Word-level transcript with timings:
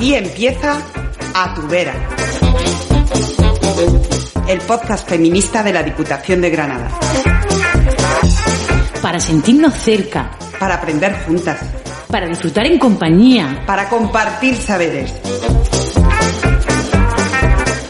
Aquí 0.00 0.14
empieza 0.14 0.80
A 1.34 1.52
tu 1.52 1.60
vera. 1.68 1.92
El 4.48 4.58
podcast 4.60 5.06
feminista 5.06 5.62
de 5.62 5.74
la 5.74 5.82
Diputación 5.82 6.40
de 6.40 6.48
Granada. 6.48 6.88
Para 9.02 9.20
sentirnos 9.20 9.74
cerca. 9.74 10.30
Para 10.58 10.76
aprender 10.76 11.14
juntas. 11.26 11.60
Para 12.08 12.26
disfrutar 12.28 12.64
en 12.64 12.78
compañía. 12.78 13.62
Para 13.66 13.90
compartir 13.90 14.56
saberes. 14.56 15.12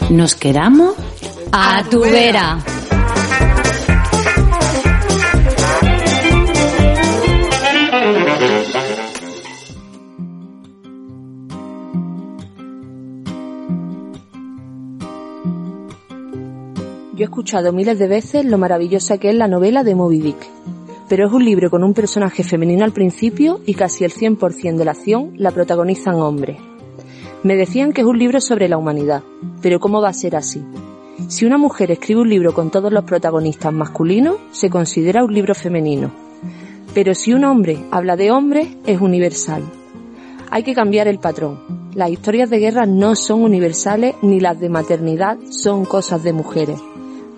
Nos 0.09 0.35
quedamos 0.35 0.95
a, 1.53 1.81
tu 1.89 2.01
vera. 2.01 2.57
Yo 17.21 17.25
he 17.25 17.29
escuchado 17.29 17.71
miles 17.71 17.99
de 17.99 18.07
veces 18.07 18.43
lo 18.45 18.57
maravillosa 18.57 19.19
que 19.19 19.29
es 19.29 19.35
la 19.35 19.47
novela 19.47 19.83
de 19.83 19.93
Moby 19.93 20.21
Dick, 20.21 20.43
pero 21.07 21.27
es 21.27 21.31
un 21.31 21.45
libro 21.45 21.69
con 21.69 21.83
un 21.83 21.93
personaje 21.93 22.43
femenino 22.43 22.83
al 22.83 22.93
principio 22.93 23.61
y 23.63 23.75
casi 23.75 24.03
el 24.03 24.11
100% 24.11 24.75
de 24.75 24.85
la 24.85 24.93
acción 24.93 25.31
la 25.35 25.51
protagonizan 25.51 26.15
hombres. 26.15 26.57
Me 27.43 27.55
decían 27.55 27.93
que 27.93 28.01
es 28.01 28.07
un 28.07 28.17
libro 28.17 28.41
sobre 28.41 28.67
la 28.67 28.79
humanidad, 28.79 29.21
pero 29.61 29.79
¿cómo 29.79 30.01
va 30.01 30.09
a 30.09 30.13
ser 30.13 30.35
así? 30.35 30.63
Si 31.27 31.45
una 31.45 31.59
mujer 31.59 31.91
escribe 31.91 32.21
un 32.21 32.29
libro 32.29 32.55
con 32.55 32.71
todos 32.71 32.91
los 32.91 33.03
protagonistas 33.03 33.71
masculinos, 33.71 34.37
se 34.51 34.71
considera 34.71 35.23
un 35.23 35.31
libro 35.31 35.53
femenino. 35.53 36.11
Pero 36.95 37.13
si 37.13 37.33
un 37.33 37.45
hombre 37.45 37.85
habla 37.91 38.15
de 38.15 38.31
hombres, 38.31 38.67
es 38.87 38.99
universal. 38.99 39.61
Hay 40.49 40.63
que 40.63 40.73
cambiar 40.73 41.07
el 41.07 41.19
patrón. 41.19 41.59
Las 41.93 42.09
historias 42.09 42.49
de 42.49 42.57
guerra 42.57 42.87
no 42.87 43.15
son 43.15 43.43
universales 43.43 44.15
ni 44.23 44.39
las 44.39 44.59
de 44.59 44.69
maternidad 44.69 45.37
son 45.51 45.85
cosas 45.85 46.23
de 46.23 46.33
mujeres 46.33 46.79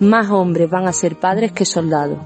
más 0.00 0.30
hombres 0.30 0.68
van 0.68 0.86
a 0.88 0.92
ser 0.92 1.16
padres 1.16 1.52
que 1.52 1.64
soldados. 1.64 2.18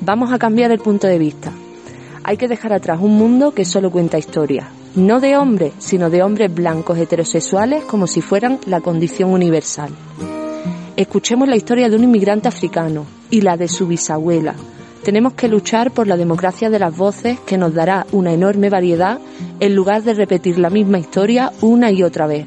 Vamos 0.00 0.32
a 0.32 0.38
cambiar 0.38 0.70
el 0.70 0.80
punto 0.80 1.06
de 1.06 1.18
vista. 1.18 1.50
Hay 2.22 2.36
que 2.36 2.48
dejar 2.48 2.72
atrás 2.72 2.98
un 3.00 3.16
mundo 3.16 3.52
que 3.52 3.64
solo 3.64 3.90
cuenta 3.90 4.18
historias, 4.18 4.66
no 4.94 5.20
de 5.20 5.36
hombres, 5.36 5.72
sino 5.78 6.10
de 6.10 6.22
hombres 6.22 6.54
blancos 6.54 6.98
heterosexuales 6.98 7.84
como 7.84 8.06
si 8.06 8.20
fueran 8.20 8.58
la 8.66 8.80
condición 8.80 9.30
universal. 9.30 9.90
Escuchemos 10.96 11.48
la 11.48 11.56
historia 11.56 11.88
de 11.88 11.96
un 11.96 12.04
inmigrante 12.04 12.48
africano 12.48 13.06
y 13.30 13.40
la 13.40 13.56
de 13.56 13.66
su 13.66 13.86
bisabuela. 13.86 14.54
Tenemos 15.02 15.34
que 15.34 15.48
luchar 15.48 15.90
por 15.90 16.06
la 16.06 16.16
democracia 16.16 16.70
de 16.70 16.78
las 16.78 16.96
voces 16.96 17.40
que 17.40 17.58
nos 17.58 17.74
dará 17.74 18.06
una 18.12 18.32
enorme 18.32 18.70
variedad 18.70 19.18
en 19.60 19.74
lugar 19.74 20.02
de 20.02 20.14
repetir 20.14 20.58
la 20.58 20.70
misma 20.70 20.98
historia 20.98 21.52
una 21.60 21.90
y 21.90 22.02
otra 22.02 22.26
vez. 22.26 22.46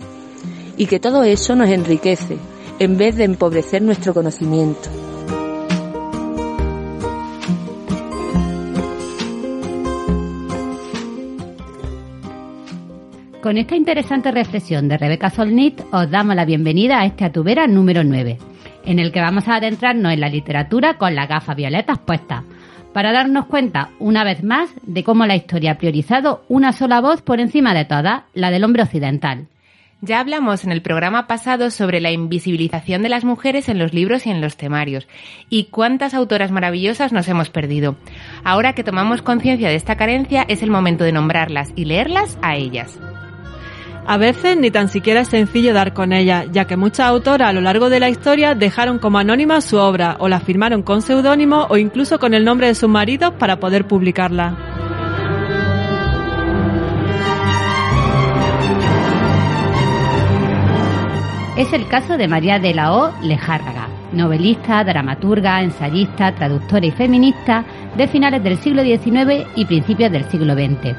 Y 0.78 0.86
que 0.86 1.00
todo 1.00 1.24
eso 1.24 1.56
nos 1.56 1.70
enriquece, 1.70 2.38
en 2.80 2.98
vez 2.98 3.16
de 3.16 3.24
empobrecer 3.24 3.82
nuestro 3.82 4.14
conocimiento. 4.14 4.90
Con 13.42 13.58
esta 13.58 13.76
interesante 13.76 14.32
reflexión 14.32 14.90
de 14.90 14.98
Rebeca 14.98 15.30
Solnit 15.30 15.82
os 15.92 16.12
damos 16.12 16.36
la 16.36 16.46
bienvenida 16.46 17.00
a 17.00 17.06
este 17.06 17.24
Atubera 17.24 17.66
número 17.66 18.04
9, 18.04 18.38
en 18.86 19.00
el 19.00 19.12
que 19.12 19.22
vamos 19.22 19.48
a 19.48 19.56
adentrarnos 19.56 20.12
en 20.12 20.20
la 20.20 20.30
literatura 20.30 20.98
con 20.98 21.16
las 21.16 21.30
gafas 21.30 21.56
violetas 21.56 21.98
puestas, 21.98 22.44
para 22.94 23.14
darnos 23.14 23.46
cuenta 23.46 23.92
una 24.00 24.24
vez 24.24 24.44
más 24.44 24.70
de 24.84 25.04
cómo 25.04 25.26
la 25.26 25.36
historia 25.36 25.72
ha 25.72 25.78
priorizado 25.78 26.44
una 26.50 26.74
sola 26.74 27.00
voz 27.00 27.22
por 27.22 27.40
encima 27.40 27.74
de 27.74 27.86
todas, 27.86 28.24
la 28.34 28.52
del 28.52 28.64
hombre 28.64 28.84
occidental 28.84 29.48
ya 30.02 30.20
hablamos 30.20 30.64
en 30.64 30.72
el 30.72 30.82
programa 30.82 31.28
pasado 31.28 31.72
sobre 31.72 32.00
la 32.00 32.12
invisibilización 32.12 33.02
de 33.02 33.10
las 33.10 33.24
mujeres 33.24 33.70
en 33.70 33.80
los 33.80 33.94
libros 33.94 34.26
y 34.26 34.30
en 34.30 34.42
los 34.42 34.58
temarios, 34.58 35.08
y 35.50 35.66
cuántas 35.66 36.14
autoras 36.14 36.52
maravillosas 36.52 37.12
nos 37.14 37.28
hemos 37.28 37.50
perdido. 37.50 37.96
Ahora 38.44 38.74
que 38.74 38.84
tomamos 38.84 39.22
conciencia 39.22 39.70
de 39.70 39.76
esta 39.76 39.98
carencia, 39.98 40.46
es 40.48 40.62
el 40.62 40.70
momento 40.70 41.04
de 41.04 41.12
nombrarlas 41.12 41.72
y 41.76 41.86
leerlas 41.86 42.38
a 42.42 42.56
ellas. 42.56 43.00
A 44.10 44.18
veces 44.18 44.56
ni 44.56 44.72
tan 44.72 44.88
siquiera 44.88 45.22
es 45.22 45.28
sencillo 45.28 45.74
dar 45.74 45.94
con 45.94 46.14
ella, 46.14 46.46
ya 46.50 46.66
que 46.66 46.78
muchas 46.78 47.08
autoras 47.08 47.50
a 47.50 47.54
lo 47.54 47.60
largo 47.60 47.90
de 47.90 48.00
la 48.00 48.10
historia 48.10 48.56
dejaron 48.56 49.00
como 49.00 49.18
anónima 49.18 49.60
su 49.60 49.78
obra, 49.78 50.16
o 50.20 50.30
la 50.30 50.40
firmaron 50.40 50.82
con 50.82 51.02
seudónimo 51.02 51.68
o 51.70 51.76
incluso 51.76 52.18
con 52.18 52.34
el 52.34 52.46
nombre 52.46 52.68
de 52.68 52.76
sus 52.76 52.88
maridos 52.88 53.34
para 53.38 53.60
poder 53.60 53.86
publicarla. 53.86 54.87
Es 61.58 61.74
el 61.74 61.88
caso 61.88 62.18
de 62.18 62.28
María 62.28 62.60
de 62.60 62.76
la 62.76 62.94
O. 62.94 63.12
Lejárraga, 63.24 63.88
novelista, 64.14 64.84
dramaturga, 64.84 65.64
ensayista, 65.64 66.36
traductora 66.36 66.86
y 66.86 66.92
feminista 66.92 67.66
de 67.98 68.08
finales 68.08 68.44
del 68.44 68.60
siglo 68.60 68.84
XIX 68.84 69.48
y 69.56 69.66
principios 69.66 70.12
del 70.12 70.26
siglo 70.26 70.54
XX. 70.54 70.96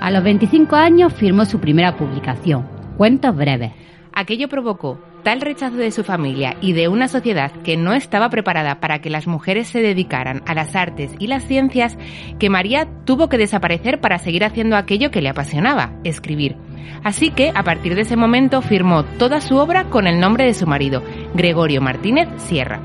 A 0.00 0.10
los 0.10 0.22
25 0.22 0.76
años 0.76 1.14
firmó 1.14 1.46
su 1.46 1.60
primera 1.60 1.96
publicación, 1.96 2.68
Cuentos 2.98 3.34
breves. 3.34 3.72
Aquello 4.12 4.50
provocó 4.50 4.98
tal 5.22 5.40
rechazo 5.40 5.76
de 5.76 5.90
su 5.90 6.04
familia 6.04 6.56
y 6.60 6.72
de 6.72 6.88
una 6.88 7.08
sociedad 7.08 7.52
que 7.64 7.76
no 7.76 7.92
estaba 7.92 8.30
preparada 8.30 8.80
para 8.80 9.00
que 9.00 9.10
las 9.10 9.26
mujeres 9.26 9.68
se 9.68 9.80
dedicaran 9.80 10.42
a 10.46 10.54
las 10.54 10.74
artes 10.74 11.12
y 11.18 11.26
las 11.26 11.44
ciencias 11.44 11.96
que 12.38 12.50
María 12.50 12.88
tuvo 13.04 13.28
que 13.28 13.38
desaparecer 13.38 14.00
para 14.00 14.18
seguir 14.18 14.44
haciendo 14.44 14.76
aquello 14.76 15.10
que 15.10 15.22
le 15.22 15.28
apasionaba, 15.28 15.92
escribir. 16.04 16.56
Así 17.04 17.30
que, 17.30 17.52
a 17.54 17.62
partir 17.62 17.94
de 17.94 18.02
ese 18.02 18.16
momento, 18.16 18.62
firmó 18.62 19.04
toda 19.04 19.40
su 19.40 19.56
obra 19.56 19.84
con 19.84 20.06
el 20.06 20.20
nombre 20.20 20.44
de 20.44 20.54
su 20.54 20.66
marido, 20.66 21.02
Gregorio 21.34 21.80
Martínez 21.80 22.28
Sierra. 22.36 22.80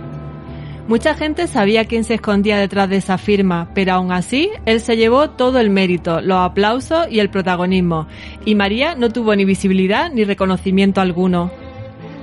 Mucha 0.88 1.16
gente 1.16 1.47
sabía 1.47 1.84
quién 1.84 2.06
se 2.06 2.14
escondía 2.14 2.58
detrás 2.58 2.90
de 2.90 2.96
esa 2.96 3.18
firma, 3.18 3.70
pero 3.74 3.94
aún 3.94 4.14
así, 4.14 4.50
él 4.66 4.80
se 4.80 4.96
llevó 4.96 5.31
todo 5.31 5.59
el 5.59 5.70
mérito, 5.70 6.22
los 6.22 6.38
aplausos 6.38 7.08
y 7.12 7.20
el 7.20 7.30
protagonismo, 7.30 8.08
y 8.46 8.56
María 8.56 8.96
no 8.96 9.09
tuvo 9.09 9.36
ni 9.36 9.44
visibilidad 9.44 10.09
ni 10.12 10.24
reconocimiento 10.24 11.02
alguno. 11.02 11.52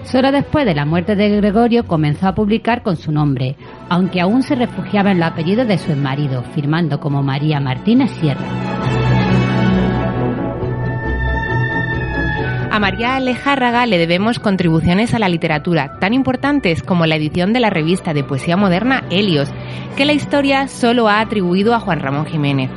Solo 0.05 0.31
después 0.33 0.67
de 0.67 0.75
la 0.75 0.85
muerte 0.85 1.17
de 1.17 1.29
Gregorio 1.37 1.87
comenzó 1.87 2.29
a 2.29 2.35
publicar 2.35 2.83
con 2.83 2.97
su 2.97 3.11
nombre, 3.11 3.57
aunque 3.89 4.21
aún 4.21 4.43
se 4.43 4.55
refugiaba 4.55 5.11
en 5.11 5.19
los 5.19 5.31
apellidos 5.31 5.67
de 5.67 5.79
su 5.79 5.97
marido, 5.97 6.43
firmando 6.55 7.01
como 7.01 7.23
María 7.23 7.59
Martínez 7.59 8.11
Sierra. 8.13 8.45
A 12.71 12.81
María 12.81 13.15
Alejárraga 13.15 13.87
le 13.87 13.99
debemos 13.99 14.41
contribuciones 14.41 15.15
a 15.15 15.21
la 15.21 15.29
literatura 15.29 15.97
tan 16.01 16.13
importantes 16.13 16.83
como 16.83 17.07
la 17.07 17.15
edición 17.15 17.53
de 17.53 17.61
la 17.61 17.71
revista 17.71 18.13
de 18.13 18.25
poesía 18.25 18.57
moderna 18.57 19.05
Helios, 19.11 19.49
que 19.97 20.05
la 20.05 20.13
historia 20.13 20.67
solo 20.67 21.09
ha 21.09 21.21
atribuido 21.21 21.73
a 21.73 21.79
Juan 21.79 22.01
Ramón 22.01 22.27
Jiménez, 22.27 22.71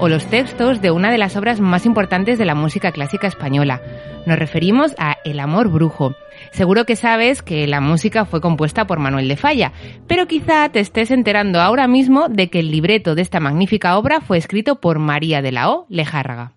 o 0.00 0.08
los 0.08 0.26
textos 0.26 0.82
de 0.82 0.90
una 0.90 1.12
de 1.12 1.18
las 1.18 1.36
obras 1.36 1.60
más 1.60 1.86
importantes 1.86 2.36
de 2.36 2.44
la 2.44 2.56
música 2.56 2.90
clásica 2.90 3.28
española. 3.28 3.80
Nos 4.26 4.38
referimos 4.38 4.92
a 4.98 5.18
El 5.24 5.38
amor 5.38 5.68
brujo. 5.70 6.16
Seguro 6.54 6.86
que 6.86 6.94
sabes 6.94 7.42
que 7.42 7.66
la 7.66 7.80
música 7.80 8.26
fue 8.26 8.40
compuesta 8.40 8.86
por 8.86 9.00
Manuel 9.00 9.26
de 9.26 9.36
Falla, 9.36 9.72
pero 10.06 10.28
quizá 10.28 10.68
te 10.68 10.78
estés 10.78 11.10
enterando 11.10 11.60
ahora 11.60 11.88
mismo 11.88 12.28
de 12.28 12.48
que 12.48 12.60
el 12.60 12.70
libreto 12.70 13.16
de 13.16 13.22
esta 13.22 13.40
magnífica 13.40 13.98
obra 13.98 14.20
fue 14.20 14.38
escrito 14.38 14.80
por 14.80 15.00
María 15.00 15.42
de 15.42 15.50
la 15.50 15.68
O. 15.68 15.86
Lejárraga. 15.88 16.52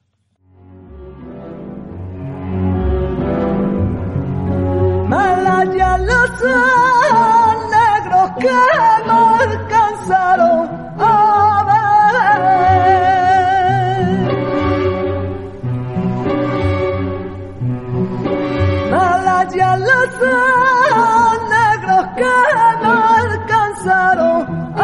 que 22.17 22.35
no 22.83 22.93
alcanzaron 23.23 24.39
a 24.75 24.81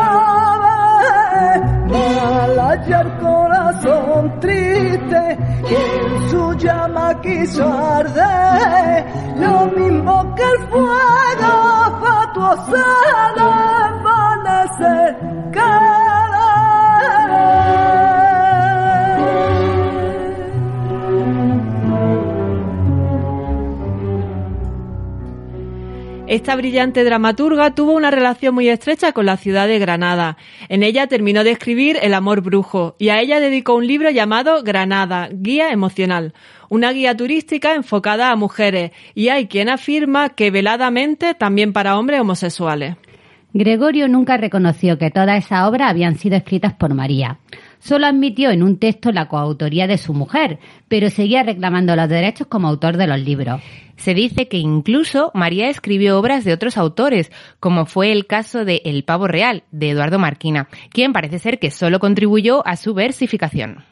ver. 0.63 1.57
Mal 1.93 2.59
ayer 2.71 3.07
corazón 3.19 4.39
triste 4.39 5.21
que 5.67 5.79
en 5.97 6.29
su 6.29 6.53
llama 6.53 7.21
quiso 7.21 7.63
arder. 7.67 9.05
Lo 9.37 9.65
mismo 9.77 10.35
que 10.35 10.43
el 10.43 10.59
fuego 10.69 11.53
fatuo 12.01 12.51
se 12.67 12.87
desvanecer. 13.39 15.09
Que 15.51 16.02
Esta 26.33 26.55
brillante 26.55 27.03
dramaturga 27.03 27.75
tuvo 27.75 27.91
una 27.91 28.09
relación 28.09 28.55
muy 28.55 28.67
estrecha 28.67 29.11
con 29.11 29.27
la 29.27 29.37
ciudad 29.37 29.67
de 29.67 29.77
Granada. 29.77 30.35
En 30.67 30.81
ella 30.81 31.05
terminó 31.05 31.43
de 31.43 31.51
escribir 31.51 31.99
El 32.01 32.15
amor 32.15 32.41
brujo 32.41 32.95
y 32.97 33.09
a 33.09 33.21
ella 33.21 33.39
dedicó 33.39 33.75
un 33.75 33.85
libro 33.85 34.09
llamado 34.09 34.63
Granada, 34.63 35.29
Guía 35.31 35.69
Emocional, 35.69 36.33
una 36.69 36.91
guía 36.91 37.15
turística 37.15 37.75
enfocada 37.75 38.31
a 38.31 38.35
mujeres 38.35 38.93
y 39.13 39.29
hay 39.29 39.45
quien 39.45 39.69
afirma 39.69 40.29
que 40.29 40.49
veladamente 40.49 41.35
también 41.35 41.71
para 41.71 41.99
hombres 41.99 42.21
homosexuales. 42.21 42.95
Gregorio 43.53 44.07
nunca 44.07 44.35
reconoció 44.37 44.97
que 44.97 45.11
todas 45.11 45.45
esas 45.45 45.67
obras 45.67 45.91
habían 45.91 46.17
sido 46.17 46.35
escritas 46.35 46.73
por 46.73 46.95
María. 46.95 47.37
Solo 47.83 48.07
admitió 48.07 48.49
en 48.49 48.63
un 48.63 48.77
texto 48.77 49.11
la 49.11 49.27
coautoría 49.27 49.87
de 49.87 49.97
su 49.97 50.13
mujer, 50.13 50.57
pero 50.87 51.09
seguía 51.09 51.43
reclamando 51.43 51.97
los 51.97 52.07
derechos 52.07 52.47
como 52.47 52.69
autor 52.69 52.95
de 52.95 53.07
los 53.07 53.19
libros. 53.19 53.61
Se 53.97 54.13
dice 54.13 54.47
que 54.47 54.57
incluso 54.57 55.31
María 55.33 55.67
escribió 55.67 56.17
obras 56.17 56.45
de 56.45 56.53
otros 56.53 56.77
autores, 56.77 57.29
como 57.59 57.85
fue 57.85 58.13
el 58.13 58.25
caso 58.25 58.63
de 58.63 58.81
El 58.85 59.03
pavo 59.03 59.27
real, 59.27 59.63
de 59.71 59.89
Eduardo 59.89 60.17
Marquina, 60.17 60.69
quien 60.91 61.11
parece 61.11 61.39
ser 61.39 61.59
que 61.59 61.71
solo 61.71 61.99
contribuyó 61.99 62.65
a 62.65 62.77
su 62.77 62.93
versificación. 62.93 63.83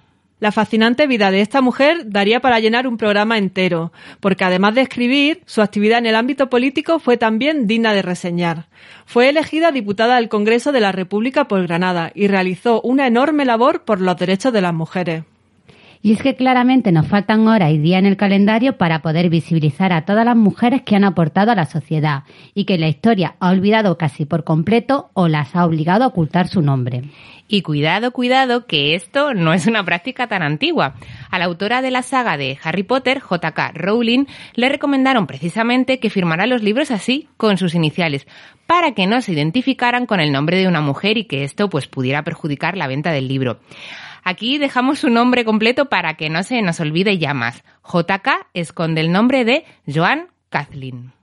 La 0.41 0.51
fascinante 0.51 1.05
vida 1.05 1.29
de 1.29 1.39
esta 1.39 1.61
mujer 1.61 2.09
daría 2.09 2.39
para 2.39 2.59
llenar 2.59 2.87
un 2.87 2.97
programa 2.97 3.37
entero, 3.37 3.93
porque 4.19 4.43
además 4.43 4.73
de 4.73 4.81
escribir, 4.81 5.43
su 5.45 5.61
actividad 5.61 5.99
en 5.99 6.07
el 6.07 6.15
ámbito 6.15 6.49
político 6.49 6.97
fue 6.97 7.15
también 7.15 7.67
digna 7.67 7.93
de 7.93 8.01
reseñar. 8.01 8.65
Fue 9.05 9.29
elegida 9.29 9.71
diputada 9.71 10.15
del 10.15 10.29
Congreso 10.29 10.71
de 10.71 10.79
la 10.79 10.91
República 10.91 11.47
por 11.47 11.61
Granada 11.67 12.11
y 12.15 12.27
realizó 12.27 12.81
una 12.81 13.05
enorme 13.05 13.45
labor 13.45 13.83
por 13.83 14.01
los 14.01 14.17
derechos 14.17 14.51
de 14.51 14.61
las 14.61 14.73
mujeres. 14.73 15.25
Y 16.03 16.13
es 16.13 16.23
que 16.23 16.35
claramente 16.35 16.91
nos 16.91 17.07
faltan 17.07 17.47
horas 17.47 17.71
y 17.71 17.77
días 17.77 17.99
en 17.99 18.07
el 18.07 18.17
calendario 18.17 18.77
para 18.77 19.03
poder 19.03 19.29
visibilizar 19.29 19.93
a 19.93 20.03
todas 20.03 20.25
las 20.25 20.35
mujeres 20.35 20.81
que 20.81 20.95
han 20.95 21.03
aportado 21.03 21.51
a 21.51 21.55
la 21.55 21.65
sociedad 21.65 22.23
y 22.55 22.65
que 22.65 22.79
la 22.79 22.87
historia 22.87 23.35
ha 23.39 23.51
olvidado 23.51 23.97
casi 23.99 24.25
por 24.25 24.43
completo 24.43 25.11
o 25.13 25.27
las 25.27 25.55
ha 25.55 25.63
obligado 25.63 26.03
a 26.03 26.07
ocultar 26.07 26.47
su 26.47 26.63
nombre. 26.63 27.03
Y 27.47 27.61
cuidado, 27.61 28.11
cuidado, 28.11 28.65
que 28.65 28.95
esto 28.95 29.35
no 29.35 29.53
es 29.53 29.67
una 29.67 29.83
práctica 29.83 30.27
tan 30.27 30.41
antigua. 30.41 30.95
A 31.29 31.37
la 31.37 31.45
autora 31.45 31.81
de 31.81 31.91
la 31.91 32.01
saga 32.01 32.37
de 32.37 32.57
Harry 32.63 32.83
Potter, 32.83 33.19
J.K. 33.19 33.73
Rowling, 33.75 34.25
le 34.55 34.69
recomendaron 34.69 35.27
precisamente 35.27 35.99
que 35.99 36.09
firmara 36.09 36.47
los 36.47 36.63
libros 36.63 36.89
así, 36.89 37.27
con 37.37 37.57
sus 37.57 37.75
iniciales, 37.75 38.25
para 38.65 38.93
que 38.93 39.05
no 39.05 39.21
se 39.21 39.33
identificaran 39.33 40.05
con 40.05 40.19
el 40.19 40.31
nombre 40.31 40.57
de 40.57 40.67
una 40.67 40.81
mujer 40.81 41.17
y 41.17 41.25
que 41.25 41.43
esto 41.43 41.69
pues 41.69 41.87
pudiera 41.87 42.23
perjudicar 42.23 42.77
la 42.77 42.87
venta 42.87 43.11
del 43.11 43.27
libro. 43.27 43.59
Aquí 44.23 44.57
dejamos 44.57 44.99
su 44.99 45.09
nombre 45.09 45.45
completo 45.45 45.85
para 45.89 46.15
que 46.15 46.29
no 46.29 46.43
se 46.43 46.61
nos 46.61 46.79
olvide 46.79 47.17
ya 47.17 47.33
más. 47.33 47.63
JK 47.83 48.47
esconde 48.53 49.01
el 49.01 49.11
nombre 49.11 49.45
de 49.45 49.65
Joan 49.87 50.27
Kathleen. 50.49 51.13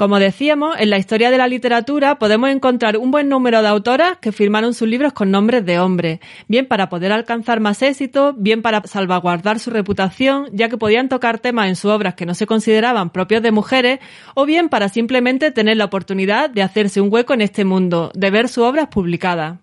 Como 0.00 0.18
decíamos, 0.18 0.76
en 0.78 0.88
la 0.88 0.96
historia 0.96 1.30
de 1.30 1.36
la 1.36 1.46
literatura 1.46 2.18
podemos 2.18 2.48
encontrar 2.48 2.96
un 2.96 3.10
buen 3.10 3.28
número 3.28 3.60
de 3.60 3.68
autoras 3.68 4.16
que 4.18 4.32
firmaron 4.32 4.72
sus 4.72 4.88
libros 4.88 5.12
con 5.12 5.30
nombres 5.30 5.66
de 5.66 5.78
hombres, 5.78 6.20
bien 6.48 6.64
para 6.64 6.88
poder 6.88 7.12
alcanzar 7.12 7.60
más 7.60 7.82
éxito, 7.82 8.32
bien 8.32 8.62
para 8.62 8.80
salvaguardar 8.86 9.58
su 9.58 9.68
reputación, 9.68 10.46
ya 10.52 10.70
que 10.70 10.78
podían 10.78 11.10
tocar 11.10 11.38
temas 11.38 11.68
en 11.68 11.76
sus 11.76 11.90
obras 11.90 12.14
que 12.14 12.24
no 12.24 12.34
se 12.34 12.46
consideraban 12.46 13.10
propios 13.10 13.42
de 13.42 13.52
mujeres, 13.52 14.00
o 14.34 14.46
bien 14.46 14.70
para 14.70 14.88
simplemente 14.88 15.50
tener 15.50 15.76
la 15.76 15.84
oportunidad 15.84 16.48
de 16.48 16.62
hacerse 16.62 17.02
un 17.02 17.12
hueco 17.12 17.34
en 17.34 17.42
este 17.42 17.66
mundo, 17.66 18.10
de 18.14 18.30
ver 18.30 18.48
sus 18.48 18.64
obras 18.64 18.86
publicadas. 18.86 19.58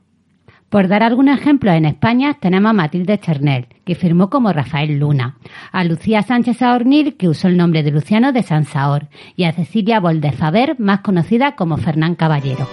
Por 0.70 0.90
dar 0.90 1.02
algunos 1.02 1.40
ejemplos, 1.40 1.76
en 1.76 1.86
España 1.86 2.38
tenemos 2.42 2.72
a 2.72 2.74
Matilde 2.74 3.18
Chernel, 3.20 3.68
que 3.86 3.96
firmó 3.96 4.30
como 4.30 4.52
Rafael 4.52 5.00
Luna, 5.00 5.38
a 5.72 5.86
Lucía 5.86 6.24
Sánchez 6.24 6.62
Aornil, 6.62 7.16
que 7.16 7.30
usó 7.30 7.48
el 7.48 7.56
nombre 7.56 7.84
de 7.84 7.92
Luciano 7.92 8.34
de 8.34 8.44
Sansaor, 8.44 9.08
y 9.38 9.46
a 9.46 9.54
Cecilia 9.54 10.02
Boldefaber, 10.02 10.78
más 10.78 11.00
conocida 11.02 11.56
como 11.56 11.78
Fernán 11.78 12.16
Caballero. 12.16 12.68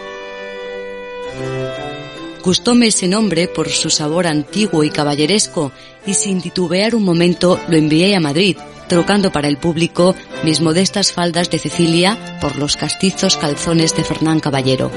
Gustóme 2.44 2.88
ese 2.88 3.06
nombre 3.06 3.46
por 3.46 3.69
su 3.69 3.91
sabor 3.91 4.26
antiguo 4.26 4.82
y 4.82 4.91
caballeresco, 4.91 5.70
y 6.05 6.14
sin 6.14 6.43
titubear 6.43 6.96
un 6.96 7.05
momento 7.05 7.61
lo 7.69 7.76
envié 7.76 8.17
a 8.17 8.20
Madrid, 8.20 8.56
trocando 8.88 9.31
para 9.31 9.46
el 9.46 9.56
público 9.56 10.17
mis 10.43 10.61
modestas 10.61 11.12
faldas 11.12 11.49
de 11.49 11.58
Cecilia 11.58 12.19
por 12.41 12.56
los 12.58 12.76
castizos 12.76 13.37
calzones 13.37 13.96
de 13.96 14.02
Fernán 14.02 14.41
Caballero. 14.41 14.91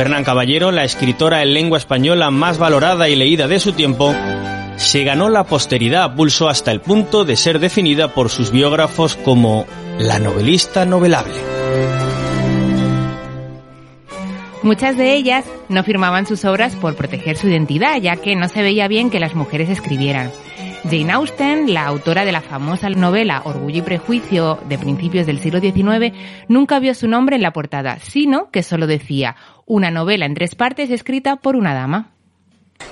Fernán 0.00 0.24
Caballero, 0.24 0.70
la 0.70 0.84
escritora 0.84 1.42
en 1.42 1.52
lengua 1.52 1.76
española 1.76 2.30
más 2.30 2.56
valorada 2.56 3.10
y 3.10 3.16
leída 3.16 3.48
de 3.48 3.60
su 3.60 3.72
tiempo, 3.72 4.14
se 4.76 5.04
ganó 5.04 5.28
la 5.28 5.44
posteridad 5.44 6.04
a 6.04 6.14
pulso 6.14 6.48
hasta 6.48 6.70
el 6.70 6.80
punto 6.80 7.26
de 7.26 7.36
ser 7.36 7.58
definida 7.58 8.08
por 8.14 8.30
sus 8.30 8.50
biógrafos 8.50 9.14
como 9.16 9.66
la 9.98 10.18
novelista 10.18 10.86
novelable. 10.86 11.34
Muchas 14.62 14.96
de 14.96 15.12
ellas 15.12 15.44
no 15.68 15.84
firmaban 15.84 16.24
sus 16.24 16.46
obras 16.46 16.74
por 16.76 16.96
proteger 16.96 17.36
su 17.36 17.48
identidad, 17.48 18.00
ya 18.00 18.16
que 18.16 18.36
no 18.36 18.48
se 18.48 18.62
veía 18.62 18.88
bien 18.88 19.10
que 19.10 19.20
las 19.20 19.34
mujeres 19.34 19.68
escribieran. 19.68 20.30
Jane 20.84 21.12
Austen, 21.12 21.74
la 21.74 21.84
autora 21.84 22.24
de 22.24 22.32
la 22.32 22.40
famosa 22.40 22.88
novela 22.88 23.42
Orgullo 23.44 23.80
y 23.80 23.82
Prejuicio 23.82 24.58
de 24.66 24.78
principios 24.78 25.26
del 25.26 25.40
siglo 25.40 25.60
XIX, 25.60 26.16
nunca 26.48 26.78
vio 26.78 26.94
su 26.94 27.06
nombre 27.06 27.36
en 27.36 27.42
la 27.42 27.52
portada, 27.52 27.98
sino 27.98 28.50
que 28.50 28.62
solo 28.62 28.86
decía 28.86 29.36
una 29.70 29.92
novela 29.92 30.26
en 30.26 30.34
tres 30.34 30.56
partes 30.56 30.90
escrita 30.90 31.36
por 31.36 31.54
una 31.54 31.72
dama. 31.72 32.10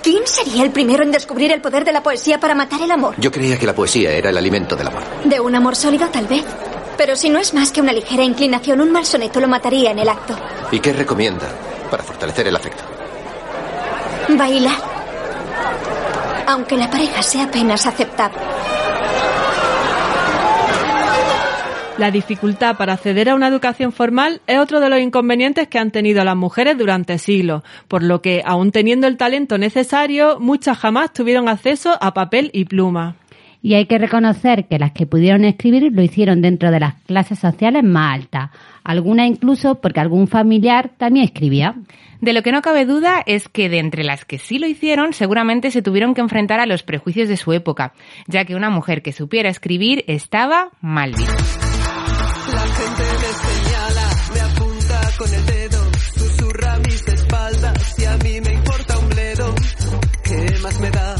¿Quién 0.01 0.25
sería 0.25 0.63
el 0.63 0.71
primero 0.71 1.03
en 1.03 1.11
descubrir 1.11 1.51
el 1.51 1.59
poder 1.59 1.83
de 1.83 1.91
la 1.91 2.01
poesía 2.01 2.39
para 2.39 2.55
matar 2.55 2.81
el 2.81 2.89
amor? 2.89 3.15
Yo 3.17 3.31
creía 3.31 3.59
que 3.59 3.65
la 3.65 3.75
poesía 3.75 4.13
era 4.13 4.29
el 4.29 4.37
alimento 4.37 4.77
del 4.77 4.87
amor. 4.87 5.03
De 5.25 5.41
un 5.41 5.53
amor 5.55 5.75
sólido, 5.75 6.07
tal 6.07 6.27
vez. 6.27 6.45
Pero 6.95 7.17
si 7.17 7.29
no 7.29 7.39
es 7.39 7.53
más 7.53 7.73
que 7.73 7.81
una 7.81 7.91
ligera 7.91 8.23
inclinación, 8.23 8.79
un 8.79 8.93
mal 8.93 9.05
soneto 9.05 9.41
lo 9.41 9.49
mataría 9.49 9.91
en 9.91 9.99
el 9.99 10.07
acto. 10.07 10.37
¿Y 10.71 10.79
qué 10.79 10.93
recomienda 10.93 11.47
para 11.91 12.01
fortalecer 12.01 12.47
el 12.47 12.55
afecto? 12.55 12.83
Bailar. 14.29 14.79
Aunque 16.47 16.77
la 16.77 16.89
pareja 16.89 17.21
sea 17.21 17.43
apenas 17.43 17.85
aceptable. 17.85 18.39
La 21.99 22.11
dificultad 22.11 22.77
para 22.77 22.93
acceder 22.93 23.27
a 23.27 23.35
una 23.35 23.49
educación 23.49 23.91
formal 23.91 24.39
es 24.47 24.57
otro 24.57 24.79
de 24.79 24.89
los 24.89 25.01
inconvenientes 25.01 25.67
que 25.67 25.79
han 25.79 25.91
tenido 25.91 26.23
las 26.23 26.37
mujeres 26.37 26.77
durante 26.77 27.17
siglos, 27.17 27.61
por 27.89 28.03
lo 28.03 28.21
que, 28.21 28.41
aun 28.45 28.71
teniendo 28.71 29.05
el 29.05 29.17
talento 29.17 29.57
necesario, 29.57 30.39
muchas 30.39 30.77
jamás 30.77 31.11
tuvieron 31.11 31.49
acceso 31.49 31.97
a 31.99 32.13
papel 32.13 32.51
y 32.53 32.63
pluma. 32.63 33.17
Y 33.61 33.73
hay 33.73 33.85
que 33.85 33.97
reconocer 33.97 34.65
que 34.69 34.79
las 34.79 34.93
que 34.93 35.07
pudieron 35.07 35.43
escribir 35.43 35.91
lo 35.91 36.01
hicieron 36.01 36.41
dentro 36.41 36.71
de 36.71 36.79
las 36.79 36.93
clases 37.01 37.37
sociales 37.37 37.83
más 37.83 38.15
altas, 38.15 38.51
algunas 38.85 39.27
incluso 39.27 39.75
porque 39.75 39.99
algún 39.99 40.29
familiar 40.29 40.91
también 40.97 41.25
escribía. 41.25 41.75
De 42.21 42.31
lo 42.31 42.43
que 42.43 42.53
no 42.53 42.61
cabe 42.61 42.85
duda 42.85 43.21
es 43.25 43.49
que 43.49 43.67
de 43.67 43.79
entre 43.79 44.05
las 44.05 44.23
que 44.23 44.37
sí 44.37 44.57
lo 44.57 44.67
hicieron, 44.67 45.11
seguramente 45.11 45.69
se 45.69 45.81
tuvieron 45.81 46.13
que 46.13 46.21
enfrentar 46.21 46.61
a 46.61 46.65
los 46.65 46.81
prejuicios 46.81 47.27
de 47.27 47.35
su 47.35 47.51
época, 47.51 47.91
ya 48.25 48.45
que 48.45 48.55
una 48.55 48.69
mujer 48.69 49.01
que 49.01 49.11
supiera 49.11 49.49
escribir 49.49 50.05
estaba 50.07 50.69
mal 50.79 51.11
vista. 51.11 51.58
Gente 52.79 53.03
me 53.21 53.31
señala, 53.45 54.09
me 54.33 54.39
apunta 54.39 55.11
con 55.17 55.33
el 55.33 55.45
dedo, 55.45 55.91
susurra 56.15 56.77
mis 56.77 57.07
espaldas 57.07 57.99
y 57.99 58.05
a 58.05 58.17
mí 58.17 58.41
me 58.41 58.53
importa 58.53 58.97
un 58.99 59.09
bledo. 59.09 59.55
¿Qué 60.23 60.57
más 60.61 60.79
me 60.79 60.89
da 60.89 61.18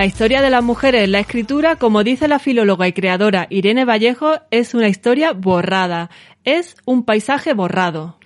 La 0.00 0.06
historia 0.06 0.40
de 0.40 0.48
las 0.48 0.64
mujeres 0.64 1.04
en 1.04 1.12
la 1.12 1.18
escritura, 1.18 1.76
como 1.76 2.02
dice 2.04 2.26
la 2.26 2.38
filóloga 2.38 2.88
y 2.88 2.94
creadora 2.94 3.46
Irene 3.50 3.84
Vallejo, 3.84 4.36
es 4.50 4.72
una 4.72 4.88
historia 4.88 5.34
borrada, 5.34 6.08
es 6.42 6.74
un 6.86 7.04
paisaje 7.04 7.52
borrado. 7.52 8.16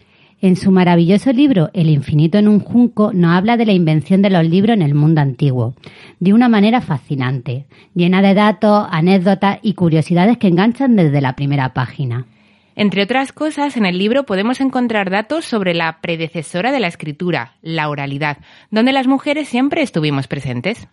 En 0.40 0.54
su 0.54 0.70
maravilloso 0.70 1.32
libro 1.32 1.70
El 1.74 1.90
infinito 1.90 2.38
en 2.38 2.46
un 2.46 2.60
junco 2.60 3.12
nos 3.12 3.32
habla 3.32 3.56
de 3.56 3.66
la 3.66 3.72
invención 3.72 4.22
de 4.22 4.30
los 4.30 4.44
libros 4.44 4.76
en 4.76 4.82
el 4.82 4.94
mundo 4.94 5.20
antiguo, 5.20 5.74
de 6.20 6.32
una 6.32 6.48
manera 6.48 6.80
fascinante, 6.80 7.66
llena 7.92 8.22
de 8.22 8.34
datos, 8.34 8.86
anécdotas 8.88 9.58
y 9.60 9.74
curiosidades 9.74 10.38
que 10.38 10.46
enganchan 10.46 10.94
desde 10.94 11.20
la 11.20 11.34
primera 11.34 11.74
página. 11.74 12.28
Entre 12.76 13.02
otras 13.02 13.32
cosas, 13.32 13.76
en 13.76 13.84
el 13.84 13.98
libro 13.98 14.26
podemos 14.26 14.60
encontrar 14.60 15.10
datos 15.10 15.44
sobre 15.44 15.74
la 15.74 16.00
predecesora 16.00 16.70
de 16.70 16.78
la 16.78 16.86
escritura, 16.86 17.56
la 17.62 17.88
oralidad, 17.88 18.38
donde 18.70 18.92
las 18.92 19.08
mujeres 19.08 19.48
siempre 19.48 19.82
estuvimos 19.82 20.28
presentes. 20.28 20.86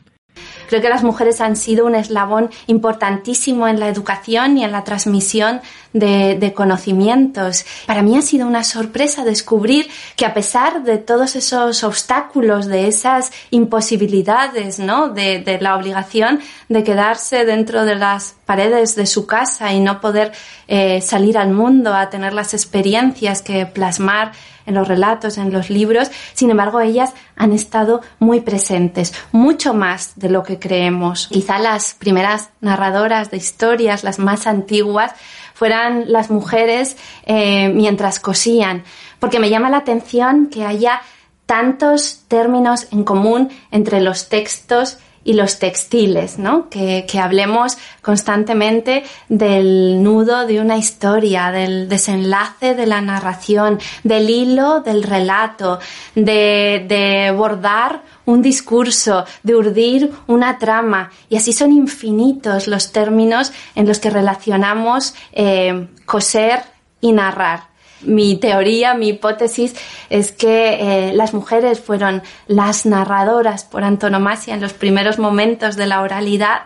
Creo 0.72 0.82
que 0.82 0.90
las 0.90 1.04
mujeres 1.04 1.42
han 1.42 1.58
sido 1.58 1.86
un 1.86 1.96
eslabón 1.96 2.50
importantísimo 2.68 3.68
en 3.68 3.80
la 3.80 3.90
educación 3.90 4.58
y 4.58 4.64
en 4.64 4.72
la 4.72 4.86
transmisión 4.86 5.60
de, 5.92 6.54
conocimientos. 6.56 7.66
Para 7.86 8.02
mí 8.02 8.18
ha 8.18 8.22
sido 8.22 8.48
una 8.48 8.64
sorpresa 8.64 9.26
descubrir 9.26 9.90
que 10.16 10.26
a 10.26 10.34
pesar 10.34 10.84
de 10.84 10.98
todos 10.98 11.36
esos 11.36 11.84
obstáculos, 11.84 12.68
de 12.68 12.88
esas 12.88 13.32
imposibilidades, 13.50 14.80
¿no? 14.80 15.10
de, 15.10 15.40
de 15.40 15.60
la 15.60 15.76
obligación 15.76 16.40
de 16.70 16.84
quedarse 16.86 17.44
dentro 17.44 17.84
de 17.84 17.96
las 17.96 18.36
paredes 18.46 18.96
de 18.96 19.06
su 19.06 19.26
casa 19.26 19.74
y 19.74 19.82
no 19.82 20.00
poder 20.00 20.32
eh, 20.70 21.02
salir 21.02 21.38
al 21.38 21.52
mundo 21.52 21.94
a 21.94 22.10
tener 22.10 22.32
las 22.32 22.54
experiencias 22.54 23.42
que 23.42 23.66
plasmar 23.66 24.32
en 24.72 24.75
los 24.75 24.88
relatos, 24.88 25.38
en 25.38 25.51
los 25.51 25.70
libros, 25.70 26.10
sin 26.34 26.50
embargo 26.50 26.80
ellas 26.80 27.13
han 27.36 27.51
estado 27.51 28.01
muy 28.20 28.40
presentes, 28.40 29.13
mucho 29.32 29.74
más 29.74 30.13
de 30.16 30.30
lo 30.30 30.44
que 30.44 30.60
creemos. 30.60 31.28
Quizá 31.28 31.60
las 31.60 31.94
primeras 31.94 32.50
narradoras 32.62 33.30
de 33.30 33.38
historias, 33.38 34.04
las 34.04 34.18
más 34.18 34.48
antiguas, 34.48 35.12
fueran 35.54 36.12
las 36.12 36.32
mujeres 36.32 36.98
eh, 37.25 37.70
mientras 37.70 38.20
cosían, 38.20 38.84
porque 39.20 39.40
me 39.40 39.50
llama 39.50 39.70
la 39.70 39.78
atención 39.78 40.48
que 40.48 40.66
haya 40.66 41.01
tantos 41.46 42.24
términos 42.28 42.88
en 42.92 43.04
común 43.04 43.50
entre 43.72 44.00
los 44.01 44.30
textos 44.30 44.98
y 45.24 45.34
los 45.34 45.60
textiles, 45.60 46.40
¿no? 46.40 46.70
Que, 46.70 47.06
que, 47.08 47.20
hablemos 47.20 47.78
constantemente 48.01 49.04
del 49.30 50.01
nudo 50.01 50.48
de 50.48 50.60
una 50.60 50.78
historia, 50.78 51.51
del 51.51 51.88
desenlace 51.88 52.74
de 52.75 52.86
la 52.88 53.01
narración, 53.01 53.80
del 54.04 54.30
hilo 54.30 54.82
del 54.82 55.04
relato, 55.04 55.80
de, 56.16 56.86
de 56.88 57.32
bordar 57.32 58.01
un 58.25 58.42
discurso, 58.42 59.25
de 59.44 59.56
urdir 59.56 60.12
una 60.28 60.58
trama. 60.58 61.12
Y 61.30 61.38
así 61.38 61.54
son 61.54 61.72
infinitos 61.72 62.68
los 62.68 62.92
términos 62.92 63.51
en 63.75 63.88
los 63.88 64.00
que 64.00 64.10
relacionamos 64.10 65.13
eh, 65.34 65.88
coser 66.06 66.63
y 67.00 67.12
narrar 67.12 67.71
mi 68.03 68.38
teoría, 68.38 68.93
mi 68.93 69.10
hipótesis 69.10 69.75
es 70.10 70.31
que 70.31 71.10
eh, 71.10 71.13
las 71.13 71.34
mujeres 71.34 71.79
fueron 71.79 72.24
las 72.48 72.86
narradoras 72.86 73.63
por 73.63 73.84
antonomasia 73.84 74.53
en 74.53 74.62
los 74.62 74.74
primeros 74.74 75.20
momentos 75.20 75.75
de 75.75 75.88
la 75.88 76.01
oralidad 76.01 76.63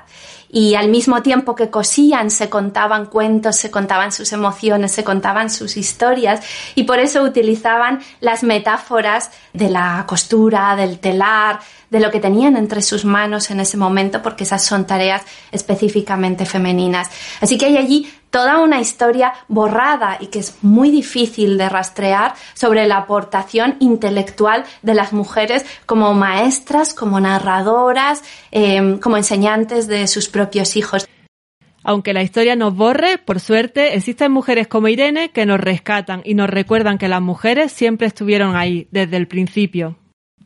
y 0.49 0.75
al 0.75 0.87
mismo 0.87 1.21
tiempo 1.21 1.55
que 1.55 1.69
cosían 1.69 2.31
se 2.31 2.49
contaban 2.49 3.07
cuentos, 3.07 3.57
se 3.57 3.71
contaban 3.71 4.11
sus 4.11 4.31
emociones, 4.31 4.93
se 4.93 5.03
contaban 5.03 5.49
sus 5.49 5.75
historias 5.75 6.41
y 6.75 6.83
por 6.83 6.99
eso 6.99 7.23
utilizaban 7.23 7.99
las 8.21 8.43
metáforas 8.43 9.31
de 9.51 9.69
la 9.69 10.05
costura, 10.07 10.75
del 10.77 10.99
telar, 10.99 11.59
de 11.95 12.01
lo 12.01 12.11
que 12.11 12.19
tenían 12.19 12.57
entre 12.57 12.81
sus 12.81 13.05
manos 13.05 13.49
en 13.51 13.61
ese 13.61 13.77
momento, 13.77 14.21
porque 14.21 14.43
esas 14.43 14.65
son 14.65 14.85
tareas 14.85 15.21
específicamente 15.53 16.45
femeninas. 16.45 17.09
Así 17.39 17.57
que 17.57 17.67
hay 17.67 17.77
allí 17.77 18.11
toda 18.31 18.59
una 18.59 18.81
historia 18.81 19.31
borrada 19.47 20.17
y 20.19 20.27
que 20.27 20.39
es 20.39 20.57
muy 20.61 20.91
difícil 20.91 21.57
de 21.57 21.69
rastrear 21.69 22.33
sobre 22.53 22.85
la 22.85 22.97
aportación 22.97 23.77
intelectual 23.79 24.65
de 24.81 24.93
las 24.93 25.13
mujeres 25.13 25.65
como 25.85 26.13
maestras, 26.13 26.93
como 26.93 27.17
narradoras, 27.21 28.23
eh, 28.51 28.99
como 29.01 29.15
enseñantes 29.15 29.87
de 29.87 30.07
sus 30.07 30.27
propios 30.27 30.75
hijos. 30.75 31.07
Aunque 31.81 32.11
la 32.11 32.23
historia 32.23 32.57
nos 32.57 32.75
borre, 32.75 33.19
por 33.19 33.39
suerte, 33.39 33.95
existen 33.95 34.33
mujeres 34.33 34.67
como 34.67 34.89
Irene 34.89 35.29
que 35.29 35.45
nos 35.45 35.61
rescatan 35.61 36.23
y 36.25 36.33
nos 36.33 36.49
recuerdan 36.49 36.97
que 36.97 37.07
las 37.07 37.21
mujeres 37.21 37.71
siempre 37.71 38.07
estuvieron 38.07 38.57
ahí, 38.57 38.89
desde 38.91 39.15
el 39.15 39.29
principio. 39.29 39.95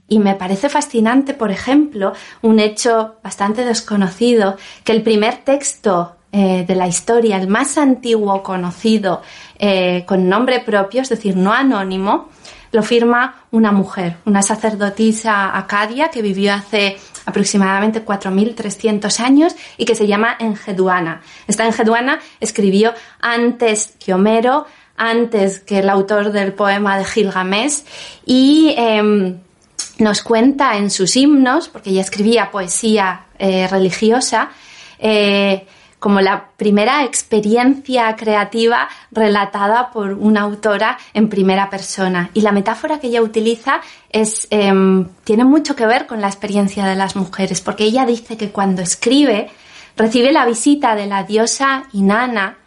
Y 0.09 0.19
me 0.19 0.35
parece 0.35 0.69
fascinante, 0.69 1.33
por 1.33 1.51
ejemplo, 1.51 2.13
un 2.41 2.59
hecho 2.59 3.15
bastante 3.23 3.63
desconocido, 3.63 4.57
que 4.83 4.91
el 4.91 5.03
primer 5.03 5.37
texto 5.37 6.15
eh, 6.31 6.65
de 6.67 6.75
la 6.75 6.87
historia, 6.87 7.37
el 7.37 7.47
más 7.47 7.77
antiguo 7.77 8.43
conocido 8.43 9.21
eh, 9.57 10.03
con 10.05 10.27
nombre 10.27 10.59
propio, 10.59 11.01
es 11.01 11.09
decir, 11.09 11.35
no 11.35 11.53
anónimo, 11.53 12.29
lo 12.71 12.83
firma 12.83 13.43
una 13.51 13.71
mujer, 13.71 14.17
una 14.25 14.43
sacerdotisa 14.43 15.57
acadia 15.57 16.09
que 16.09 16.21
vivió 16.21 16.53
hace 16.53 16.97
aproximadamente 17.25 18.05
4.300 18.05 19.19
años 19.19 19.55
y 19.77 19.85
que 19.85 19.95
se 19.95 20.05
llama 20.05 20.35
Engeduana. 20.39 21.21
Esta 21.47 21.65
Engeduana 21.65 22.19
escribió 22.39 22.93
antes 23.19 23.95
que 23.99 24.13
Homero, 24.13 24.67
antes 24.97 25.59
que 25.59 25.79
el 25.79 25.89
autor 25.89 26.31
del 26.31 26.53
poema 26.53 26.97
de 26.97 27.05
Gilgamesh 27.05 27.83
y 28.25 28.75
em, 28.77 29.39
nos 29.99 30.23
cuenta 30.23 30.77
en 30.77 30.89
sus 30.89 31.15
himnos, 31.15 31.67
porque 31.67 31.91
ella 31.91 32.01
escribía 32.01 32.51
poesía 32.51 33.25
eh, 33.37 33.67
religiosa, 33.67 34.49
eh, 34.97 35.67
como 35.99 36.21
la 36.21 36.51
primera 36.55 37.03
experiencia 37.03 38.15
creativa 38.15 38.87
relatada 39.11 39.91
por 39.91 40.13
una 40.13 40.41
autora 40.41 40.97
en 41.13 41.27
primera 41.27 41.69
persona. 41.69 42.29
Y 42.33 42.41
la 42.41 42.53
metáfora 42.53 42.99
que 42.99 43.07
ella 43.07 43.21
utiliza 43.21 43.81
es, 44.09 44.47
em, 44.49 45.09
tiene 45.25 45.43
mucho 45.43 45.75
que 45.75 45.85
ver 45.85 46.07
con 46.07 46.21
la 46.21 46.27
experiencia 46.27 46.85
de 46.85 46.95
las 46.95 47.17
mujeres, 47.17 47.59
porque 47.59 47.83
ella 47.83 48.05
dice 48.05 48.37
que 48.37 48.49
cuando 48.49 48.81
escribe 48.81 49.49
recibe 49.97 50.31
la 50.31 50.45
visita 50.45 50.95
de 50.95 51.07
la 51.07 51.23
diosa 51.23 51.83
Inanna, 51.91 52.57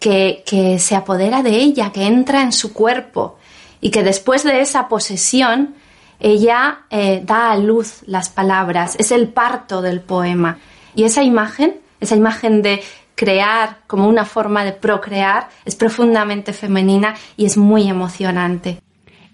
que, 0.00 0.42
que 0.46 0.78
se 0.78 0.96
apodera 0.96 1.42
de 1.42 1.50
ella, 1.50 1.92
que 1.92 2.06
entra 2.06 2.40
en 2.40 2.52
su 2.52 2.72
cuerpo, 2.72 3.36
y 3.82 3.90
que 3.90 4.02
después 4.02 4.44
de 4.44 4.62
esa 4.62 4.88
posesión 4.88 5.74
ella 6.22 6.82
eh, 6.88 7.20
da 7.24 7.50
a 7.50 7.56
luz 7.56 8.04
las 8.06 8.30
palabras, 8.30 8.96
es 8.98 9.10
el 9.10 9.28
parto 9.28 9.82
del 9.82 10.00
poema. 10.00 10.58
Y 10.94 11.02
esa 11.02 11.22
imagen, 11.22 11.74
esa 12.00 12.14
imagen 12.14 12.62
de 12.62 12.80
crear 13.16 13.78
como 13.88 14.08
una 14.08 14.24
forma 14.24 14.64
de 14.64 14.72
procrear, 14.72 15.48
es 15.64 15.74
profundamente 15.74 16.52
femenina 16.52 17.14
y 17.36 17.44
es 17.44 17.56
muy 17.56 17.88
emocionante. 17.88 18.78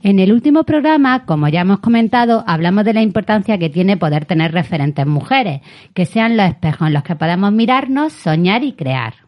En 0.02 0.18
el 0.18 0.32
último 0.32 0.64
programa, 0.64 1.26
como 1.26 1.48
ya 1.48 1.60
hemos 1.60 1.80
comentado, 1.80 2.44
hablamos 2.46 2.84
de 2.84 2.94
la 2.94 3.02
importancia 3.02 3.58
que 3.58 3.68
tiene 3.68 3.96
poder 3.96 4.24
tener 4.24 4.52
referentes 4.52 5.06
mujeres, 5.06 5.60
que 5.92 6.06
sean 6.06 6.36
los 6.36 6.46
espejos 6.46 6.88
en 6.88 6.94
los 6.94 7.02
que 7.02 7.16
podamos 7.16 7.52
mirarnos, 7.52 8.12
soñar 8.12 8.62
y 8.62 8.72
crear. 8.72 9.27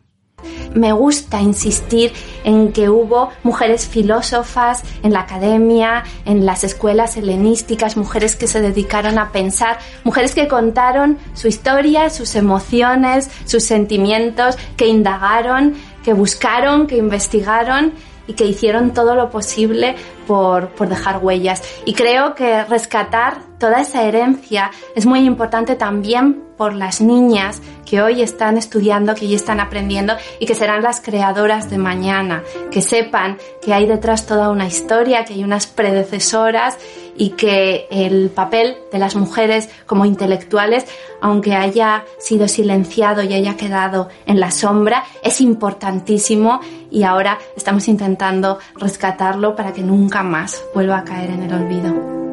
Me 0.75 0.93
gusta 0.93 1.41
insistir 1.41 2.13
en 2.45 2.73
que 2.73 2.89
hubo 2.89 3.31
mujeres 3.43 3.89
filósofas 3.89 4.83
en 5.03 5.13
la 5.13 5.21
academia, 5.21 6.05
en 6.25 6.47
las 6.47 6.65
escuelas 6.65 7.17
helenísticas, 7.17 7.97
mujeres 7.97 8.37
que 8.37 8.47
se 8.47 8.61
dedicaron 8.61 9.19
a 9.19 9.33
pensar, 9.33 9.79
mujeres 10.05 10.35
que 10.35 10.49
contaron 10.49 11.19
su 11.35 11.49
historia, 11.49 12.11
sus 12.11 12.35
emociones, 12.35 13.31
sus 13.45 13.65
sentimientos, 13.65 14.57
que 14.77 14.87
indagaron, 14.87 15.75
que 16.05 16.13
buscaron, 16.13 16.87
que 16.87 16.97
investigaron 16.97 17.93
y 18.31 18.35
que 18.35 18.45
hicieron 18.45 18.93
todo 18.93 19.17
lo 19.17 19.29
posible 19.29 19.97
por, 20.27 20.71
dejar 20.89 21.19
huellas. 21.19 21.63
Y 21.85 21.95
creo 21.95 22.37
que 22.37 22.65
rescatar 22.65 23.39
toda 23.59 23.81
esa 23.81 24.05
herencia 24.05 24.71
es 24.95 25.05
muy 25.05 25.21
importante 25.21 25.75
también 25.75 26.45
por 26.57 26.73
las 26.75 27.01
niñas 27.01 27.61
que 27.91 28.01
hoy 28.01 28.23
están 28.23 28.57
estudiando, 28.57 29.17
que 29.17 29.27
hoy 29.27 29.35
están 29.35 29.59
aprendiendo 29.59 30.15
y 30.39 30.47
que 30.47 30.55
serán 30.55 30.81
las 30.81 31.01
creadoras 31.01 31.71
de 31.71 31.77
mañana, 31.77 32.45
que 32.71 32.83
sepan 32.83 33.37
que 33.61 33.75
hay 33.75 33.87
detrás 33.87 34.27
toda 34.27 34.51
una 34.51 34.69
historia, 34.69 35.25
que 35.25 35.35
hay 35.35 35.43
unas 35.43 35.67
predecesoras 35.67 36.79
y 37.17 37.31
que 37.31 37.89
el 37.91 38.31
papel 38.31 38.77
de 38.93 39.01
las 39.01 39.17
mujeres 39.17 39.69
como 39.87 40.05
intelectuales, 40.05 40.87
aunque 41.21 41.57
haya 41.57 42.05
sido 42.21 42.47
silenciado 42.47 43.25
y 43.25 43.35
haya 43.35 43.57
quedado 43.57 44.09
en 44.25 44.39
la 44.39 44.53
sombra, 44.53 45.03
es 45.25 45.41
importantísimo 45.41 46.61
y 46.93 47.03
ahora 47.03 47.41
estamos 47.57 47.89
intentando 47.89 48.61
rescatarlo 48.77 49.57
para 49.57 49.73
que 49.73 49.83
nunca 49.83 50.23
más 50.23 50.63
vuelva 50.73 50.99
a 50.99 51.05
caer 51.05 51.31
en 51.31 51.43
el 51.43 51.53
olvido. 51.53 52.30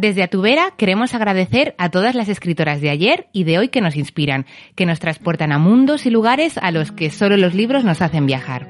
Desde 0.00 0.22
Atubera 0.22 0.72
queremos 0.78 1.12
agradecer 1.12 1.74
a 1.76 1.90
todas 1.90 2.14
las 2.14 2.30
escritoras 2.30 2.80
de 2.80 2.88
ayer 2.88 3.26
y 3.34 3.44
de 3.44 3.58
hoy 3.58 3.68
que 3.68 3.82
nos 3.82 3.96
inspiran, 3.96 4.46
que 4.74 4.86
nos 4.86 4.98
transportan 4.98 5.52
a 5.52 5.58
mundos 5.58 6.06
y 6.06 6.10
lugares 6.10 6.56
a 6.56 6.70
los 6.70 6.90
que 6.90 7.10
solo 7.10 7.36
los 7.36 7.52
libros 7.52 7.84
nos 7.84 8.00
hacen 8.00 8.24
viajar. 8.24 8.66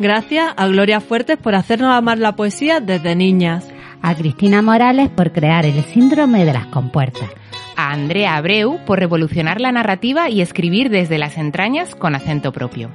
Gracias 0.00 0.52
a 0.56 0.66
Gloria 0.66 0.98
Fuertes 0.98 1.36
por 1.36 1.54
hacernos 1.54 1.94
amar 1.94 2.18
la 2.18 2.34
poesía 2.34 2.80
desde 2.80 3.14
niñas. 3.14 3.68
A 4.02 4.16
Cristina 4.16 4.60
Morales 4.60 5.08
por 5.08 5.30
crear 5.30 5.64
el 5.66 5.84
síndrome 5.84 6.44
de 6.44 6.52
las 6.52 6.66
compuertas. 6.66 7.30
a 7.76 7.92
Andrea 7.92 8.34
Abreu 8.34 8.84
por 8.84 8.98
revolucionar 8.98 9.60
la 9.60 9.70
narrativa 9.70 10.30
y 10.30 10.40
escribir 10.40 10.90
desde 10.90 11.16
las 11.16 11.38
entrañas 11.38 11.94
con 11.94 12.16
acento 12.16 12.50
propio. 12.50 12.90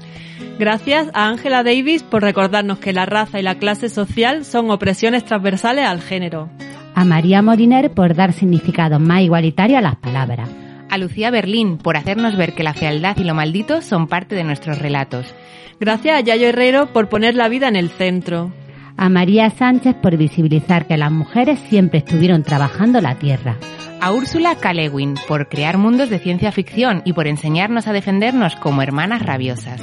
Gracias 0.59 1.07
a 1.13 1.29
Angela 1.29 1.63
Davis 1.63 2.03
por 2.03 2.21
recordarnos 2.21 2.79
que 2.79 2.91
la 2.91 3.05
raza 3.05 3.39
y 3.39 3.43
la 3.43 3.55
clase 3.55 3.87
social 3.87 4.43
son 4.43 4.69
opresiones 4.71 5.23
transversales 5.23 5.85
al 5.85 6.01
género. 6.01 6.49
A 6.95 7.03
María 7.03 7.41
Moliner 7.41 7.91
por 7.91 8.15
dar 8.15 8.31
significado 8.31 8.99
más 8.99 9.21
igualitario 9.21 9.77
a 9.77 9.81
las 9.81 9.97
palabras. 9.97 10.49
A 10.89 10.97
Lucía 10.97 11.29
Berlín 11.29 11.77
por 11.77 11.97
hacernos 11.97 12.37
ver 12.37 12.53
que 12.53 12.63
la 12.63 12.73
fealdad 12.73 13.17
y 13.17 13.25
lo 13.25 13.35
maldito 13.35 13.81
son 13.81 14.07
parte 14.07 14.33
de 14.33 14.45
nuestros 14.45 14.79
relatos. 14.79 15.35
Gracias 15.77 16.17
a 16.17 16.21
Yayo 16.21 16.47
Herrero 16.47 16.93
por 16.93 17.09
poner 17.09 17.35
la 17.35 17.49
vida 17.49 17.67
en 17.67 17.75
el 17.75 17.89
centro. 17.89 18.53
A 18.95 19.09
María 19.09 19.49
Sánchez 19.49 19.95
por 20.01 20.15
visibilizar 20.15 20.87
que 20.87 20.95
las 20.95 21.11
mujeres 21.11 21.59
siempre 21.67 21.99
estuvieron 21.99 22.43
trabajando 22.43 23.01
la 23.01 23.15
tierra. 23.15 23.57
A 23.99 24.13
Úrsula 24.13 24.55
K. 24.55 24.73
Lewin 24.73 25.15
por 25.27 25.49
crear 25.49 25.77
mundos 25.77 26.09
de 26.09 26.19
ciencia 26.19 26.53
ficción 26.53 27.01
y 27.03 27.11
por 27.11 27.27
enseñarnos 27.27 27.87
a 27.87 27.93
defendernos 27.93 28.55
como 28.55 28.81
hermanas 28.81 29.21
rabiosas. 29.21 29.81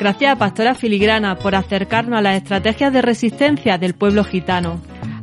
Gracias 0.00 0.32
a 0.32 0.36
Pastora 0.36 0.74
Filigrana 0.74 1.36
por 1.36 1.54
acercarnos 1.54 2.18
a 2.18 2.22
las 2.22 2.36
estrategias 2.36 2.92
de 2.92 3.02
resistencia 3.02 3.78
del 3.78 3.94
pueblo 3.94 4.24
gitano. 4.24 4.80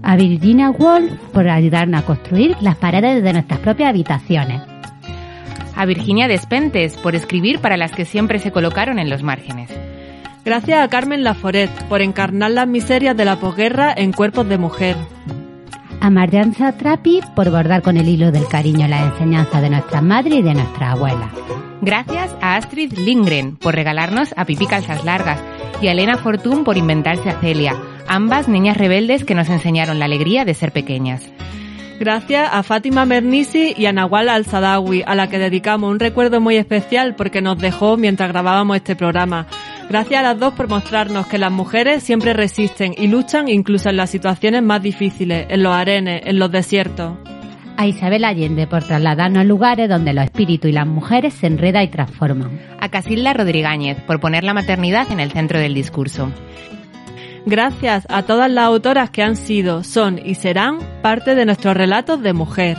A 0.07 0.15
Virginia 0.17 0.69
Woolf 0.69 1.11
por 1.33 1.49
ayudarnos 1.49 2.03
a 2.03 2.05
construir 2.05 2.55
las 2.61 2.75
paredes 2.75 3.23
de 3.23 3.33
nuestras 3.33 3.59
propias 3.59 3.89
habitaciones. 3.89 4.61
A 5.75 5.85
Virginia 5.85 6.27
Despentes 6.27 6.95
por 6.95 7.15
escribir 7.15 7.59
para 7.59 7.75
las 7.75 7.91
que 7.91 8.05
siempre 8.05 8.37
se 8.37 8.51
colocaron 8.51 8.99
en 8.99 9.09
los 9.09 9.23
márgenes. 9.23 9.71
Gracias 10.45 10.79
a 10.79 10.87
Carmen 10.89 11.23
Laforet 11.23 11.71
por 11.89 12.03
encarnar 12.03 12.51
las 12.51 12.67
miserias 12.67 13.17
de 13.17 13.25
la 13.25 13.37
posguerra 13.37 13.95
en 13.97 14.11
cuerpos 14.11 14.47
de 14.47 14.59
mujer. 14.59 14.95
A 16.01 16.11
Marianne 16.11 16.53
Satrapi 16.53 17.21
por 17.35 17.49
bordar 17.49 17.81
con 17.81 17.97
el 17.97 18.07
hilo 18.07 18.31
del 18.31 18.47
cariño 18.47 18.87
la 18.87 19.07
enseñanza 19.07 19.59
de 19.59 19.71
nuestras 19.71 20.03
madres 20.03 20.35
y 20.35 20.43
de 20.43 20.53
nuestras 20.53 20.93
abuelas. 20.93 21.31
Gracias 21.81 22.31
a 22.41 22.57
Astrid 22.57 22.93
Lindgren 22.93 23.55
por 23.55 23.73
regalarnos 23.73 24.35
a 24.37 24.45
Pipi 24.45 24.67
Calzas 24.67 25.03
Largas 25.03 25.41
y 25.81 25.87
a 25.87 25.93
Elena 25.93 26.17
Fortún 26.17 26.63
por 26.63 26.77
inventarse 26.77 27.27
a 27.31 27.39
Celia, 27.41 27.75
ambas 28.07 28.47
niñas 28.47 28.77
rebeldes 28.77 29.23
que 29.23 29.35
nos 29.35 29.49
enseñaron 29.49 29.99
la 29.99 30.05
alegría 30.05 30.45
de 30.45 30.53
ser 30.53 30.71
pequeñas. 30.71 31.23
Gracias 31.99 32.49
a 32.51 32.61
Fátima 32.63 33.05
Mernisi 33.05 33.73
y 33.77 33.85
a 33.85 33.93
Nawal 33.93 34.27
Al-Sadawi, 34.27 35.03
a 35.05 35.15
la 35.15 35.29
que 35.29 35.39
dedicamos 35.39 35.89
un 35.89 35.99
recuerdo 35.99 36.41
muy 36.41 36.57
especial 36.57 37.15
porque 37.15 37.41
nos 37.41 37.57
dejó 37.57 37.95
mientras 37.95 38.29
grabábamos 38.29 38.77
este 38.77 38.97
programa. 38.97 39.47
Gracias 39.89 40.19
a 40.19 40.23
las 40.23 40.39
dos 40.39 40.53
por 40.55 40.67
mostrarnos 40.67 41.27
que 41.27 41.37
las 41.37 41.51
mujeres 41.51 42.03
siempre 42.03 42.33
resisten 42.33 42.93
y 42.97 43.07
luchan 43.07 43.47
incluso 43.47 43.89
en 43.89 43.95
las 43.95 44.09
situaciones 44.09 44.61
más 44.61 44.81
difíciles, 44.81 45.45
en 45.49 45.63
los 45.63 45.73
arenes, 45.73 46.23
en 46.25 46.37
los 46.37 46.51
desiertos. 46.51 47.13
A 47.77 47.87
Isabel 47.87 48.25
Allende 48.25 48.67
por 48.67 48.83
trasladarnos 48.83 49.41
a 49.41 49.43
lugares 49.45 49.87
donde 49.87 50.13
los 50.13 50.25
espíritus 50.25 50.69
y 50.69 50.73
las 50.73 50.87
mujeres 50.87 51.33
se 51.33 51.47
enredan 51.47 51.83
y 51.83 51.87
transforman. 51.87 52.59
A 52.79 52.89
Casilda 52.89 53.33
Rodríguez 53.33 53.97
por 54.07 54.19
poner 54.19 54.43
la 54.43 54.53
maternidad 54.53 55.11
en 55.11 55.19
el 55.21 55.31
centro 55.31 55.59
del 55.59 55.73
discurso. 55.73 56.31
Gracias 57.47 58.07
a 58.09 58.23
todas 58.23 58.49
las 58.49 58.65
autoras 58.65 59.11
que 59.11 59.21
han 59.21 59.35
sido, 59.35 59.83
son 59.83 60.19
y 60.23 60.33
serán 60.33 60.79
parte 61.03 61.35
de 61.35 61.45
nuestros 61.45 61.77
relatos 61.77 62.21
de 62.23 62.33
mujer. 62.33 62.75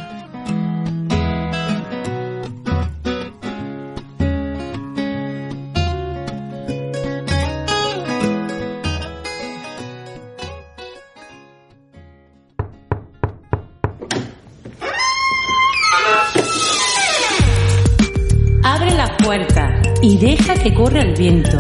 Abre 18.65 18.91
la 18.97 19.17
puerta 19.19 19.81
y 20.03 20.19
deja 20.19 20.55
que 20.55 20.75
corra 20.75 21.03
el 21.03 21.15
viento, 21.15 21.57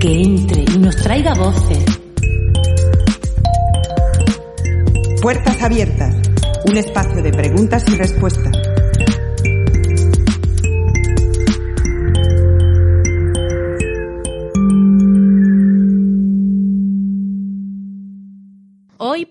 que 0.00 0.22
entre 0.22 0.62
y 0.72 0.78
nos 0.78 0.94
traiga 0.94 1.34
voces. 1.34 2.03
Puertas 5.24 5.62
abiertas, 5.62 6.14
un 6.66 6.76
espacio 6.76 7.22
de 7.22 7.32
preguntas 7.32 7.82
y 7.88 7.96
respuestas. 7.96 8.52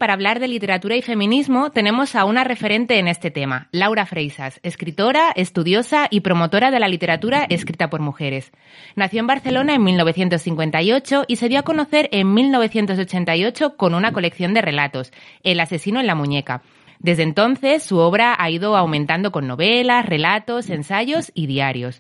Para 0.04 0.16
hablar 0.16 0.42
de 0.42 0.50
literatura 0.50 0.98
y 0.98 1.02
feminismo, 1.02 1.72
tenemos 1.72 2.14
a 2.16 2.26
una 2.26 2.44
referente 2.44 3.00
en 3.00 3.08
este 3.08 3.32
tema, 3.32 3.70
Laura 3.72 4.06
Freisas, 4.06 4.60
escritora, 4.62 5.32
estudiosa 5.34 6.10
y 6.12 6.20
promotora 6.20 6.72
de 6.72 6.80
la 6.82 6.90
literatura 6.90 7.46
escrita 7.50 7.90
por 7.90 8.02
mujeres. 8.02 8.52
Nació 8.98 9.22
en 9.22 9.28
Barcelona 9.28 9.76
en 9.76 9.84
1958 9.86 11.24
y 11.26 11.38
se 11.38 11.48
dio 11.48 11.60
a 11.60 11.64
conocer 11.64 12.10
en 12.12 12.34
1988 12.34 13.78
con 13.78 13.96
una 13.96 14.12
colección 14.12 14.54
de 14.54 14.62
relatos, 14.62 15.14
El 15.42 15.62
asesino 15.62 16.02
en 16.02 16.08
la 16.08 16.16
muñeca. 16.16 16.64
Desde 17.04 17.24
entonces, 17.24 17.84
su 17.84 17.98
obra 17.98 18.34
ha 18.40 18.50
ido 18.50 18.78
aumentando 18.78 19.34
con 19.34 19.46
novelas, 19.46 20.06
relatos, 20.06 20.70
ensayos 20.70 21.34
y 21.36 21.48
diarios. 21.48 22.00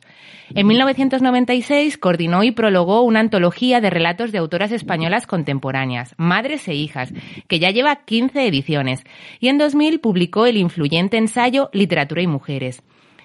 En 0.55 0.65
1996 0.65 1.97
coordinó 1.97 2.45
y 2.45 2.51
prologó 2.51 3.01
una 3.01 3.19
antología 3.19 3.81
de 3.81 3.89
relatos 3.89 4.31
de 4.31 4.37
autoras 4.37 4.71
españolas 4.71 5.27
contemporáneas, 5.27 6.15
Madres 6.15 6.69
e 6.69 6.75
Hijas, 6.75 7.13
que 7.49 7.59
ya 7.59 7.69
lleva 7.69 7.97
15 7.97 8.47
ediciones, 8.47 9.03
y 9.41 9.49
en 9.49 9.57
2000 9.57 9.99
publicó 9.99 10.45
el 10.45 10.55
influyente 10.55 11.17
ensayo 11.17 11.69
Literatura 11.73 12.21
y 12.21 12.27
Mujeres. 12.27 12.81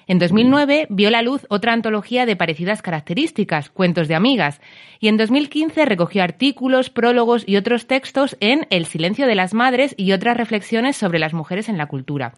En 0.09 0.19
2009 0.19 0.87
vio 0.89 1.11
la 1.11 1.21
luz 1.21 1.47
otra 1.51 1.75
antología 1.75 2.25
de 2.25 2.35
parecidas 2.35 2.81
características, 2.81 3.69
Cuentos 3.69 4.09
de 4.09 4.15
Amigas, 4.15 4.59
y 5.01 5.09
en 5.09 5.19
2015 5.19 5.85
recogió 5.85 6.23
artículos, 6.23 6.89
prólogos 6.89 7.45
y 7.47 7.57
otros 7.57 7.87
textos 7.87 8.35
en 8.41 8.67
El 8.71 8.87
silencio 8.87 9.27
de 9.27 9.35
las 9.35 9.53
madres 9.53 9.95
y 9.99 10.13
otras 10.13 10.39
reflexiones 10.39 10.97
sobre 10.97 11.19
las 11.19 11.35
mujeres 11.35 11.69
en 11.69 11.77
la 11.77 11.87
cultura. 11.87 12.33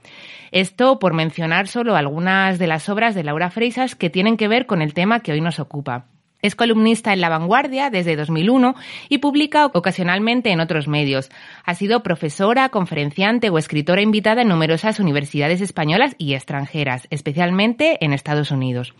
Esto 0.50 0.98
por 0.98 1.14
mencionar 1.14 1.68
solo 1.68 1.94
algunas 1.94 2.58
de 2.58 2.66
las 2.66 2.88
obras 2.88 3.14
de 3.14 3.22
Laura 3.22 3.50
Freisas 3.50 3.94
que 3.94 4.10
tienen 4.10 4.36
que 4.36 4.48
ver 4.48 4.66
con 4.66 4.82
el 4.82 4.92
tema 4.92 5.20
que 5.20 5.30
hoy 5.30 5.40
nos 5.40 5.60
ocupa. 5.60 6.06
Es 6.42 6.54
columnista 6.54 7.12
en 7.12 7.20
La 7.20 7.28
Vanguardia 7.28 7.90
desde 7.90 8.16
2001 8.16 8.74
y 9.08 9.18
publica 9.18 9.66
ocasionalmente 9.66 10.50
en 10.50 10.60
otros 10.60 10.88
medios. 10.88 11.30
Ha 11.64 11.74
sido 11.74 12.02
profesora, 12.02 12.68
conferenciante 12.70 13.50
o 13.50 13.58
escritora 13.58 14.00
invitada 14.00 14.42
en 14.42 14.48
numerosas 14.48 15.00
universidades 15.00 15.60
españolas 15.60 16.14
y 16.16 16.34
extranjeras, 16.34 17.06
especialmente 17.10 18.02
en 18.04 18.12
Estados 18.12 18.50
Unidos. 18.50 18.94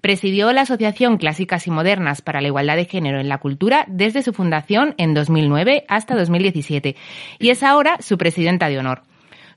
Presidió 0.00 0.52
la 0.52 0.62
Asociación 0.62 1.18
Clásicas 1.18 1.66
y 1.66 1.70
Modernas 1.70 2.22
para 2.22 2.40
la 2.40 2.48
Igualdad 2.48 2.76
de 2.76 2.86
Género 2.86 3.20
en 3.20 3.28
la 3.28 3.38
Cultura 3.38 3.84
desde 3.86 4.22
su 4.22 4.32
fundación 4.32 4.94
en 4.96 5.12
2009 5.12 5.84
hasta 5.88 6.16
2017 6.16 6.96
y 7.38 7.50
es 7.50 7.62
ahora 7.62 7.98
su 8.00 8.16
presidenta 8.16 8.70
de 8.70 8.78
honor. 8.78 9.09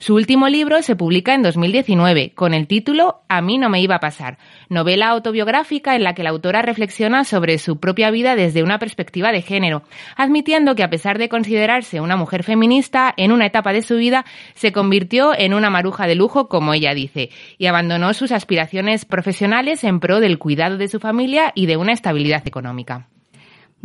Su 0.03 0.15
último 0.15 0.49
libro 0.49 0.81
se 0.81 0.97
publica 0.97 1.33
en 1.33 1.43
2019 1.43 2.33
con 2.35 2.53
el 2.53 2.67
título 2.67 3.21
A 3.29 3.41
mí 3.41 3.57
no 3.57 3.69
me 3.69 3.79
iba 3.79 3.95
a 3.95 4.01
pasar, 4.01 4.37
novela 4.67 5.07
autobiográfica 5.07 5.95
en 5.95 6.03
la 6.03 6.13
que 6.13 6.23
la 6.23 6.31
autora 6.31 6.61
reflexiona 6.61 7.23
sobre 7.23 7.57
su 7.57 7.79
propia 7.79 8.11
vida 8.11 8.35
desde 8.35 8.63
una 8.63 8.79
perspectiva 8.79 9.31
de 9.31 9.41
género, 9.41 9.83
admitiendo 10.17 10.75
que 10.75 10.83
a 10.83 10.89
pesar 10.89 11.19
de 11.19 11.29
considerarse 11.29 12.01
una 12.01 12.17
mujer 12.17 12.43
feminista, 12.43 13.13
en 13.15 13.31
una 13.31 13.45
etapa 13.45 13.71
de 13.71 13.81
su 13.81 13.95
vida 13.95 14.25
se 14.55 14.73
convirtió 14.73 15.31
en 15.37 15.53
una 15.53 15.69
maruja 15.69 16.05
de 16.05 16.15
lujo, 16.15 16.49
como 16.49 16.73
ella 16.73 16.93
dice, 16.93 17.29
y 17.57 17.67
abandonó 17.67 18.13
sus 18.13 18.33
aspiraciones 18.33 19.05
profesionales 19.05 19.85
en 19.85 20.01
pro 20.01 20.19
del 20.19 20.37
cuidado 20.37 20.75
de 20.75 20.89
su 20.89 20.99
familia 20.99 21.53
y 21.55 21.65
de 21.65 21.77
una 21.77 21.93
estabilidad 21.93 22.45
económica. 22.45 23.07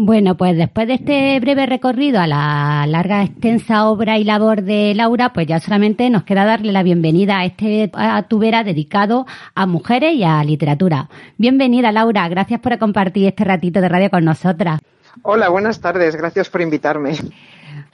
Bueno, 0.00 0.36
pues 0.36 0.56
después 0.56 0.86
de 0.86 0.94
este 0.94 1.40
breve 1.40 1.66
recorrido 1.66 2.20
a 2.20 2.28
la 2.28 2.86
larga, 2.86 3.24
extensa 3.24 3.88
obra 3.88 4.16
y 4.16 4.22
labor 4.22 4.62
de 4.62 4.94
Laura, 4.94 5.32
pues 5.32 5.48
ya 5.48 5.58
solamente 5.58 6.08
nos 6.08 6.22
queda 6.22 6.44
darle 6.44 6.70
la 6.70 6.84
bienvenida 6.84 7.40
a 7.40 7.44
este 7.44 7.90
a 7.94 8.22
tubera 8.22 8.62
dedicado 8.62 9.26
a 9.56 9.66
mujeres 9.66 10.14
y 10.14 10.22
a 10.22 10.44
literatura. 10.44 11.08
Bienvenida, 11.36 11.90
Laura. 11.90 12.28
Gracias 12.28 12.60
por 12.60 12.78
compartir 12.78 13.26
este 13.26 13.42
ratito 13.42 13.80
de 13.80 13.88
radio 13.88 14.08
con 14.08 14.24
nosotras. 14.24 14.78
Hola, 15.22 15.48
buenas 15.48 15.80
tardes. 15.80 16.14
Gracias 16.14 16.48
por 16.48 16.60
invitarme. 16.60 17.16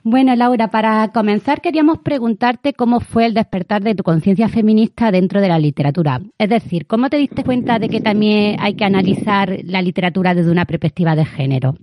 Bueno, 0.07 0.37
Laura, 0.37 0.69
para 0.69 1.11
comenzar 1.13 1.63
queríamos 1.63 2.01
preguntarte 2.01 2.75
cómo 2.75 3.01
fue 3.01 3.25
el 3.25 3.33
despertar 3.33 3.83
de 3.83 3.95
tu 3.95 4.03
conciencia 4.03 4.51
feminista 4.51 5.11
dentro 5.11 5.41
de 5.41 5.49
la 5.49 5.59
literatura. 5.59 6.21
Es 6.37 6.51
decir, 6.51 6.87
¿cómo 6.87 7.09
te 7.09 7.17
diste 7.17 7.43
cuenta 7.43 7.79
de 7.79 7.89
que 7.89 8.03
también 8.03 8.59
hay 8.61 8.77
que 8.77 8.85
analizar 8.85 9.57
la 9.65 9.81
literatura 9.81 10.35
desde 10.35 10.51
una 10.51 10.67
perspectiva 10.67 11.17
de 11.17 11.25
género? 11.25 11.77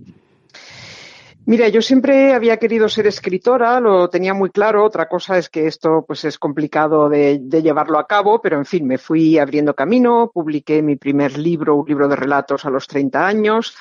Mira, 1.46 1.66
yo 1.66 1.82
siempre 1.82 2.32
había 2.32 2.58
querido 2.58 2.88
ser 2.88 3.08
escritora, 3.08 3.80
lo 3.80 4.08
tenía 4.08 4.34
muy 4.34 4.50
claro. 4.50 4.84
Otra 4.84 5.08
cosa 5.08 5.36
es 5.36 5.48
que 5.48 5.66
esto 5.66 6.04
pues 6.06 6.24
es 6.24 6.38
complicado 6.38 7.08
de, 7.08 7.40
de, 7.42 7.60
llevarlo 7.60 7.98
a 7.98 8.06
cabo, 8.06 8.40
pero 8.40 8.56
en 8.56 8.64
fin, 8.64 8.86
me 8.86 8.98
fui 8.98 9.36
abriendo 9.36 9.74
camino, 9.74 10.30
publiqué 10.32 10.80
mi 10.80 10.94
primer 10.94 11.36
libro, 11.36 11.74
un 11.74 11.88
libro 11.88 12.06
de 12.06 12.14
relatos 12.14 12.64
a 12.64 12.70
los 12.70 12.86
30 12.86 13.26
años 13.26 13.74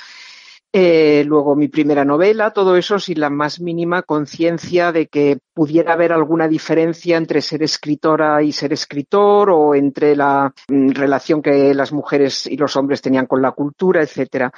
Eh, 0.73 1.25
luego 1.25 1.53
mi 1.57 1.67
primera 1.67 2.05
novela, 2.05 2.51
todo 2.51 2.77
eso 2.77 2.97
sin 2.97 3.19
la 3.19 3.29
más 3.29 3.59
mínima 3.59 4.03
conciencia 4.03 4.93
de 4.93 5.07
que 5.07 5.39
pudiera 5.53 5.91
haber 5.91 6.13
alguna 6.13 6.47
diferencia 6.47 7.17
entre 7.17 7.41
ser 7.41 7.61
escritora 7.61 8.41
y 8.41 8.53
ser 8.53 8.71
escritor 8.71 9.49
o 9.49 9.75
entre 9.75 10.15
la 10.15 10.53
mm, 10.69 10.91
relación 10.91 11.41
que 11.41 11.73
las 11.73 11.91
mujeres 11.91 12.47
y 12.47 12.55
los 12.55 12.77
hombres 12.77 13.01
tenían 13.01 13.25
con 13.25 13.41
la 13.41 13.51
cultura, 13.51 14.01
etcétera. 14.01 14.53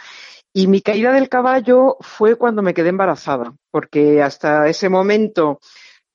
Y 0.54 0.68
mi 0.68 0.82
caída 0.82 1.12
del 1.12 1.30
caballo 1.30 1.98
fue 2.00 2.36
cuando 2.36 2.62
me 2.62 2.76
quedé 2.76 2.90
embarazada, 2.90 3.56
porque 3.72 4.22
hasta 4.22 4.68
ese 4.68 4.90
momento 4.90 5.60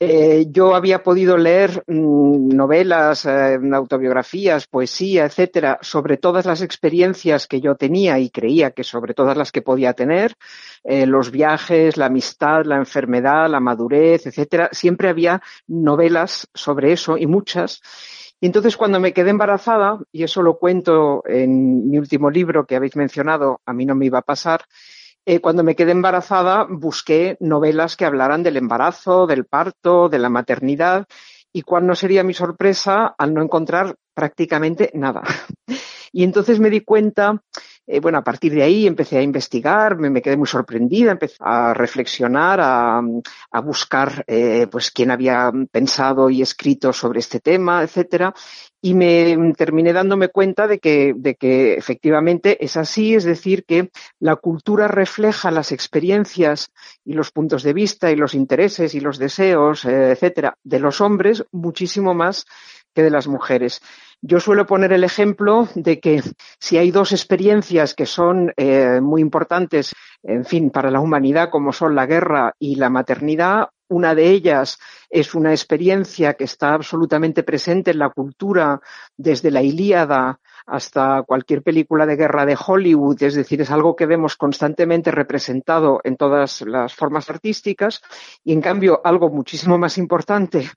eh, 0.01 0.47
yo 0.51 0.77
había 0.77 1.03
podido 1.03 1.37
leer 1.37 1.83
mm, 1.87 2.49
novelas, 2.55 3.27
eh, 3.27 3.59
autobiografías, 3.73 4.69
poesía, 4.69 5.25
etcétera, 5.25 5.79
sobre 5.83 6.17
todas 6.17 6.47
las 6.47 6.63
experiencias 6.63 7.49
que 7.49 7.61
yo 7.61 7.75
tenía 7.75 8.19
y 8.21 8.31
creía 8.31 8.71
que 8.71 8.85
sobre 8.85 9.15
todas 9.15 9.37
las 9.37 9.51
que 9.51 9.63
podía 9.63 9.95
tener, 9.95 10.35
eh, 10.85 11.05
los 11.07 11.33
viajes, 11.33 11.97
la 11.97 12.07
amistad, 12.07 12.65
la 12.65 12.77
enfermedad, 12.77 13.51
la 13.51 13.61
madurez, 13.61 14.27
etcétera. 14.27 14.69
Siempre 14.73 15.09
había 15.09 15.43
novelas 15.67 16.49
sobre 16.55 16.93
eso 16.93 17.19
y 17.19 17.27
muchas. 17.27 17.83
Y 18.41 18.47
entonces 18.47 18.77
cuando 18.77 19.01
me 19.01 19.13
quedé 19.13 19.31
embarazada, 19.31 19.99
y 20.13 20.23
eso 20.23 20.43
lo 20.43 20.59
cuento 20.59 21.25
en 21.27 21.91
mi 21.91 21.99
último 21.99 22.31
libro 22.31 22.67
que 22.67 22.77
habéis 22.77 22.95
mencionado, 22.95 23.61
a 23.67 23.73
mí 23.73 23.85
no 23.85 23.97
me 23.97 24.07
iba 24.07 24.21
a 24.21 24.23
pasar, 24.23 24.63
eh, 25.31 25.41
cuando 25.41 25.63
me 25.63 25.77
quedé 25.77 25.93
embarazada 25.93 26.67
busqué 26.71 27.37
novelas 27.39 27.99
que 27.99 28.07
hablaran 28.07 28.43
del 28.43 28.57
embarazo, 28.57 29.27
del 29.27 29.45
parto, 29.45 30.09
de 30.09 30.19
la 30.19 30.31
maternidad, 30.31 31.07
y 31.53 31.61
cuál 31.61 31.87
no 31.87 31.95
sería 31.95 32.25
mi 32.25 32.33
sorpresa 32.33 33.15
al 33.19 33.35
no 33.35 33.43
encontrar 33.43 33.97
prácticamente 34.15 34.91
nada. 34.95 35.23
Y 36.11 36.25
entonces 36.25 36.59
me 36.59 36.71
di 36.71 36.81
cuenta, 36.81 37.43
eh, 37.91 38.01
bueno, 38.01 38.19
a 38.19 38.23
partir 38.23 38.53
de 38.53 38.63
ahí 38.63 38.87
empecé 38.87 39.17
a 39.17 39.23
investigar, 39.23 39.97
me, 39.97 40.21
quedé 40.21 40.37
muy 40.37 40.47
sorprendida, 40.47 41.13
empecé 41.13 41.37
a 41.41 41.73
reflexionar, 41.73 42.61
a, 42.61 43.01
buscar 43.63 44.25
eh, 44.27 44.67
pues 44.71 44.91
quién 44.91 45.11
había 45.11 45.51
pensado 45.71 46.29
y 46.29 46.43
escrito 46.43 46.93
sobre 46.93 47.21
este 47.21 47.41
tema, 47.41 47.83
etcétera, 47.83 48.35
y 48.83 48.93
me 48.93 49.55
terminé 49.57 49.95
dándome 49.95 50.29
cuenta 50.29 50.67
de 50.67 50.79
que, 50.79 51.15
de 51.17 51.35
que 51.37 51.75
efectivamente 51.75 52.63
es 52.63 52.77
así, 52.77 53.15
es 53.15 53.25
decir, 53.25 53.65
que 53.65 53.91
la 54.21 54.37
cultura 54.37 54.87
refleja 54.87 55.51
las 55.51 55.73
experiencias 55.73 56.71
y 57.07 57.15
los 57.15 57.31
puntos 57.31 57.63
de 57.63 57.73
vista 57.73 58.11
y 58.11 58.17
los 58.17 58.35
intereses 58.35 58.95
y 58.95 59.01
los 59.01 59.19
deseos, 59.19 59.87
eh, 59.87 60.11
etcétera, 60.11 60.59
de 60.63 60.79
los 60.79 61.01
hombres 61.01 61.43
muchísimo 61.53 62.13
más 62.13 62.45
que 62.95 63.03
de 63.03 63.11
las 63.11 63.29
mujeres. 63.29 63.81
Yo 64.21 64.41
suelo 64.41 64.67
poner 64.67 64.93
el 64.93 65.05
ejemplo 65.05 65.69
de 65.75 66.01
que 66.01 66.23
si 66.59 66.77
hay 66.77 66.91
dos 66.91 67.13
experiencias 67.13 67.95
que 67.95 68.07
son 68.07 68.53
eh, 68.57 69.01
muy 69.01 69.21
importantes, 69.21 69.95
en 70.23 70.45
fin, 70.45 70.71
para 70.71 70.91
la 70.91 71.01
humanidad, 71.01 71.51
como 71.51 71.73
son 71.73 71.95
la 71.95 72.07
guerra 72.07 72.55
y 72.59 72.75
la 72.75 72.91
maternidad, 72.91 73.69
una 73.89 74.15
de 74.15 74.31
ellas 74.31 74.79
es 75.09 75.35
una 75.35 75.53
experiencia 75.53 76.35
que 76.35 76.45
está 76.45 76.75
absolutamente 76.75 77.43
presente 77.43 77.93
en 77.93 77.99
la 77.99 78.11
cultura 78.11 78.81
desde 79.17 79.51
la 79.51 79.63
Ilíada 79.63 80.41
hasta 80.69 81.23
cualquier 81.23 81.63
película 81.63 82.07
de 82.07 82.17
guerra 82.17 82.45
de 82.45 82.57
Hollywood, 82.59 83.23
es 83.23 83.35
decir, 83.35 83.61
es 83.61 83.71
algo 83.71 83.97
que 83.97 84.07
vemos 84.07 84.37
constantemente 84.37 85.11
representado 85.11 86.01
en 86.05 86.17
todas 86.17 86.63
las 86.63 86.95
formas 86.95 87.29
artísticas 87.31 88.03
y 88.45 88.53
en 88.53 88.61
cambio 88.61 89.01
algo 89.03 89.31
muchísimo 89.31 89.79
más 89.79 89.97
importante 89.99 90.69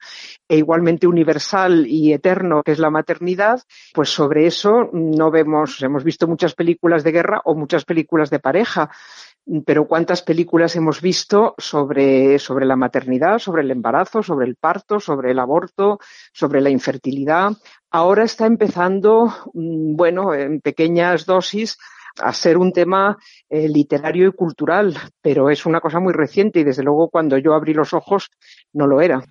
e 0.47 0.57
igualmente 0.57 1.07
universal 1.07 1.85
y 1.87 2.13
eterno 2.13 2.63
que 2.63 2.71
es 2.71 2.79
la 2.79 2.89
maternidad, 2.89 3.61
pues 3.93 4.09
sobre 4.09 4.47
eso 4.47 4.89
no 4.93 5.29
vemos, 5.29 5.81
hemos 5.81 6.03
visto 6.03 6.27
muchas 6.27 6.53
películas 6.53 7.03
de 7.03 7.11
guerra 7.11 7.41
o 7.43 7.55
muchas 7.55 7.83
películas 7.83 8.29
de 8.29 8.39
pareja, 8.39 8.89
pero 9.65 9.87
cuántas 9.87 10.21
películas 10.21 10.75
hemos 10.75 11.01
visto 11.01 11.55
sobre, 11.57 12.39
sobre 12.39 12.65
la 12.65 12.75
maternidad, 12.75 13.39
sobre 13.39 13.63
el 13.63 13.71
embarazo, 13.71 14.23
sobre 14.23 14.47
el 14.47 14.55
parto, 14.55 14.99
sobre 14.99 15.31
el 15.31 15.39
aborto, 15.39 15.99
sobre 16.31 16.61
la 16.61 16.69
infertilidad. 16.69 17.51
Ahora 17.89 18.23
está 18.23 18.45
empezando, 18.45 19.27
mm, 19.53 19.95
bueno, 19.95 20.33
en 20.33 20.61
pequeñas 20.61 21.25
dosis, 21.25 21.77
a 22.19 22.33
ser 22.33 22.57
un 22.57 22.73
tema 22.73 23.17
eh, 23.49 23.67
literario 23.67 24.27
y 24.27 24.31
cultural, 24.31 24.97
pero 25.21 25.49
es 25.49 25.65
una 25.65 25.79
cosa 25.79 25.99
muy 25.99 26.13
reciente 26.13 26.59
y 26.59 26.63
desde 26.63 26.83
luego 26.83 27.09
cuando 27.09 27.37
yo 27.37 27.53
abrí 27.53 27.73
los 27.73 27.93
ojos 27.93 28.29
no 28.73 28.87
lo 28.87 29.01
era. 29.01 29.23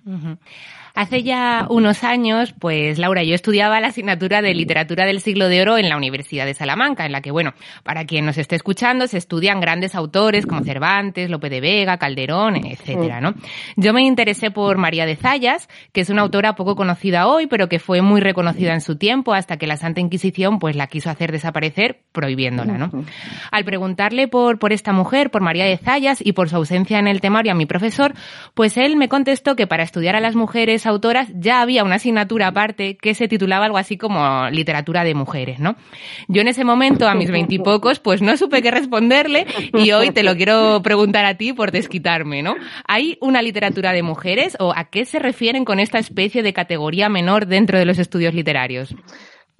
Hace 0.93 1.23
ya 1.23 1.67
unos 1.69 2.03
años, 2.03 2.53
pues 2.57 2.99
Laura, 2.99 3.23
yo 3.23 3.33
estudiaba 3.33 3.79
la 3.79 3.87
asignatura 3.87 4.41
de 4.41 4.53
literatura 4.53 5.05
del 5.05 5.21
siglo 5.21 5.47
de 5.47 5.61
oro 5.61 5.77
en 5.77 5.89
la 5.89 5.97
Universidad 5.97 6.45
de 6.45 6.53
Salamanca, 6.53 7.05
en 7.05 7.11
la 7.11 7.21
que, 7.21 7.31
bueno, 7.31 7.53
para 7.83 8.05
quien 8.05 8.25
nos 8.25 8.37
esté 8.37 8.55
escuchando, 8.55 9.07
se 9.07 9.17
estudian 9.17 9.61
grandes 9.61 9.95
autores 9.95 10.45
como 10.45 10.63
Cervantes, 10.63 11.29
Lope 11.29 11.49
de 11.49 11.61
Vega, 11.61 11.97
Calderón, 11.97 12.57
etcétera, 12.65 13.21
¿no? 13.21 13.33
Yo 13.77 13.93
me 13.93 14.03
interesé 14.03 14.51
por 14.51 14.77
María 14.77 15.05
de 15.05 15.15
Zayas, 15.15 15.69
que 15.93 16.01
es 16.01 16.09
una 16.09 16.23
autora 16.23 16.55
poco 16.55 16.75
conocida 16.75 17.27
hoy, 17.27 17.47
pero 17.47 17.69
que 17.69 17.79
fue 17.79 18.01
muy 18.01 18.19
reconocida 18.21 18.73
en 18.73 18.81
su 18.81 18.97
tiempo 18.97 19.33
hasta 19.33 19.57
que 19.57 19.67
la 19.67 19.77
Santa 19.77 20.01
Inquisición, 20.01 20.59
pues 20.59 20.75
la 20.75 20.87
quiso 20.87 21.09
hacer 21.09 21.31
desaparecer 21.31 22.01
prohibiéndola, 22.11 22.77
¿no? 22.77 22.91
Al 23.51 23.63
preguntarle 23.63 24.27
por, 24.27 24.59
por 24.59 24.73
esta 24.73 24.91
mujer, 24.91 25.31
por 25.31 25.41
María 25.41 25.65
de 25.65 25.77
Zayas 25.77 26.19
y 26.23 26.33
por 26.33 26.49
su 26.49 26.57
ausencia 26.57 26.99
en 26.99 27.07
el 27.07 27.21
temario 27.21 27.53
a 27.53 27.55
mi 27.55 27.65
profesor, 27.65 28.13
pues 28.53 28.77
él 28.77 28.97
me 28.97 29.09
contestó 29.09 29.55
que 29.55 29.67
para 29.67 29.83
estudiar 29.83 30.15
a 30.15 30.19
las 30.19 30.35
mujeres 30.35 30.80
autoras 30.85 31.29
ya 31.33 31.61
había 31.61 31.83
una 31.83 31.95
asignatura 31.95 32.47
aparte 32.47 32.97
que 32.97 33.13
se 33.13 33.27
titulaba 33.27 33.65
algo 33.65 33.77
así 33.77 33.97
como 33.97 34.49
literatura 34.49 35.03
de 35.03 35.13
mujeres, 35.13 35.59
¿no? 35.59 35.75
Yo 36.27 36.41
en 36.41 36.47
ese 36.47 36.63
momento, 36.63 37.07
a 37.07 37.15
mis 37.15 37.31
veintipocos, 37.31 37.99
pues 37.99 38.21
no 38.21 38.37
supe 38.37 38.61
qué 38.61 38.71
responderle 38.71 39.45
y 39.73 39.91
hoy 39.91 40.11
te 40.11 40.23
lo 40.23 40.35
quiero 40.35 40.81
preguntar 40.83 41.25
a 41.25 41.35
ti 41.35 41.53
por 41.53 41.71
desquitarme, 41.71 42.43
¿no? 42.43 42.55
¿Hay 42.87 43.17
una 43.21 43.41
literatura 43.41 43.93
de 43.93 44.03
mujeres 44.03 44.55
o 44.59 44.73
a 44.75 44.85
qué 44.85 45.05
se 45.05 45.19
refieren 45.19 45.65
con 45.65 45.79
esta 45.79 45.99
especie 45.99 46.43
de 46.43 46.53
categoría 46.53 47.09
menor 47.09 47.47
dentro 47.47 47.77
de 47.77 47.85
los 47.85 47.99
estudios 47.99 48.33
literarios? 48.33 48.95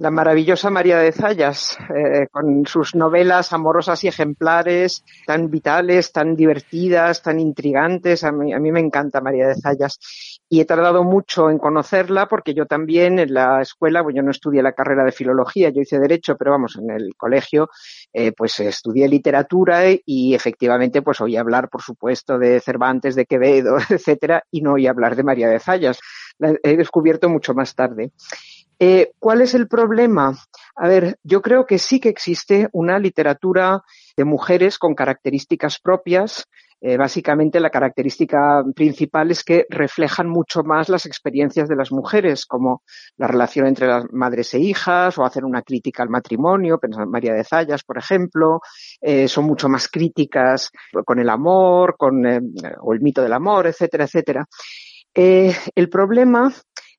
la 0.01 0.10
maravillosa 0.10 0.71
María 0.71 0.97
de 0.97 1.12
Zayas, 1.12 1.77
eh, 1.95 2.25
con 2.31 2.65
sus 2.65 2.95
novelas 2.95 3.53
amorosas 3.53 4.03
y 4.03 4.07
ejemplares, 4.07 5.05
tan 5.27 5.51
vitales, 5.51 6.12
tan 6.12 6.36
divertidas, 6.36 7.21
tan 7.21 7.39
intrigantes. 7.39 8.23
A 8.23 8.31
mí, 8.31 8.51
a 8.51 8.57
mí 8.57 8.71
me 8.71 8.79
encanta 8.79 9.21
María 9.21 9.47
de 9.47 9.62
Zayas 9.62 10.31
y 10.52 10.60
he 10.60 10.66
tardado 10.66 11.06
mucho 11.06 11.50
en 11.50 11.58
conocerla 11.58 12.28
porque 12.28 12.54
yo 12.54 12.66
también 12.66 13.20
en 13.20 13.34
la 13.34 13.62
escuela, 13.62 14.04
pues 14.04 14.14
yo 14.14 14.22
no 14.22 14.32
estudié 14.32 14.62
la 14.62 14.74
carrera 14.74 15.06
de 15.06 15.14
filología, 15.14 15.70
yo 15.70 15.80
hice 15.80 15.98
derecho, 15.98 16.36
pero 16.36 16.52
vamos, 16.52 16.76
en 16.76 16.90
el 16.92 17.16
colegio 17.16 17.70
eh, 18.12 18.34
pues 18.34 18.60
estudié 18.60 19.08
literatura 19.08 19.84
y 20.06 20.34
efectivamente 20.34 21.02
pues 21.02 21.22
oí 21.22 21.38
hablar, 21.38 21.70
por 21.70 21.82
supuesto, 21.82 22.38
de 22.38 22.60
Cervantes, 22.60 23.16
de 23.16 23.26
Quevedo, 23.26 23.78
etcétera, 23.90 24.44
y 24.52 24.60
no 24.60 24.74
oí 24.74 24.88
hablar 24.88 25.16
de 25.16 25.24
María 25.24 25.48
de 25.48 25.58
Zayas. 25.58 26.02
La 26.38 26.54
he 26.64 26.76
descubierto 26.76 27.30
mucho 27.30 27.54
más 27.54 27.74
tarde. 27.74 28.12
Eh, 28.84 29.12
¿Cuál 29.20 29.44
es 29.44 29.54
el 29.54 29.67
problema? 29.67 30.36
A 30.76 30.88
ver, 30.88 31.20
yo 31.24 31.44
creo 31.44 31.67
que 31.67 31.78
sí 31.78 32.00
que 32.00 32.10
existe 32.10 32.67
una 32.72 32.98
literatura 32.98 33.84
de 34.17 34.26
mujeres 34.26 34.80
con 34.80 34.96
características 34.96 35.80
propias, 35.80 36.48
eh, 36.82 36.98
básicamente 36.98 37.60
la 37.60 37.70
característica 37.70 38.63
principal 38.76 39.30
es 39.30 39.44
que 39.44 39.67
reflejan 39.70 40.28
mucho 40.28 40.63
más 40.63 40.89
las 40.89 41.06
experiencias 41.06 41.70
de 41.70 41.76
las 41.76 41.91
mujeres, 41.91 42.48
como 42.48 42.82
la 43.17 43.28
relación 43.28 43.67
entre 43.67 43.86
las 43.86 44.06
madres 44.12 44.52
e 44.56 44.60
hijas, 44.60 45.15
o 45.20 45.26
hacer 45.26 45.46
una 45.46 45.62
crítica 45.62 46.02
al 46.02 46.10
matrimonio, 46.10 46.80
María 47.08 47.34
de 47.34 47.44
Zayas, 47.44 47.84
por 47.84 48.00
ejemplo, 48.00 48.62
eh, 49.00 49.28
son 49.28 49.46
mucho 49.46 49.70
más 49.70 49.89
críticas 49.89 50.72
con 51.06 51.20
el 51.20 51.30
amor, 51.30 51.98
con, 52.00 52.26
o 52.26 52.94
el 52.94 53.02
mito 53.02 53.22
del 53.22 53.34
amor, 53.34 53.67
etcétera, 53.67 54.06
etcétera. 54.06 54.48
el 55.13 55.88
problema 55.88 56.52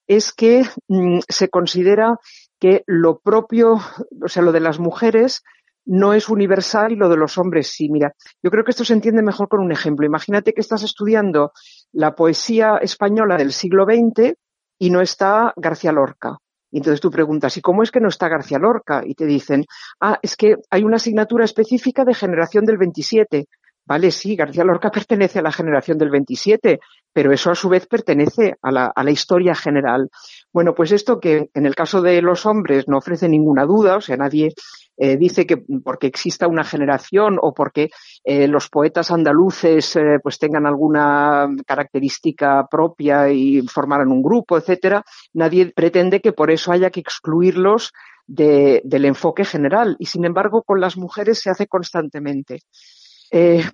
es 0.06 0.32
que 0.32 0.64
mm, 0.88 1.20
se 1.28 1.48
considera 1.48 2.16
que 2.58 2.82
lo 2.86 3.18
propio, 3.18 3.74
o 3.74 4.28
sea, 4.28 4.42
lo 4.42 4.52
de 4.52 4.60
las 4.60 4.78
mujeres 4.78 5.42
no 5.84 6.12
es 6.14 6.28
universal 6.28 6.92
y 6.92 6.96
lo 6.96 7.08
de 7.08 7.16
los 7.16 7.38
hombres 7.38 7.68
sí. 7.68 7.88
Mira, 7.88 8.14
yo 8.42 8.50
creo 8.50 8.64
que 8.64 8.70
esto 8.70 8.84
se 8.84 8.92
entiende 8.92 9.22
mejor 9.22 9.48
con 9.48 9.60
un 9.60 9.72
ejemplo. 9.72 10.06
Imagínate 10.06 10.52
que 10.52 10.60
estás 10.60 10.82
estudiando 10.82 11.52
la 11.92 12.14
poesía 12.14 12.76
española 12.80 13.36
del 13.36 13.52
siglo 13.52 13.84
XX 13.84 14.34
y 14.78 14.90
no 14.90 15.00
está 15.00 15.52
García 15.56 15.92
Lorca. 15.92 16.38
Y 16.70 16.78
entonces 16.78 17.00
tú 17.00 17.10
preguntas, 17.10 17.56
¿y 17.56 17.60
cómo 17.60 17.82
es 17.82 17.90
que 17.90 18.00
no 18.00 18.08
está 18.08 18.28
García 18.28 18.58
Lorca? 18.58 19.02
Y 19.04 19.14
te 19.14 19.26
dicen, 19.26 19.66
ah, 20.00 20.18
es 20.22 20.36
que 20.36 20.56
hay 20.70 20.84
una 20.84 20.96
asignatura 20.96 21.44
específica 21.44 22.04
de 22.04 22.14
generación 22.14 22.64
del 22.64 22.78
27. 22.78 23.46
Vale, 23.84 24.10
sí, 24.10 24.36
García 24.36 24.64
Lorca 24.64 24.90
pertenece 24.90 25.40
a 25.40 25.42
la 25.42 25.52
generación 25.52 25.98
del 25.98 26.10
27, 26.10 26.80
pero 27.12 27.32
eso 27.32 27.50
a 27.50 27.54
su 27.54 27.68
vez 27.68 27.86
pertenece 27.86 28.56
a 28.62 28.70
la, 28.70 28.86
a 28.86 29.04
la, 29.04 29.10
historia 29.10 29.54
general. 29.54 30.10
Bueno, 30.52 30.74
pues 30.74 30.92
esto 30.92 31.20
que 31.20 31.50
en 31.54 31.66
el 31.66 31.74
caso 31.74 32.00
de 32.02 32.22
los 32.22 32.46
hombres 32.46 32.88
no 32.88 32.98
ofrece 32.98 33.28
ninguna 33.28 33.64
duda, 33.64 33.96
o 33.96 34.00
sea, 34.00 34.16
nadie 34.16 34.54
eh, 34.98 35.16
dice 35.16 35.46
que 35.46 35.56
porque 35.82 36.06
exista 36.06 36.46
una 36.46 36.64
generación 36.64 37.38
o 37.40 37.54
porque 37.54 37.90
eh, 38.24 38.46
los 38.46 38.68
poetas 38.68 39.10
andaluces 39.10 39.96
eh, 39.96 40.18
pues 40.22 40.38
tengan 40.38 40.66
alguna 40.66 41.48
característica 41.66 42.66
propia 42.70 43.30
y 43.30 43.62
formaran 43.62 44.12
un 44.12 44.22
grupo, 44.22 44.58
etcétera, 44.58 45.02
nadie 45.32 45.72
pretende 45.74 46.20
que 46.20 46.32
por 46.32 46.50
eso 46.50 46.72
haya 46.72 46.90
que 46.90 47.00
excluirlos 47.00 47.92
de, 48.26 48.82
del 48.84 49.06
enfoque 49.06 49.44
general. 49.44 49.96
Y 49.98 50.06
sin 50.06 50.24
embargo, 50.24 50.62
con 50.62 50.80
las 50.80 50.96
mujeres 50.96 51.40
se 51.40 51.50
hace 51.50 51.66
constantemente. 51.66 52.60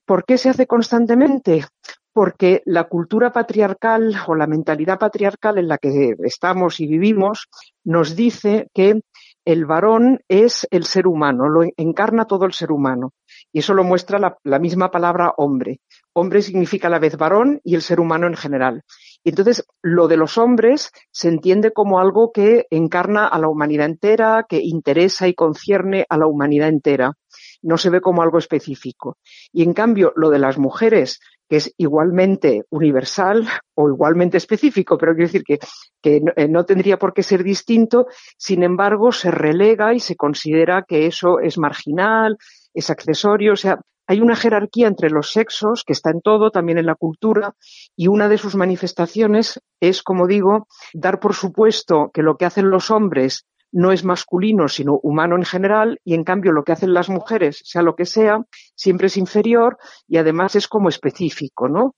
¿Por 0.07 0.25
qué 0.25 0.39
se 0.39 0.51
hace 0.51 0.69
constantemente? 0.69 1.67
Porque 2.19 2.63
la 2.65 2.89
cultura 2.89 3.31
patriarcal 3.31 4.13
o 4.27 4.35
la 4.35 4.49
mentalidad 4.49 4.99
patriarcal 4.99 5.57
en 5.57 5.69
la 5.69 5.79
que 5.79 6.17
estamos 6.25 6.81
y 6.81 6.89
vivimos 6.89 7.47
nos 7.85 8.17
dice 8.17 8.67
que 8.75 9.03
el 9.45 9.67
varón 9.67 10.19
es 10.27 10.67
el 10.73 10.83
ser 10.83 11.07
humano, 11.07 11.49
lo 11.49 11.63
encarna 11.77 12.25
todo 12.25 12.45
el 12.45 12.55
ser 12.55 12.73
humano. 12.73 13.13
Y 13.53 13.61
eso 13.61 13.73
lo 13.73 13.85
muestra 13.85 14.19
la, 14.43 14.59
misma 14.59 14.91
palabra 14.91 15.33
hombre. 15.37 15.79
Hombre 16.13 16.43
significa 16.43 16.89
a 16.89 16.91
la 16.91 16.99
vez 16.99 17.17
varón 17.17 17.61
y 17.63 17.77
el 17.77 17.83
ser 17.83 18.01
humano 18.01 18.27
en 18.27 18.35
general. 18.35 18.83
Y 19.23 19.29
entonces 19.29 19.65
lo 19.81 20.09
de 20.09 20.17
los 20.17 20.39
hombres 20.39 20.91
se 21.13 21.29
entiende 21.29 21.73
como 21.73 22.01
algo 22.01 22.33
que 22.33 22.67
encarna 22.71 23.29
a 23.29 23.39
la 23.39 23.49
humanidad 23.49 23.87
entera, 23.87 24.45
que 24.49 24.59
interesa 24.61 25.29
y 25.29 25.35
concierne 25.35 26.05
a 26.09 26.19
la 26.19 26.27
humanidad 26.27 26.69
entera. 26.69 27.13
No 27.63 27.79
se 27.79 27.91
ve 27.91 28.01
como 28.01 28.23
algo 28.23 28.39
específico. 28.39 29.19
Y 29.53 29.63
en 29.63 29.73
cambio, 29.73 30.13
lo 30.17 30.31
de 30.31 30.41
las 30.41 30.59
mujeres, 30.59 31.21
que 31.49 31.57
es 31.57 31.73
igualmente 31.77 32.65
universal 32.71 33.47
o 33.75 33.89
igualmente 33.89 34.37
específico, 34.37 34.99
pero 34.99 35.13
quiero 35.15 35.29
decir 35.29 35.45
que, 35.45 35.59
que 36.03 36.21
no, 36.21 36.33
eh, 36.37 36.49
no 36.49 36.65
tendría 36.65 36.99
por 36.99 37.15
qué 37.15 37.23
ser 37.23 37.43
distinto, 37.43 38.07
sin 38.37 38.63
embargo, 38.63 39.13
se 39.13 39.31
relega 39.31 39.95
y 39.95 40.01
se 40.01 40.17
considera 40.17 40.85
que 40.87 41.07
eso 41.07 41.41
es 41.41 41.59
marginal, 41.59 42.37
es 42.75 42.91
accesorio, 42.91 43.55
o 43.55 43.57
sea, 43.57 43.81
hay 44.09 44.23
una 44.23 44.37
jerarquía 44.37 44.89
entre 44.89 45.11
los 45.11 45.33
sexos 45.33 45.85
que 45.85 45.93
está 45.93 46.11
en 46.11 46.23
todo, 46.23 46.51
también 46.51 46.79
en 46.79 46.87
la 46.87 46.95
cultura, 46.95 47.55
y 47.95 48.09
una 48.09 48.29
de 48.29 48.39
sus 48.39 48.55
manifestaciones 48.55 49.61
es, 49.81 50.03
como 50.03 50.27
digo, 50.27 50.67
dar 50.95 51.21
por 51.21 51.35
supuesto 51.35 52.11
que 52.13 52.23
lo 52.23 52.37
que 52.37 52.47
hacen 52.47 52.71
los 52.71 52.91
hombres 52.91 53.45
no 53.73 53.93
es 53.93 54.05
masculino, 54.05 54.69
sino 54.69 54.99
humano 55.03 55.37
en 55.37 55.45
general, 55.45 56.01
y 56.05 56.15
en 56.15 56.25
cambio 56.25 56.53
lo 56.53 56.65
que 56.65 56.73
hacen 56.73 56.95
las 56.95 57.09
mujeres, 57.09 57.61
sea 57.65 57.83
lo 57.83 57.95
que 57.95 58.07
sea, 58.07 58.41
siempre 58.75 59.09
es 59.09 59.17
inferior 59.17 59.79
y 60.07 60.17
además 60.17 60.57
es 60.57 60.69
como 60.69 60.89
específico, 60.89 61.69
¿no? 61.69 61.95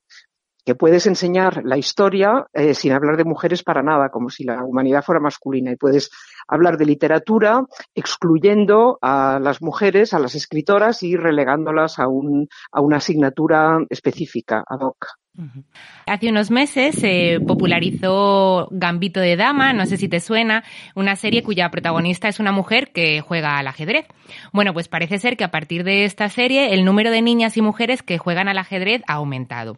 que 0.64 0.74
puedes 0.74 1.06
enseñar 1.06 1.62
la 1.64 1.78
historia 1.78 2.46
eh, 2.52 2.74
sin 2.74 2.92
hablar 2.92 3.16
de 3.16 3.24
mujeres 3.24 3.62
para 3.62 3.82
nada, 3.82 4.10
como 4.10 4.28
si 4.28 4.44
la 4.44 4.64
humanidad 4.64 5.02
fuera 5.02 5.20
masculina, 5.20 5.72
y 5.72 5.76
puedes 5.76 6.10
hablar 6.46 6.76
de 6.76 6.86
literatura 6.86 7.64
excluyendo 7.94 8.98
a 9.00 9.38
las 9.40 9.62
mujeres, 9.62 10.14
a 10.14 10.18
las 10.18 10.34
escritoras 10.34 11.02
y 11.02 11.16
relegándolas 11.16 11.98
a, 11.98 12.08
un, 12.08 12.48
a 12.72 12.80
una 12.80 12.98
asignatura 12.98 13.78
específica, 13.88 14.62
ad 14.66 14.80
hoc. 14.80 15.06
Hace 16.06 16.28
unos 16.28 16.50
meses 16.50 16.94
se 16.96 17.38
popularizó 17.46 18.68
Gambito 18.70 19.20
de 19.20 19.36
Dama, 19.36 19.72
no 19.72 19.86
sé 19.86 19.96
si 19.96 20.08
te 20.08 20.20
suena, 20.20 20.64
una 20.94 21.16
serie 21.16 21.42
cuya 21.42 21.70
protagonista 21.70 22.28
es 22.28 22.40
una 22.40 22.52
mujer 22.52 22.90
que 22.92 23.20
juega 23.20 23.58
al 23.58 23.66
ajedrez. 23.66 24.06
Bueno, 24.52 24.72
pues 24.72 24.88
parece 24.88 25.18
ser 25.18 25.36
que 25.36 25.44
a 25.44 25.50
partir 25.50 25.84
de 25.84 26.04
esta 26.04 26.28
serie 26.28 26.74
el 26.74 26.84
número 26.84 27.10
de 27.10 27.22
niñas 27.22 27.56
y 27.56 27.62
mujeres 27.62 28.02
que 28.02 28.18
juegan 28.18 28.48
al 28.48 28.58
ajedrez 28.58 29.02
ha 29.06 29.14
aumentado. 29.14 29.76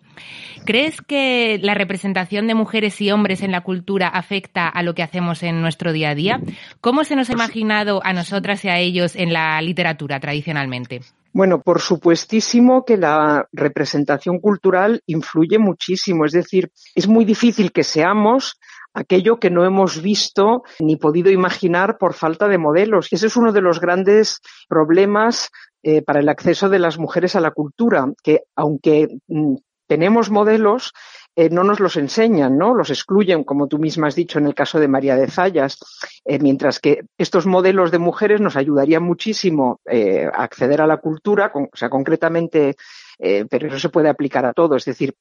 ¿Crees 0.65 1.01
que 1.01 1.59
la 1.63 1.75
representación 1.75 2.47
de 2.47 2.55
mujeres 2.55 3.01
y 3.01 3.11
hombres 3.11 3.43
en 3.43 3.53
la 3.53 3.61
cultura 3.61 4.09
afecta 4.09 4.69
a 4.69 4.83
lo 4.83 4.95
que 4.95 5.03
hacemos 5.03 5.43
en 5.43 5.61
nuestro 5.61 5.93
día 5.93 6.11
a 6.11 6.15
día? 6.15 6.41
¿Cómo 6.81 7.05
se 7.05 7.17
nos 7.17 7.31
ha 7.31 7.35
imaginado 7.35 8.01
a 8.05 8.13
nosotras 8.13 8.65
y 8.65 8.69
a 8.69 8.79
ellos 8.79 9.17
en 9.17 9.33
la 9.33 9.61
literatura 9.61 10.21
tradicionalmente? 10.21 11.01
Bueno, 11.33 11.63
por 11.63 11.81
supuestísimo 11.81 12.85
que 12.85 12.99
la 12.99 13.49
representación 13.53 14.39
cultural 14.39 15.03
influye 15.07 15.59
muchísimo. 15.59 16.27
Es 16.27 16.33
decir, 16.33 16.71
es 16.95 17.09
muy 17.09 17.25
difícil 17.25 17.73
que 17.73 17.85
seamos 17.85 18.59
aquello 18.93 19.39
que 19.39 19.51
no 19.51 19.65
hemos 19.65 20.03
visto 20.03 20.63
ni 20.79 20.97
podido 20.97 21.31
imaginar 21.31 21.97
por 21.99 22.13
falta 22.13 22.49
de 22.49 22.59
modelos. 22.59 23.09
Ese 23.11 23.29
es 23.29 23.37
uno 23.37 23.53
de 23.53 23.63
los 23.63 23.81
grandes 23.81 24.41
problemas 24.69 25.49
eh, 25.83 26.03
para 26.03 26.21
el 26.21 26.29
acceso 26.29 26.69
de 26.69 26.79
las 26.79 26.99
mujeres 26.99 27.35
a 27.35 27.41
la 27.41 27.51
cultura, 27.51 28.07
que 28.23 28.43
aunque 28.55 29.09
mm, 29.27 29.57
tenemos 29.87 30.31
modelos, 30.31 30.93
eh, 31.35 31.49
no 31.49 31.65
nos 31.65 31.81
los 31.81 31.97
enseñan, 31.97 32.59
¿no? 32.59 32.75
Los 32.75 32.91
excluyen, 32.91 33.45
como 33.45 33.67
tú 33.67 33.79
misma 33.79 34.09
has 34.09 34.15
dicho 34.15 34.39
en 34.39 34.47
el 34.47 34.55
caso 34.55 34.79
de 34.79 34.89
María 34.89 35.17
de 35.17 35.29
Zayas, 35.29 35.79
eh, 36.25 36.39
mientras 36.39 36.79
que 36.79 37.05
estos 37.17 37.47
modelos 37.47 37.91
de 37.91 37.99
mujeres 37.99 38.41
nos 38.41 38.57
ayudarían 38.57 39.03
muchísimo 39.03 39.81
eh, 39.91 40.27
a 40.27 40.43
acceder 40.43 40.83
a 40.83 40.87
la 40.87 40.99
cultura, 40.99 41.51
o 41.55 41.77
sea, 41.77 41.89
concretamente, 41.89 42.77
pero 43.19 43.69
eso 43.69 43.79
se 43.79 43.89
puede 43.89 44.09
aplicar 44.09 44.45
a 44.45 44.53
todo, 44.53 44.75
es 44.75 44.85
decir, 44.85 45.15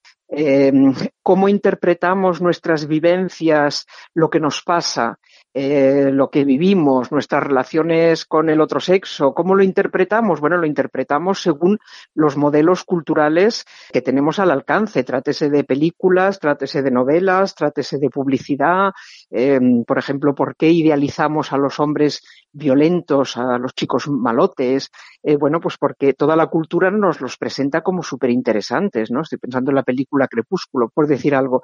cómo 1.21 1.49
interpretamos 1.49 2.41
nuestras 2.41 2.87
vivencias, 2.87 3.85
lo 4.15 4.27
que 4.29 4.39
nos 4.39 4.63
pasa, 4.63 5.19
eh, 5.53 6.09
lo 6.13 6.29
que 6.29 6.45
vivimos, 6.45 7.11
nuestras 7.11 7.43
relaciones 7.43 8.25
con 8.25 8.49
el 8.49 8.61
otro 8.61 8.79
sexo, 8.79 9.33
¿cómo 9.33 9.53
lo 9.53 9.63
interpretamos? 9.63 10.39
Bueno, 10.39 10.57
lo 10.57 10.65
interpretamos 10.65 11.41
según 11.41 11.79
los 12.13 12.37
modelos 12.37 12.83
culturales 12.85 13.65
que 13.91 14.01
tenemos 14.01 14.39
al 14.39 14.51
alcance. 14.51 15.03
Trátese 15.03 15.49
de 15.49 15.63
películas, 15.63 16.39
trátese 16.39 16.81
de 16.81 16.91
novelas, 16.91 17.53
trátese 17.53 17.97
de 17.97 18.09
publicidad. 18.09 18.93
Eh, 19.29 19.59
por 19.85 19.97
ejemplo, 19.97 20.33
¿por 20.33 20.55
qué 20.55 20.69
idealizamos 20.69 21.51
a 21.51 21.57
los 21.57 21.79
hombres 21.79 22.23
violentos, 22.53 23.35
a 23.35 23.57
los 23.57 23.73
chicos 23.73 24.07
malotes? 24.07 24.89
Eh, 25.23 25.35
bueno, 25.35 25.59
pues 25.59 25.77
porque 25.77 26.13
toda 26.13 26.35
la 26.35 26.47
cultura 26.47 26.89
nos 26.91 27.21
los 27.21 27.37
presenta 27.37 27.81
como 27.81 28.03
súper 28.03 28.29
interesantes, 28.29 29.11
¿no? 29.11 29.21
Estoy 29.21 29.37
pensando 29.37 29.71
en 29.71 29.75
la 29.75 29.83
película 29.83 30.27
Crepúsculo, 30.27 30.89
por 30.89 31.07
decir 31.07 31.35
algo. 31.35 31.63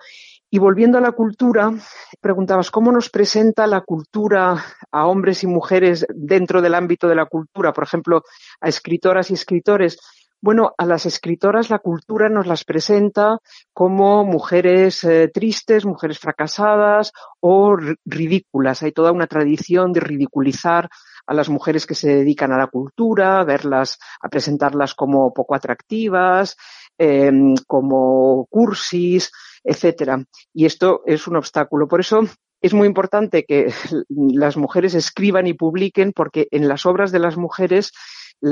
Y 0.49 0.59
volviendo 0.59 0.97
a 0.97 1.01
la 1.01 1.11
cultura, 1.11 1.73
preguntabas, 2.21 2.71
¿cómo 2.71 2.91
nos 2.93 3.09
presenta 3.09 3.67
la 3.67 3.81
cultura 3.81 4.63
a 4.91 5.05
hombres 5.07 5.43
y 5.43 5.47
mujeres 5.47 6.05
dentro 6.15 6.61
del 6.61 6.73
ámbito 6.73 7.09
de 7.09 7.15
la 7.15 7.25
cultura? 7.25 7.73
Por 7.73 7.83
ejemplo, 7.83 8.23
a 8.61 8.69
escritoras 8.69 9.29
y 9.29 9.33
escritores. 9.33 9.99
Bueno, 10.39 10.73
a 10.77 10.85
las 10.85 11.05
escritoras 11.05 11.69
la 11.69 11.79
cultura 11.79 12.29
nos 12.29 12.47
las 12.47 12.63
presenta 12.63 13.39
como 13.73 14.23
mujeres 14.23 15.03
eh, 15.03 15.29
tristes, 15.33 15.83
mujeres 15.83 16.19
fracasadas 16.19 17.11
o 17.41 17.75
ridículas. 18.05 18.83
Hay 18.83 18.93
toda 18.93 19.11
una 19.11 19.27
tradición 19.27 19.91
de 19.91 19.99
ridiculizar 19.99 20.87
a 21.25 21.33
las 21.33 21.49
mujeres 21.49 21.85
que 21.85 21.95
se 21.95 22.07
dedican 22.07 22.53
a 22.53 22.57
la 22.57 22.67
cultura, 22.67 23.43
verlas, 23.43 23.97
a 24.21 24.29
presentarlas 24.29 24.93
como 24.93 25.33
poco 25.33 25.55
atractivas, 25.55 26.55
eh, 26.97 27.31
como 27.67 28.45
cursis, 28.49 29.31
etcétera. 29.63 30.23
Y 30.53 30.65
esto 30.65 31.01
es 31.05 31.27
un 31.27 31.35
obstáculo. 31.35 31.87
Por 31.87 31.99
eso 31.99 32.21
es 32.61 32.73
muy 32.73 32.87
importante 32.87 33.45
que 33.45 33.73
las 34.09 34.57
mujeres 34.57 34.93
escriban 34.93 35.47
y 35.47 35.53
publiquen 35.53 36.13
porque 36.13 36.47
en 36.51 36.67
las 36.67 36.85
obras 36.85 37.11
de 37.11 37.19
las 37.19 37.37
mujeres 37.37 37.91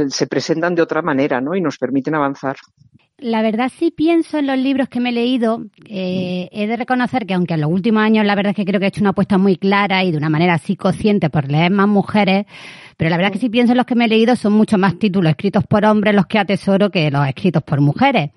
se 0.10 0.28
presentan 0.28 0.76
de 0.76 0.82
otra 0.82 1.02
manera, 1.02 1.42
¿no? 1.42 1.56
Y 1.56 1.62
nos 1.62 1.78
permiten 1.78 2.16
avanzar. 2.16 2.58
La 3.18 3.42
verdad 3.42 3.72
sí 3.74 3.92
pienso 3.96 4.40
en 4.40 4.48
los 4.48 4.58
libros 4.58 4.90
que 4.90 5.00
me 5.00 5.10
he 5.10 5.14
leído. 5.14 5.64
Eh, 5.88 6.50
he 6.52 6.68
de 6.68 6.76
reconocer 6.76 7.26
que 7.26 7.34
aunque 7.34 7.54
en 7.54 7.62
los 7.62 7.72
últimos 7.72 8.04
años 8.04 8.26
la 8.26 8.36
verdad 8.36 8.50
es 8.50 8.58
que 8.58 8.66
creo 8.66 8.78
que 8.78 8.88
he 8.88 8.90
hecho 8.90 9.00
una 9.00 9.12
apuesta 9.12 9.38
muy 9.38 9.56
clara 9.56 10.04
y 10.04 10.12
de 10.12 10.18
una 10.18 10.30
manera 10.30 10.56
así 10.56 10.76
consciente 10.76 11.30
por 11.30 11.50
leer 11.50 11.72
más 11.72 11.88
mujeres, 11.88 12.46
pero 12.98 13.10
la 13.10 13.16
verdad 13.16 13.32
es 13.32 13.40
que 13.40 13.46
si 13.46 13.50
pienso 13.50 13.72
en 13.72 13.78
los 13.78 13.86
que 13.86 13.96
me 13.96 14.06
he 14.06 14.08
leído 14.10 14.36
son 14.36 14.52
mucho 14.52 14.78
más 14.78 15.00
títulos 15.00 15.30
escritos 15.30 15.64
por 15.66 15.86
hombres 15.86 16.14
los 16.14 16.26
que 16.26 16.40
atesoro 16.40 16.92
que 16.92 17.10
los 17.10 17.26
escritos 17.26 17.64
por 17.64 17.80
mujeres. 17.80 18.32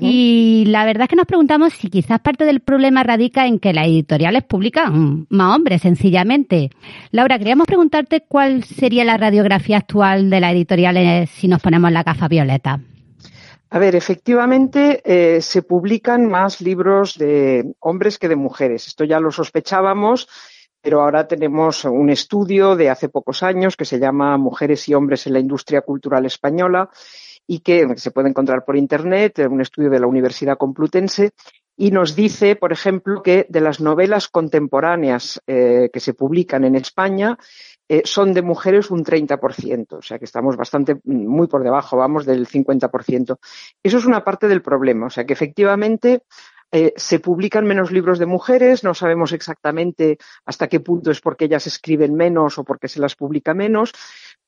Y 0.00 0.64
la 0.68 0.86
verdad 0.86 1.02
es 1.02 1.08
que 1.10 1.16
nos 1.16 1.26
preguntamos 1.26 1.74
si 1.74 1.88
quizás 1.90 2.20
parte 2.20 2.46
del 2.46 2.60
problema 2.60 3.02
radica 3.02 3.46
en 3.46 3.58
que 3.58 3.74
las 3.74 3.86
editoriales 3.86 4.42
publican 4.44 5.26
más 5.28 5.54
hombres, 5.54 5.82
sencillamente. 5.82 6.70
Laura, 7.10 7.38
queríamos 7.38 7.66
preguntarte 7.66 8.22
cuál 8.26 8.64
sería 8.64 9.04
la 9.04 9.18
radiografía 9.18 9.76
actual 9.76 10.30
de 10.30 10.40
las 10.40 10.52
editoriales 10.52 11.28
si 11.28 11.46
nos 11.46 11.60
ponemos 11.60 11.92
la 11.92 12.02
gafa 12.02 12.26
violeta. 12.28 12.80
A 13.70 13.78
ver, 13.78 13.94
efectivamente 13.94 15.02
eh, 15.04 15.42
se 15.42 15.62
publican 15.62 16.26
más 16.26 16.62
libros 16.62 17.18
de 17.18 17.74
hombres 17.80 18.18
que 18.18 18.28
de 18.28 18.36
mujeres. 18.36 18.86
Esto 18.86 19.04
ya 19.04 19.20
lo 19.20 19.30
sospechábamos, 19.30 20.26
pero 20.80 21.02
ahora 21.02 21.28
tenemos 21.28 21.84
un 21.84 22.08
estudio 22.08 22.76
de 22.76 22.88
hace 22.88 23.10
pocos 23.10 23.42
años 23.42 23.76
que 23.76 23.84
se 23.84 23.98
llama 23.98 24.38
Mujeres 24.38 24.88
y 24.88 24.94
hombres 24.94 25.26
en 25.26 25.34
la 25.34 25.40
industria 25.40 25.82
cultural 25.82 26.24
española 26.24 26.88
y 27.46 27.60
que 27.60 27.86
se 27.96 28.10
puede 28.10 28.30
encontrar 28.30 28.64
por 28.64 28.76
Internet, 28.76 29.38
un 29.50 29.60
estudio 29.60 29.90
de 29.90 30.00
la 30.00 30.06
Universidad 30.06 30.58
Complutense, 30.58 31.32
y 31.76 31.92
nos 31.92 32.16
dice, 32.16 32.56
por 32.56 32.72
ejemplo, 32.72 33.22
que 33.22 33.46
de 33.48 33.60
las 33.60 33.80
novelas 33.80 34.28
contemporáneas 34.28 35.40
eh, 35.46 35.90
que 35.92 36.00
se 36.00 36.12
publican 36.12 36.64
en 36.64 36.74
España, 36.74 37.38
eh, 37.88 38.02
son 38.04 38.34
de 38.34 38.42
mujeres 38.42 38.90
un 38.90 39.04
30%, 39.04 39.98
o 39.98 40.02
sea 40.02 40.18
que 40.18 40.24
estamos 40.24 40.56
bastante, 40.56 41.00
muy 41.04 41.46
por 41.46 41.62
debajo, 41.62 41.96
vamos, 41.96 42.26
del 42.26 42.46
50%. 42.46 43.38
Eso 43.82 43.98
es 43.98 44.04
una 44.04 44.24
parte 44.24 44.48
del 44.48 44.62
problema, 44.62 45.06
o 45.06 45.10
sea 45.10 45.24
que 45.24 45.32
efectivamente 45.32 46.22
eh, 46.70 46.92
se 46.96 47.18
publican 47.18 47.66
menos 47.66 47.90
libros 47.90 48.18
de 48.18 48.26
mujeres, 48.26 48.84
no 48.84 48.92
sabemos 48.92 49.32
exactamente 49.32 50.18
hasta 50.44 50.68
qué 50.68 50.80
punto 50.80 51.10
es 51.10 51.22
porque 51.22 51.46
ellas 51.46 51.66
escriben 51.66 52.14
menos 52.14 52.58
o 52.58 52.64
porque 52.64 52.88
se 52.88 53.00
las 53.00 53.14
publica 53.14 53.54
menos, 53.54 53.94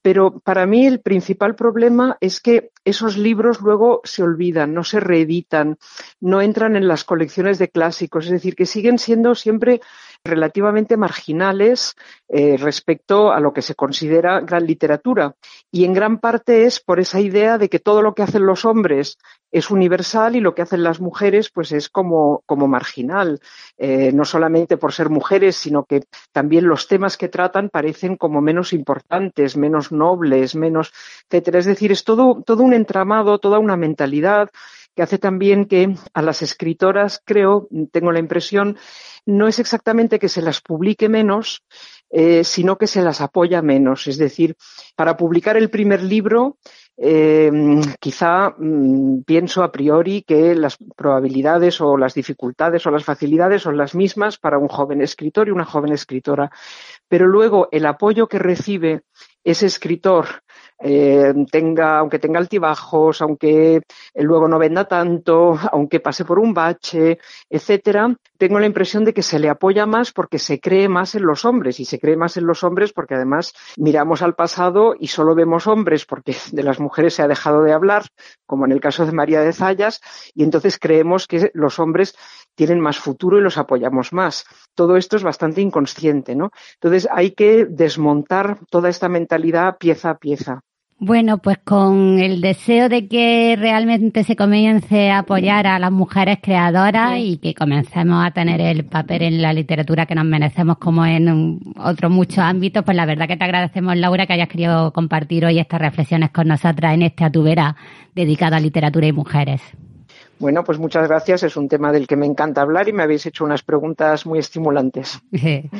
pero 0.03 0.38
para 0.40 0.66
mí 0.66 0.87
el 0.87 1.00
principal 1.00 1.55
problema 1.55 2.18
es 2.20 2.42
que 2.42 2.72
esos 2.85 3.16
libros 3.16 3.62
luego 3.62 4.03
se 4.05 4.22
olvidan, 4.22 4.74
no 4.74 4.85
se 4.85 5.00
reeditan, 5.00 5.79
no 6.20 6.42
entran 6.42 6.76
en 6.76 6.88
las 6.88 7.05
colecciones 7.05 7.59
de 7.59 7.70
clásicos, 7.70 8.26
es 8.26 8.33
decir, 8.33 8.55
que 8.55 8.66
siguen 8.66 8.98
siendo 8.98 9.35
siempre 9.35 9.81
relativamente 10.24 10.96
marginales 10.96 11.94
eh, 12.28 12.56
respecto 12.59 13.33
a 13.33 13.40
lo 13.40 13.52
que 13.52 13.62
se 13.62 13.74
considera 13.74 14.40
gran 14.40 14.66
literatura. 14.66 15.35
Y 15.70 15.85
en 15.85 15.94
gran 15.94 16.18
parte 16.18 16.64
es 16.64 16.80
por 16.80 17.00
esa 17.00 17.20
idea 17.20 17.59
de 17.59 17.68
que 17.68 17.78
todo 17.78 18.02
lo 18.02 18.14
que 18.14 18.22
hacen 18.22 18.46
los 18.46 18.64
hombres 18.64 19.18
es 19.52 19.70
universal 19.70 20.37
y 20.37 20.40
lo 20.40 20.54
que 20.54 20.62
hacen 20.62 20.83
las 20.83 21.00
mujeres 21.00 21.50
pues 21.50 21.72
es 21.72 21.88
como, 21.88 22.42
como 22.46 22.68
marginal, 22.68 23.40
eh, 23.78 24.12
no 24.12 24.24
solamente 24.24 24.76
por 24.76 24.92
ser 24.92 25.11
mujeres, 25.11 25.56
sino 25.56 25.85
que 25.85 26.04
también 26.33 26.68
los 26.68 26.87
temas 26.87 27.16
que 27.16 27.28
tratan 27.28 27.68
parecen 27.68 28.16
como 28.16 28.40
menos 28.40 28.72
importantes, 28.72 29.56
menos 29.56 29.90
nobles, 29.90 30.54
menos, 30.54 30.92
etcétera. 31.28 31.59
Es 31.59 31.66
decir, 31.66 31.90
es 31.90 32.04
todo, 32.04 32.42
todo 32.44 32.62
un 32.62 32.74
entramado, 32.74 33.38
toda 33.38 33.59
una 33.59 33.76
mentalidad 33.76 34.50
que 35.00 35.04
hace 35.04 35.18
también 35.18 35.64
que 35.64 35.94
a 36.12 36.20
las 36.20 36.42
escritoras, 36.42 37.22
creo, 37.24 37.68
tengo 37.90 38.12
la 38.12 38.18
impresión, 38.18 38.76
no 39.24 39.48
es 39.48 39.58
exactamente 39.58 40.18
que 40.18 40.28
se 40.28 40.42
las 40.42 40.60
publique 40.60 41.08
menos, 41.08 41.62
eh, 42.10 42.44
sino 42.44 42.76
que 42.76 42.86
se 42.86 43.00
las 43.00 43.22
apoya 43.22 43.62
menos. 43.62 44.06
Es 44.08 44.18
decir, 44.18 44.56
para 44.96 45.16
publicar 45.16 45.56
el 45.56 45.70
primer 45.70 46.02
libro, 46.02 46.58
eh, 46.98 47.50
quizá 47.98 48.54
mm, 48.58 49.22
pienso 49.22 49.62
a 49.62 49.72
priori 49.72 50.20
que 50.20 50.54
las 50.54 50.76
probabilidades 50.94 51.80
o 51.80 51.96
las 51.96 52.12
dificultades 52.12 52.86
o 52.86 52.90
las 52.90 53.04
facilidades 53.04 53.62
son 53.62 53.78
las 53.78 53.94
mismas 53.94 54.36
para 54.36 54.58
un 54.58 54.68
joven 54.68 55.00
escritor 55.00 55.48
y 55.48 55.52
una 55.52 55.64
joven 55.64 55.92
escritora. 55.92 56.50
Pero 57.08 57.26
luego 57.26 57.68
el 57.72 57.86
apoyo 57.86 58.26
que 58.28 58.38
recibe 58.38 59.04
ese 59.44 59.66
escritor 59.66 60.26
eh, 60.83 61.35
tenga, 61.50 61.98
aunque 61.98 62.18
tenga 62.18 62.38
altibajos, 62.38 63.20
aunque 63.20 63.83
luego 64.14 64.48
no 64.48 64.59
venda 64.59 64.87
tanto, 64.87 65.59
aunque 65.72 66.00
pase 66.00 66.24
por 66.24 66.38
un 66.38 66.55
bache, 66.55 67.18
etcétera, 67.48 68.14
tengo 68.38 68.59
la 68.59 68.66
impresión 68.66 69.05
de 69.05 69.12
que 69.12 69.22
se 69.22 69.38
le 69.38 69.50
apoya 69.50 69.85
más 69.85 70.12
porque 70.12 70.38
se 70.38 70.59
cree 70.59 70.88
más 70.88 71.14
en 71.14 71.24
los 71.24 71.44
hombres 71.44 71.81
y 71.81 71.85
se 71.85 71.98
cree 71.98 72.16
más 72.16 72.38
en 72.38 72.46
los 72.46 72.64
hombres 72.64 72.92
porque 72.92 73.14
además 73.14 73.53
miramos 73.76 74.22
al 74.22 74.35
pasado 74.35 74.94
y 74.98 75.09
solo 75.09 75.35
vemos 75.35 75.66
hombres 75.66 76.07
porque 76.07 76.35
de 76.53 76.62
las 76.62 76.81
mujeres 76.81 77.14
se 77.14 77.22
ha 77.22 77.29
dejado 77.29 77.62
de 77.62 77.72
hablar, 77.72 78.07
como 78.46 78.64
en 78.64 78.72
el 78.72 78.81
caso 78.81 79.05
de 79.05 79.12
María 79.12 79.42
de 79.42 79.53
Zayas, 79.53 80.00
y 80.35 80.44
entonces 80.44 80.79
creemos 80.79 81.26
que 81.26 81.50
los 81.53 81.79
hombres 81.79 82.14
tienen 82.54 82.80
más 82.80 82.98
futuro 82.98 83.38
y 83.38 83.42
los 83.42 83.58
apoyamos 83.58 84.12
más. 84.12 84.44
Todo 84.74 84.96
esto 84.96 85.16
es 85.16 85.22
bastante 85.22 85.60
inconsciente, 85.60 86.34
¿no? 86.34 86.50
Entonces 86.74 87.08
hay 87.12 87.32
que 87.32 87.64
desmontar 87.64 88.58
toda 88.70 88.88
esta 88.88 89.08
mentalidad 89.08 89.78
pieza 89.78 90.10
a 90.10 90.18
pieza. 90.18 90.60
Bueno, 91.02 91.38
pues 91.38 91.56
con 91.64 92.20
el 92.20 92.42
deseo 92.42 92.90
de 92.90 93.08
que 93.08 93.56
realmente 93.58 94.22
se 94.22 94.36
comience 94.36 95.10
a 95.10 95.20
apoyar 95.20 95.66
a 95.66 95.78
las 95.78 95.90
mujeres 95.90 96.40
creadoras 96.42 97.18
y 97.18 97.38
que 97.38 97.54
comencemos 97.54 98.22
a 98.22 98.32
tener 98.32 98.60
el 98.60 98.84
papel 98.84 99.22
en 99.22 99.40
la 99.40 99.54
literatura 99.54 100.04
que 100.04 100.14
nos 100.14 100.26
merecemos 100.26 100.76
como 100.76 101.06
en 101.06 101.58
otros 101.78 102.12
muchos 102.12 102.40
ámbitos, 102.40 102.84
pues 102.84 102.98
la 102.98 103.06
verdad 103.06 103.28
que 103.28 103.38
te 103.38 103.44
agradecemos, 103.44 103.96
Laura, 103.96 104.26
que 104.26 104.34
hayas 104.34 104.50
querido 104.50 104.92
compartir 104.92 105.46
hoy 105.46 105.58
estas 105.58 105.80
reflexiones 105.80 106.32
con 106.32 106.48
nosotras 106.48 106.92
en 106.92 107.00
este 107.00 107.24
Atubera 107.24 107.76
dedicado 108.14 108.56
a 108.56 108.60
literatura 108.60 109.06
y 109.06 109.12
mujeres. 109.12 109.62
Bueno, 110.40 110.64
pues 110.64 110.79
muchas 110.79 111.07
gracias. 111.07 111.42
Es 111.42 111.57
un 111.57 111.68
tema 111.68 111.92
del 111.92 112.07
que 112.07 112.16
me 112.16 112.24
encanta 112.24 112.62
hablar 112.62 112.88
y 112.88 112.94
me 112.94 113.03
habéis 113.03 113.26
hecho 113.26 113.44
unas 113.44 113.62
preguntas 113.62 114.24
muy 114.24 114.38
estimulantes. 114.38 115.20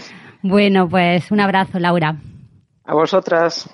bueno, 0.43 0.87
pues 0.87 1.31
un 1.31 1.41
abrazo, 1.41 1.79
Laura. 1.79 2.17
A 2.85 2.95
vosotras. 2.95 3.69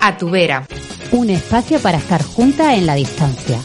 A 0.00 0.16
tu 0.16 0.30
vera. 0.30 0.64
Un 1.12 1.28
espacio 1.28 1.78
para 1.80 1.98
estar 1.98 2.22
juntas 2.22 2.78
en 2.78 2.86
la 2.86 2.94
distancia. 2.94 3.58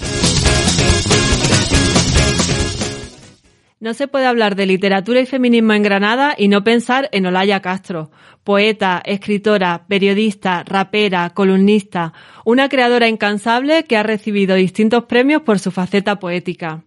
No 3.83 3.93
se 3.93 4.07
puede 4.07 4.27
hablar 4.27 4.55
de 4.55 4.65
literatura 4.65 5.19
y 5.19 5.25
feminismo 5.25 5.73
en 5.73 5.83
Granada 5.83 6.35
y 6.37 6.47
no 6.47 6.63
pensar 6.63 7.09
en 7.11 7.25
Olaya 7.25 7.59
Castro, 7.59 8.11
poeta, 8.45 9.01
escritora, 9.03 9.83
periodista, 9.89 10.63
rapera, 10.65 11.31
columnista, 11.31 12.13
una 12.45 12.69
creadora 12.69 13.09
incansable 13.09 13.83
que 13.83 13.97
ha 13.97 14.03
recibido 14.03 14.55
distintos 14.55 15.03
premios 15.03 15.41
por 15.41 15.59
su 15.59 15.69
faceta 15.69 16.17
poética. 16.17 16.85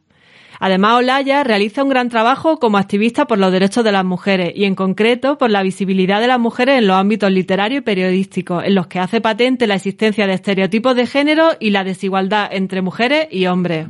Además, 0.59 0.95
Olaya 0.95 1.45
realiza 1.45 1.83
un 1.83 1.91
gran 1.91 2.09
trabajo 2.09 2.59
como 2.59 2.79
activista 2.79 3.27
por 3.27 3.37
los 3.37 3.53
derechos 3.53 3.85
de 3.85 3.93
las 3.93 4.07
mujeres 4.07 4.53
y, 4.57 4.65
en 4.65 4.75
concreto, 4.75 5.37
por 5.37 5.51
la 5.51 5.63
visibilidad 5.63 6.23
de 6.23 6.29
las 6.29 6.41
mujeres 6.41 6.79
en 6.79 6.87
los 6.87 6.97
ámbitos 6.97 7.31
literario 7.31 7.81
y 7.81 7.83
periodísticos, 7.83 8.65
en 8.65 8.75
los 8.75 8.87
que 8.87 9.01
hace 9.01 9.21
patente 9.21 9.67
la 9.67 9.75
existencia 9.75 10.27
de 10.27 10.33
estereotipos 10.33 10.97
de 10.97 11.07
género 11.07 11.51
y 11.61 11.73
la 11.73 11.85
desigualdad 11.85 12.49
entre 12.51 12.81
mujeres 12.81 13.29
y 13.31 13.49
hombres. 13.49 13.89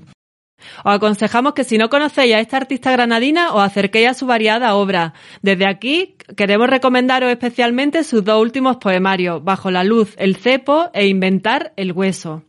Os 0.84 0.94
aconsejamos 0.94 1.54
que 1.54 1.64
si 1.64 1.78
no 1.78 1.88
conocéis 1.88 2.34
a 2.34 2.40
esta 2.40 2.56
artista 2.56 2.92
granadina 2.92 3.52
os 3.52 3.62
acerquéis 3.62 4.08
a 4.08 4.14
su 4.14 4.26
variada 4.26 4.74
obra. 4.74 5.14
Desde 5.42 5.66
aquí 5.66 6.16
queremos 6.36 6.68
recomendaros 6.68 7.30
especialmente 7.30 8.04
sus 8.04 8.24
dos 8.24 8.40
últimos 8.40 8.76
poemarios, 8.76 9.42
Bajo 9.44 9.70
la 9.70 9.84
luz, 9.84 10.14
El 10.18 10.36
cepo 10.36 10.90
e 10.92 11.06
Inventar 11.06 11.72
el 11.76 11.92
hueso. 11.92 12.42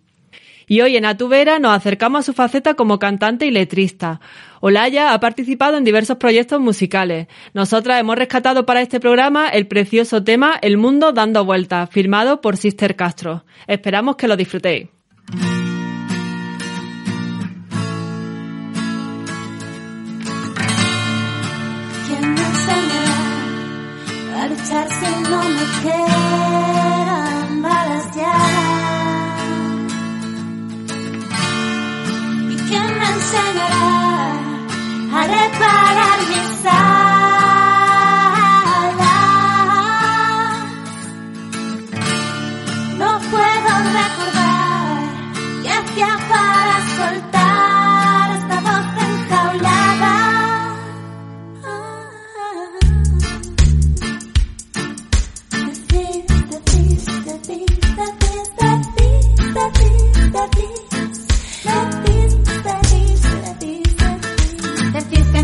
Y 0.69 0.81
hoy 0.81 0.97
en 0.97 1.05
Atubera 1.05 1.59
nos 1.59 1.71
acercamos 1.71 2.19
a 2.19 2.23
su 2.23 2.33
faceta 2.33 2.73
como 2.73 2.99
cantante 2.99 3.45
y 3.45 3.51
letrista. 3.51 4.19
Olaya 4.59 5.13
ha 5.13 5.19
participado 5.21 5.77
en 5.77 5.85
diversos 5.85 6.17
proyectos 6.17 6.59
musicales. 6.59 7.27
Nosotras 7.53 8.01
hemos 8.01 8.17
rescatado 8.17 8.65
para 8.65 8.81
este 8.81 8.99
programa 8.99 9.47
el 9.47 9.67
precioso 9.67 10.23
tema 10.25 10.59
El 10.61 10.77
mundo 10.77 11.13
dando 11.13 11.45
vueltas, 11.45 11.89
firmado 11.89 12.41
por 12.41 12.57
Sister 12.57 12.97
Castro. 12.97 13.45
Esperamos 13.65 14.17
que 14.17 14.27
lo 14.27 14.35
disfrutéis. 14.35 14.89
Luchar 24.67 24.87
si 24.89 25.29
no 25.29 25.43
me 25.43 25.65
quedan 25.81 27.61
balas 27.61 28.15
ya? 28.15 28.33
¿Quién 32.67 32.99
me 32.99 33.07
enseñará 33.15 33.89
a 35.13 35.27
reparar 35.27 36.16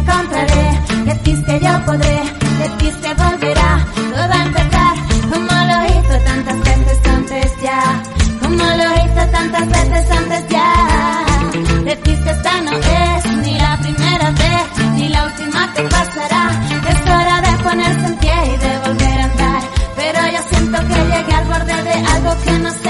encontraré, 0.04 0.66
decís 1.06 1.40
que 1.46 1.60
yo 1.60 1.86
podré, 1.86 2.20
decís 2.64 2.96
que 3.02 3.14
volverá 3.14 3.86
todo 4.12 4.34
a 4.34 4.44
empezar, 4.44 4.96
como 5.32 5.54
lo 5.70 5.78
hizo 5.92 6.16
tantas 6.26 6.60
veces 6.60 7.00
antes 7.16 7.52
ya, 7.62 8.04
como 8.42 8.64
lo 8.64 8.88
hizo 9.04 9.32
tantas 9.32 9.68
veces 9.68 10.12
antes 10.12 10.48
ya. 10.50 11.26
Decís 11.86 12.20
que 12.20 12.32
esta 12.32 12.62
no 12.62 12.72
es 12.72 13.26
ni 13.44 13.54
la 13.58 13.78
primera 13.78 14.32
vez, 14.32 14.66
ni 14.96 15.10
la 15.10 15.26
última 15.26 15.74
que 15.74 15.84
pasará, 15.84 16.44
es 16.90 17.02
hora 17.02 17.42
de 17.42 17.64
ponerse 17.64 18.06
en 18.06 18.16
pie 18.18 18.36
y 18.54 18.58
de 18.58 18.80
volver 18.86 19.20
a 19.20 19.24
andar, 19.24 19.62
pero 19.96 20.20
yo 20.34 20.42
siento 20.50 20.78
que 20.88 21.00
llegué 21.12 21.34
al 21.34 21.46
borde 21.46 21.84
de 21.84 21.94
algo 22.14 22.32
que 22.44 22.52
no 22.60 22.72
sé 22.72 22.83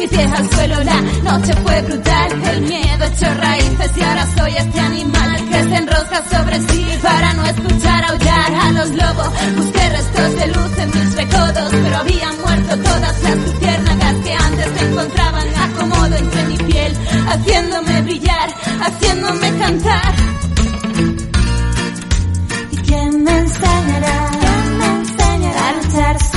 mis 0.00 0.08
pies 0.08 0.30
suelo, 0.54 0.82
la 0.82 1.00
noche 1.00 1.52
fue 1.62 1.82
brutal, 1.82 2.42
el 2.52 2.60
miedo 2.62 3.04
echó 3.04 3.34
raíces 3.34 3.92
y 3.96 4.02
ahora 4.02 4.26
soy 4.34 4.56
este 4.56 4.80
animal 4.80 5.48
que 5.50 5.62
se 5.62 5.76
enrosca 5.76 6.24
sobre 6.30 6.58
sí 6.68 6.86
para 7.02 7.34
no 7.34 7.44
escuchar 7.44 8.04
aullar 8.04 8.54
a 8.54 8.72
los 8.72 8.88
lobos, 8.90 9.28
busqué 9.56 9.90
restos 9.90 10.36
de 10.36 10.46
luz 10.46 10.78
en 10.78 10.88
mis 10.88 11.16
recodos, 11.16 11.70
pero 11.70 11.96
habían 11.98 12.40
muerto 12.40 12.76
todas 12.78 13.22
las 13.22 13.36
luciérnagas 13.36 14.14
que 14.24 14.32
antes 14.32 14.66
se 14.78 14.84
encontraban 14.86 15.46
acomodo 15.68 16.16
entre 16.16 16.44
mi 16.44 16.56
piel, 16.56 16.96
haciéndome 17.28 18.02
brillar, 18.02 18.48
haciéndome 18.80 19.58
cantar. 19.58 20.14
¿Y 22.70 22.76
quién 22.76 23.22
me 23.22 23.38
enseñará? 23.38 24.30
¿Quién 24.40 24.78
me 24.78 24.86
enseñará 24.86 25.68
a 25.68 25.72
luchar 25.74 26.29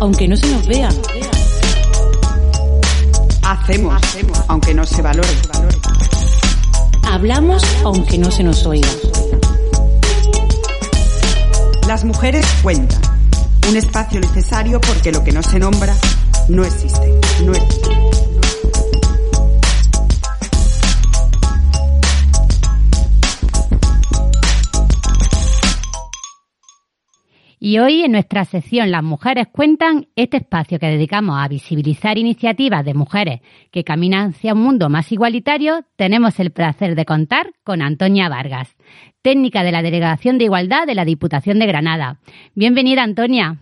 aunque 0.00 0.28
no 0.28 0.36
se 0.36 0.46
nos 0.48 0.66
vea. 0.66 0.88
Hacemos, 3.42 4.02
aunque 4.48 4.74
no 4.74 4.84
se 4.84 5.02
valore. 5.02 5.28
Hablamos, 7.04 7.62
aunque 7.84 8.18
no 8.18 8.30
se 8.30 8.42
nos 8.42 8.66
oiga. 8.66 8.88
Las 11.86 12.04
mujeres 12.04 12.44
cuentan. 12.62 13.00
Un 13.68 13.76
espacio 13.76 14.20
necesario 14.20 14.80
porque 14.80 15.12
lo 15.12 15.24
que 15.24 15.32
no 15.32 15.42
se 15.42 15.58
nombra 15.58 15.94
no 16.48 16.64
existe. 16.64 17.20
No 17.44 17.52
existe. 17.52 18.05
Y 27.68 27.80
hoy 27.80 28.04
en 28.04 28.12
nuestra 28.12 28.44
sección 28.44 28.92
Las 28.92 29.02
mujeres 29.02 29.48
cuentan, 29.48 30.06
este 30.14 30.36
espacio 30.36 30.78
que 30.78 30.86
dedicamos 30.86 31.34
a 31.36 31.48
visibilizar 31.48 32.16
iniciativas 32.16 32.84
de 32.84 32.94
mujeres 32.94 33.40
que 33.72 33.82
caminan 33.82 34.28
hacia 34.28 34.52
un 34.52 34.60
mundo 34.60 34.88
más 34.88 35.10
igualitario, 35.10 35.80
tenemos 35.96 36.38
el 36.38 36.52
placer 36.52 36.94
de 36.94 37.04
contar 37.04 37.46
con 37.64 37.82
Antonia 37.82 38.28
Vargas, 38.28 38.76
técnica 39.20 39.64
de 39.64 39.72
la 39.72 39.82
Delegación 39.82 40.38
de 40.38 40.44
Igualdad 40.44 40.86
de 40.86 40.94
la 40.94 41.04
Diputación 41.04 41.58
de 41.58 41.66
Granada. 41.66 42.18
Bienvenida, 42.54 43.02
Antonia. 43.02 43.56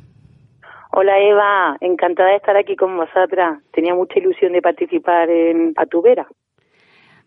Hola 0.92 1.18
Eva, 1.18 1.78
encantada 1.80 2.28
de 2.28 2.36
estar 2.36 2.59
aquí 2.59 2.76
con 2.76 2.94
vosotras. 2.98 3.59
Tenía 3.72 3.94
mucha 3.94 4.18
ilusión 4.18 4.52
de 4.52 4.61
participar 4.61 5.30
en 5.30 5.72
Atubera. 5.78 6.28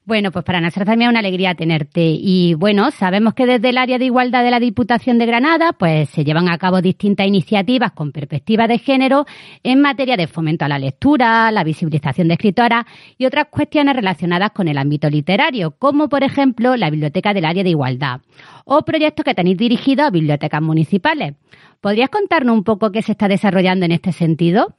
Bueno, 0.07 0.31
pues 0.31 0.45
para 0.45 0.61
nosotros 0.61 0.85
también 0.85 1.09
es 1.09 1.11
una 1.11 1.19
alegría 1.19 1.53
tenerte. 1.53 1.99
Y 2.01 2.53
bueno, 2.53 2.91
sabemos 2.91 3.33
que 3.33 3.45
desde 3.45 3.67
el 3.67 3.77
área 3.77 3.97
de 3.97 4.05
igualdad 4.05 4.41
de 4.41 4.51
la 4.51 4.61
Diputación 4.61 5.17
de 5.17 5.25
Granada, 5.25 5.73
pues 5.73 6.09
se 6.11 6.23
llevan 6.23 6.47
a 6.47 6.57
cabo 6.57 6.81
distintas 6.81 7.27
iniciativas 7.27 7.91
con 7.91 8.13
perspectiva 8.13 8.69
de 8.69 8.79
género 8.79 9.25
en 9.63 9.81
materia 9.81 10.15
de 10.15 10.27
fomento 10.27 10.63
a 10.63 10.69
la 10.69 10.79
lectura, 10.79 11.51
la 11.51 11.65
visibilización 11.65 12.29
de 12.29 12.35
escritoras 12.35 12.85
y 13.17 13.25
otras 13.25 13.47
cuestiones 13.49 13.97
relacionadas 13.97 14.51
con 14.51 14.69
el 14.69 14.77
ámbito 14.77 15.09
literario, 15.09 15.71
como 15.71 16.07
por 16.07 16.23
ejemplo 16.23 16.77
la 16.77 16.89
Biblioteca 16.89 17.33
del 17.33 17.43
área 17.43 17.65
de 17.65 17.71
igualdad 17.71 18.21
o 18.63 18.83
proyectos 18.83 19.25
que 19.25 19.35
tenéis 19.35 19.57
dirigidos 19.57 20.07
a 20.07 20.09
bibliotecas 20.09 20.61
municipales. 20.61 21.33
¿Podrías 21.81 22.07
contarnos 22.07 22.55
un 22.55 22.63
poco 22.63 22.93
qué 22.93 23.01
se 23.01 23.11
está 23.11 23.27
desarrollando 23.27 23.85
en 23.85 23.91
este 23.91 24.13
sentido? 24.13 24.73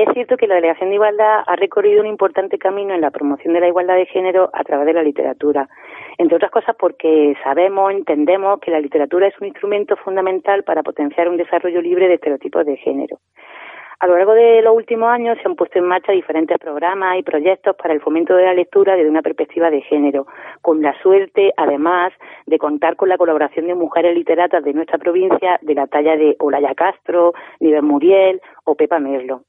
Es 0.00 0.08
cierto 0.14 0.38
que 0.38 0.46
la 0.46 0.54
Delegación 0.54 0.88
de 0.88 0.94
Igualdad 0.94 1.42
ha 1.46 1.56
recorrido 1.56 2.00
un 2.00 2.06
importante 2.06 2.56
camino 2.56 2.94
en 2.94 3.02
la 3.02 3.10
promoción 3.10 3.52
de 3.52 3.60
la 3.60 3.68
igualdad 3.68 3.96
de 3.96 4.06
género 4.06 4.48
a 4.54 4.64
través 4.64 4.86
de 4.86 4.94
la 4.94 5.02
literatura. 5.02 5.68
Entre 6.16 6.36
otras 6.36 6.50
cosas 6.50 6.74
porque 6.78 7.36
sabemos, 7.44 7.92
entendemos 7.92 8.60
que 8.60 8.70
la 8.70 8.80
literatura 8.80 9.26
es 9.26 9.38
un 9.42 9.48
instrumento 9.48 9.96
fundamental 9.96 10.64
para 10.64 10.82
potenciar 10.82 11.28
un 11.28 11.36
desarrollo 11.36 11.82
libre 11.82 12.08
de 12.08 12.14
estereotipos 12.14 12.64
de 12.64 12.78
género. 12.78 13.18
A 13.98 14.06
lo 14.06 14.16
largo 14.16 14.32
de 14.32 14.62
los 14.62 14.74
últimos 14.74 15.10
años 15.10 15.36
se 15.42 15.46
han 15.46 15.54
puesto 15.54 15.78
en 15.78 15.84
marcha 15.84 16.12
diferentes 16.12 16.56
programas 16.56 17.18
y 17.18 17.22
proyectos 17.22 17.76
para 17.76 17.92
el 17.92 18.00
fomento 18.00 18.34
de 18.34 18.44
la 18.44 18.54
lectura 18.54 18.96
desde 18.96 19.10
una 19.10 19.20
perspectiva 19.20 19.68
de 19.68 19.82
género, 19.82 20.26
con 20.62 20.80
la 20.80 20.98
suerte, 21.02 21.52
además, 21.58 22.14
de 22.46 22.56
contar 22.56 22.96
con 22.96 23.10
la 23.10 23.18
colaboración 23.18 23.66
de 23.66 23.74
mujeres 23.74 24.14
literatas 24.14 24.64
de 24.64 24.72
nuestra 24.72 24.96
provincia 24.96 25.58
de 25.60 25.74
la 25.74 25.86
talla 25.88 26.16
de 26.16 26.36
Olaya 26.38 26.74
Castro, 26.74 27.34
Nivel 27.60 27.82
Muriel 27.82 28.40
o 28.64 28.74
Pepa 28.76 28.98
Merlo. 28.98 29.42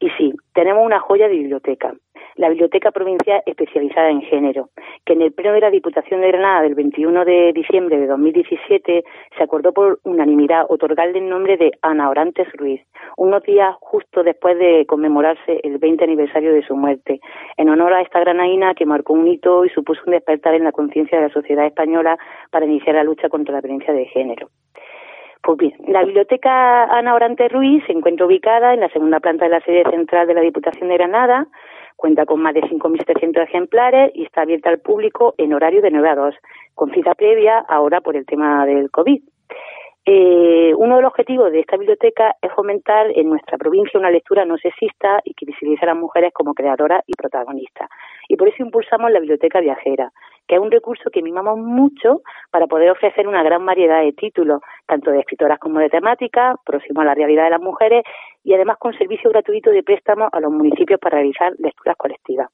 Y 0.00 0.08
sí, 0.16 0.32
tenemos 0.54 0.84
una 0.84 0.98
joya 0.98 1.28
de 1.28 1.36
biblioteca, 1.36 1.94
la 2.36 2.48
Biblioteca 2.48 2.90
Provincial 2.90 3.42
Especializada 3.44 4.08
en 4.08 4.22
Género, 4.22 4.70
que 5.04 5.12
en 5.12 5.20
el 5.20 5.32
pleno 5.32 5.52
de 5.52 5.60
la 5.60 5.70
Diputación 5.70 6.22
de 6.22 6.28
Granada 6.28 6.62
del 6.62 6.74
21 6.74 7.22
de 7.26 7.52
diciembre 7.52 7.98
de 7.98 8.06
2017 8.06 9.04
se 9.36 9.42
acordó 9.42 9.74
por 9.74 10.00
unanimidad 10.04 10.64
otorgarle 10.70 11.18
el 11.18 11.28
nombre 11.28 11.58
de 11.58 11.72
Ana 11.82 12.08
Orantes 12.08 12.50
Ruiz, 12.54 12.80
unos 13.18 13.42
días 13.42 13.76
justo 13.80 14.22
después 14.22 14.58
de 14.58 14.86
conmemorarse 14.86 15.60
el 15.62 15.76
20 15.76 16.02
aniversario 16.02 16.54
de 16.54 16.66
su 16.66 16.74
muerte, 16.76 17.20
en 17.58 17.68
honor 17.68 17.92
a 17.92 18.00
esta 18.00 18.20
granaína 18.20 18.74
que 18.74 18.86
marcó 18.86 19.12
un 19.12 19.28
hito 19.28 19.66
y 19.66 19.68
supuso 19.68 20.00
un 20.06 20.12
despertar 20.12 20.54
en 20.54 20.64
la 20.64 20.72
conciencia 20.72 21.18
de 21.18 21.28
la 21.28 21.34
sociedad 21.34 21.66
española 21.66 22.16
para 22.50 22.64
iniciar 22.64 22.94
la 22.94 23.04
lucha 23.04 23.28
contra 23.28 23.52
la 23.52 23.60
violencia 23.60 23.92
de 23.92 24.06
género. 24.06 24.48
Pues 25.42 25.56
bien, 25.56 25.74
la 25.88 26.04
biblioteca 26.04 26.84
Ana 26.84 27.14
Orante 27.14 27.48
Ruiz 27.48 27.82
se 27.86 27.92
encuentra 27.92 28.26
ubicada 28.26 28.74
en 28.74 28.80
la 28.80 28.90
segunda 28.90 29.20
planta 29.20 29.46
de 29.46 29.50
la 29.50 29.60
sede 29.60 29.84
central 29.90 30.26
de 30.26 30.34
la 30.34 30.42
Diputación 30.42 30.88
de 30.88 30.96
Granada, 30.96 31.46
cuenta 31.96 32.26
con 32.26 32.42
más 32.42 32.52
de 32.54 32.60
5.700 32.62 33.42
ejemplares 33.44 34.10
y 34.14 34.24
está 34.24 34.42
abierta 34.42 34.68
al 34.68 34.80
público 34.80 35.34
en 35.38 35.54
horario 35.54 35.80
de 35.80 35.90
9 35.90 36.08
a 36.10 36.14
2, 36.14 36.34
con 36.74 36.90
cita 36.92 37.14
previa 37.14 37.58
ahora 37.58 38.00
por 38.02 38.16
el 38.16 38.26
tema 38.26 38.66
del 38.66 38.90
COVID. 38.90 39.22
Eh, 40.12 40.74
uno 40.76 40.96
de 40.96 41.02
los 41.02 41.10
objetivos 41.10 41.52
de 41.52 41.60
esta 41.60 41.76
biblioteca 41.76 42.34
es 42.42 42.50
fomentar 42.54 43.16
en 43.16 43.28
nuestra 43.28 43.56
provincia 43.56 44.00
una 44.00 44.10
lectura 44.10 44.44
no 44.44 44.58
sexista 44.58 45.20
y 45.22 45.34
que 45.34 45.46
visibilice 45.46 45.84
a 45.84 45.94
las 45.94 45.98
mujeres 45.98 46.32
como 46.34 46.52
creadoras 46.52 47.04
y 47.06 47.12
protagonistas. 47.12 47.88
Y 48.28 48.34
por 48.34 48.48
eso 48.48 48.60
impulsamos 48.64 49.12
la 49.12 49.20
biblioteca 49.20 49.60
viajera, 49.60 50.10
que 50.48 50.56
es 50.56 50.60
un 50.60 50.72
recurso 50.72 51.10
que 51.12 51.22
mimamos 51.22 51.58
mucho 51.58 52.22
para 52.50 52.66
poder 52.66 52.90
ofrecer 52.90 53.28
una 53.28 53.44
gran 53.44 53.64
variedad 53.64 54.02
de 54.02 54.12
títulos, 54.12 54.60
tanto 54.84 55.12
de 55.12 55.20
escritoras 55.20 55.60
como 55.60 55.78
de 55.78 55.90
temáticas, 55.90 56.56
próximo 56.66 57.02
a 57.02 57.04
la 57.04 57.14
realidad 57.14 57.44
de 57.44 57.50
las 57.50 57.62
mujeres 57.62 58.02
y 58.42 58.52
además 58.52 58.78
con 58.80 58.92
servicio 58.94 59.30
gratuito 59.30 59.70
de 59.70 59.84
préstamo 59.84 60.28
a 60.32 60.40
los 60.40 60.50
municipios 60.50 60.98
para 60.98 61.18
realizar 61.18 61.52
lecturas 61.60 61.96
colectivas. 61.96 62.48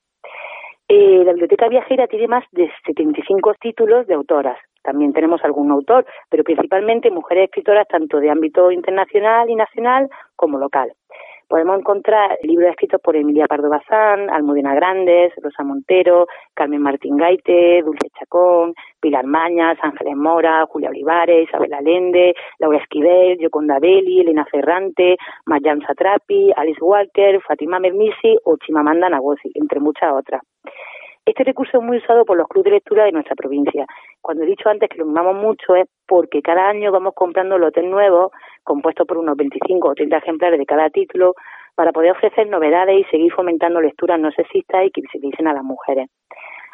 Eh, 0.88 1.24
la 1.24 1.32
biblioteca 1.32 1.68
viajera 1.68 2.06
tiene 2.06 2.28
más 2.28 2.44
de 2.52 2.70
75 2.84 3.54
títulos 3.60 4.06
de 4.06 4.14
autoras. 4.14 4.58
También 4.82 5.12
tenemos 5.12 5.42
algún 5.44 5.72
autor, 5.72 6.06
pero 6.30 6.44
principalmente 6.44 7.10
mujeres 7.10 7.46
escritoras 7.46 7.88
tanto 7.88 8.20
de 8.20 8.30
ámbito 8.30 8.70
internacional 8.70 9.50
y 9.50 9.56
nacional 9.56 10.08
como 10.36 10.58
local. 10.58 10.92
Podemos 11.48 11.78
encontrar 11.78 12.38
libros 12.42 12.70
escritos 12.70 13.00
por 13.00 13.14
Emilia 13.14 13.46
Pardo 13.46 13.68
Bazán, 13.68 14.28
Almudena 14.30 14.74
Grandes, 14.74 15.32
Rosa 15.40 15.62
Montero, 15.62 16.26
Carmen 16.54 16.82
Martín 16.82 17.16
Gaite, 17.16 17.82
Dulce 17.82 18.08
Chacón, 18.18 18.74
Pilar 19.00 19.26
Mañas, 19.26 19.78
Ángeles 19.80 20.16
Mora, 20.16 20.66
Julia 20.66 20.90
Olivares, 20.90 21.48
Isabel 21.48 21.72
Allende, 21.72 22.34
Laura 22.58 22.78
Esquivel, 22.78 23.38
Yoconda 23.38 23.78
Belli, 23.78 24.20
Elena 24.20 24.44
Ferrante, 24.50 25.16
Mayan 25.44 25.80
Satrapi, 25.82 26.52
Alice 26.56 26.82
Walker, 26.82 27.40
Fatima 27.46 27.78
Mermisi 27.78 28.36
o 28.44 28.56
Chimamanda 28.56 29.08
Ngozi, 29.08 29.52
entre 29.54 29.78
muchas 29.78 30.12
otras. 30.12 30.42
Este 31.26 31.42
recurso 31.42 31.78
es 31.78 31.82
muy 31.82 31.96
usado 31.96 32.24
por 32.24 32.36
los 32.38 32.46
clubes 32.46 32.66
de 32.66 32.76
lectura 32.76 33.04
de 33.04 33.10
nuestra 33.10 33.34
provincia. 33.34 33.84
Cuando 34.22 34.44
he 34.44 34.46
dicho 34.46 34.68
antes 34.68 34.88
que 34.88 34.98
lo 34.98 35.06
mimamos 35.06 35.34
mucho 35.34 35.74
es 35.74 35.88
porque 36.06 36.40
cada 36.40 36.68
año 36.68 36.92
vamos 36.92 37.14
comprando 37.16 37.58
lotes 37.58 37.84
nuevos, 37.84 38.30
compuestos 38.62 39.08
por 39.08 39.18
unos 39.18 39.36
25 39.36 39.88
o 39.88 39.94
30 39.94 40.18
ejemplares 40.18 40.56
de 40.60 40.64
cada 40.64 40.88
título, 40.88 41.34
para 41.74 41.90
poder 41.90 42.12
ofrecer 42.12 42.48
novedades 42.48 43.00
y 43.00 43.04
seguir 43.10 43.32
fomentando 43.32 43.80
lecturas 43.80 44.20
no 44.20 44.30
sexistas 44.30 44.86
y 44.86 44.90
que 44.92 45.00
visibilicen 45.00 45.48
a 45.48 45.52
las 45.52 45.64
mujeres. 45.64 46.08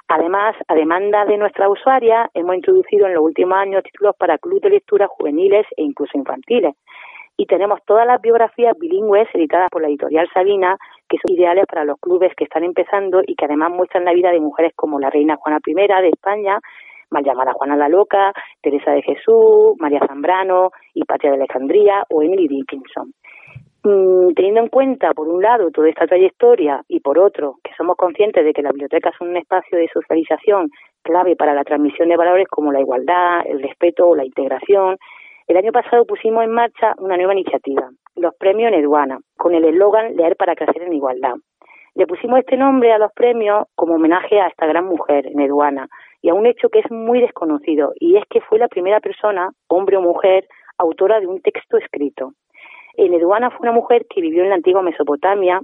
Además, 0.08 0.54
a 0.68 0.74
demanda 0.74 1.24
de 1.24 1.38
nuestra 1.38 1.70
usuaria, 1.70 2.28
hemos 2.34 2.54
introducido 2.54 3.06
en 3.06 3.14
los 3.14 3.24
últimos 3.24 3.56
años 3.56 3.82
títulos 3.82 4.14
para 4.18 4.36
clubes 4.36 4.64
de 4.64 4.70
lectura 4.70 5.08
juveniles 5.08 5.64
e 5.78 5.82
incluso 5.82 6.18
infantiles. 6.18 6.74
Y 7.38 7.46
tenemos 7.46 7.80
todas 7.86 8.06
las 8.06 8.20
biografías 8.20 8.76
bilingües 8.78 9.28
editadas 9.32 9.70
por 9.70 9.80
la 9.80 9.88
editorial 9.88 10.28
Sabina, 10.34 10.76
que 11.08 11.18
son 11.18 11.36
ideales 11.36 11.66
para 11.66 11.84
los 11.84 11.98
clubes 12.00 12.32
que 12.36 12.44
están 12.44 12.64
empezando 12.64 13.22
y 13.26 13.34
que 13.34 13.44
además 13.44 13.70
muestran 13.70 14.04
la 14.04 14.12
vida 14.12 14.30
de 14.30 14.40
mujeres 14.40 14.72
como 14.74 14.98
la 14.98 15.10
reina 15.10 15.36
Juana 15.36 15.58
I 15.64 15.74
de 15.74 16.08
España, 16.08 16.58
mal 17.10 17.24
llamada 17.24 17.52
Juana 17.52 17.76
la 17.76 17.88
Loca, 17.88 18.32
Teresa 18.60 18.92
de 18.92 19.02
Jesús, 19.02 19.74
María 19.78 20.00
Zambrano, 20.06 20.70
Hipatia 20.94 21.30
de 21.30 21.36
Alejandría 21.36 22.04
o 22.08 22.22
Emily 22.22 22.48
Dickinson. 22.48 23.12
Mm, 23.84 24.34
teniendo 24.34 24.60
en 24.60 24.68
cuenta, 24.68 25.12
por 25.12 25.28
un 25.28 25.42
lado, 25.42 25.70
toda 25.72 25.88
esta 25.88 26.06
trayectoria 26.06 26.82
y 26.86 27.00
por 27.00 27.18
otro, 27.18 27.56
que 27.64 27.72
somos 27.76 27.96
conscientes 27.96 28.44
de 28.44 28.52
que 28.52 28.62
las 28.62 28.72
bibliotecas 28.72 29.12
son 29.18 29.30
un 29.30 29.36
espacio 29.36 29.76
de 29.76 29.88
socialización 29.92 30.70
clave 31.02 31.34
para 31.34 31.52
la 31.52 31.64
transmisión 31.64 32.08
de 32.08 32.16
valores 32.16 32.46
como 32.48 32.72
la 32.72 32.80
igualdad, 32.80 33.40
el 33.44 33.60
respeto 33.60 34.08
o 34.08 34.14
la 34.14 34.24
integración, 34.24 34.98
el 35.52 35.58
año 35.58 35.72
pasado 35.72 36.06
pusimos 36.06 36.44
en 36.44 36.50
marcha 36.50 36.94
una 36.96 37.18
nueva 37.18 37.34
iniciativa, 37.34 37.90
los 38.16 38.34
premios 38.36 38.72
Neduana, 38.72 39.18
con 39.36 39.54
el 39.54 39.66
eslogan 39.66 40.16
Leer 40.16 40.34
para 40.36 40.54
crecer 40.54 40.82
en 40.82 40.94
igualdad. 40.94 41.34
Le 41.94 42.06
pusimos 42.06 42.38
este 42.38 42.56
nombre 42.56 42.90
a 42.90 42.96
los 42.96 43.12
premios 43.12 43.66
como 43.74 43.96
homenaje 43.96 44.40
a 44.40 44.46
esta 44.46 44.64
gran 44.64 44.86
mujer, 44.86 45.26
Neduana, 45.34 45.88
y 46.22 46.30
a 46.30 46.34
un 46.34 46.46
hecho 46.46 46.70
que 46.70 46.78
es 46.78 46.90
muy 46.90 47.20
desconocido, 47.20 47.92
y 48.00 48.16
es 48.16 48.24
que 48.30 48.40
fue 48.40 48.58
la 48.58 48.68
primera 48.68 49.00
persona, 49.00 49.50
hombre 49.68 49.98
o 49.98 50.00
mujer, 50.00 50.46
autora 50.78 51.20
de 51.20 51.26
un 51.26 51.42
texto 51.42 51.76
escrito. 51.76 52.32
Neduana 52.96 53.50
fue 53.50 53.68
una 53.68 53.72
mujer 53.72 54.06
que 54.08 54.22
vivió 54.22 54.42
en 54.42 54.48
la 54.48 54.54
antigua 54.54 54.80
Mesopotamia, 54.80 55.60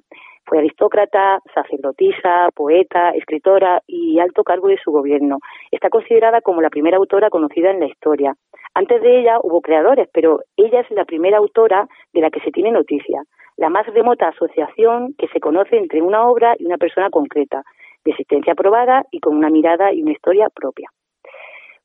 fue 0.49 0.59
aristócrata, 0.59 1.40
sacerdotisa, 1.55 2.49
poeta, 2.55 3.11
escritora 3.11 3.82
y 3.86 4.18
alto 4.18 4.42
cargo 4.42 4.68
de 4.68 4.78
su 4.82 4.90
gobierno. 4.90 5.38
Está 5.70 5.90
considerada 5.90 6.40
como 6.40 6.62
la 6.62 6.70
primera 6.70 6.96
autora 6.96 7.28
conocida 7.28 7.70
en 7.70 7.80
la 7.80 7.86
historia. 7.86 8.34
Antes 8.74 9.03
de 9.03 9.20
ella 9.20 9.38
hubo 9.42 9.61
creadores, 9.61 10.09
pero 10.12 10.40
ella 10.57 10.80
es 10.80 10.90
la 10.90 11.05
primera 11.05 11.38
autora 11.38 11.86
de 12.12 12.20
la 12.20 12.30
que 12.30 12.40
se 12.40 12.51
tiene 12.51 12.72
noticia, 12.72 13.22
la 13.57 13.68
más 13.68 13.86
remota 13.86 14.28
asociación 14.28 15.14
que 15.18 15.28
se 15.28 15.40
conoce 15.40 15.76
entre 15.76 16.01
una 16.01 16.26
obra 16.26 16.55
y 16.59 16.64
una 16.64 16.78
persona 16.78 17.11
concreta, 17.11 17.62
de 18.05 18.12
existencia 18.12 18.55
probada 18.55 19.05
y 19.11 19.20
con 19.20 19.36
una 19.36 19.51
mirada 19.51 19.92
y 19.92 20.03
una 20.03 20.12
historia 20.12 20.49
propia. 20.55 20.88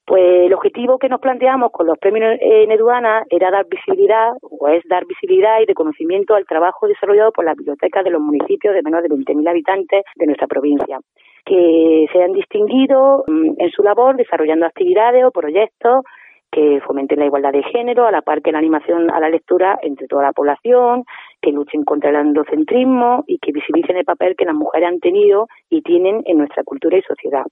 Pues 0.06 0.48
el 0.48 0.54
objetivo 0.54 0.98
que 0.98 1.08
nos 1.08 1.22
planteamos 1.22 1.72
con 1.72 1.88
los 1.88 1.98
premios 1.98 2.36
en 2.42 2.72
Eduana 2.72 3.24
era 3.30 3.50
dar 3.52 3.66
visibilidad, 3.70 4.34
o 4.42 4.68
es 4.68 4.84
dar 4.90 5.06
visibilidad 5.06 5.62
y 5.62 5.66
reconocimiento 5.66 6.36
al 6.36 6.46
trabajo 6.46 6.88
desarrollado 6.88 7.32
por 7.32 7.46
las 7.46 7.56
bibliotecas 7.56 8.04
de 8.04 8.10
los 8.10 8.22
municipios 8.22 8.74
de 8.74 8.82
menos 8.82 9.02
de 9.02 9.08
20.000 9.08 9.50
habitantes 9.50 10.04
de 10.16 10.26
nuestra 10.26 10.48
provincia, 10.48 11.00
que 11.46 12.06
se 12.12 12.22
han 12.22 12.34
distinguido 12.34 13.24
mm, 13.28 13.54
en 13.58 13.72
su 13.72 13.82
labor 13.82 14.18
desarrollando 14.18 14.66
actividades 14.66 15.24
o 15.24 15.32
proyectos 15.32 16.04
que 16.52 16.82
fomenten 16.86 17.20
la 17.20 17.26
igualdad 17.26 17.54
de 17.54 17.64
género, 17.64 18.06
a 18.06 18.12
la 18.12 18.22
par 18.22 18.42
que 18.42 18.52
la 18.52 18.60
animación 18.60 19.10
a 19.10 19.22
la 19.22 19.30
lectura 19.30 19.80
entre 19.82 20.08
toda 20.08 20.24
la 20.24 20.34
población, 20.34 21.06
que 21.42 21.52
luchen 21.52 21.84
contra 21.86 22.10
el 22.10 22.18
androcentrismo 22.18 23.24
y 23.26 23.40
que 23.40 23.54
visibilicen 23.54 23.96
el 23.96 24.06
papel 24.06 24.36
que 24.38 24.46
las 24.46 24.54
mujeres 24.54 24.90
han 24.90 25.00
tenido 25.00 25.48
y 25.70 25.82
tienen 25.82 26.22
en 26.26 26.38
nuestra 26.38 26.64
cultura 26.64 26.98
y 26.98 27.02
sociedad 27.04 27.46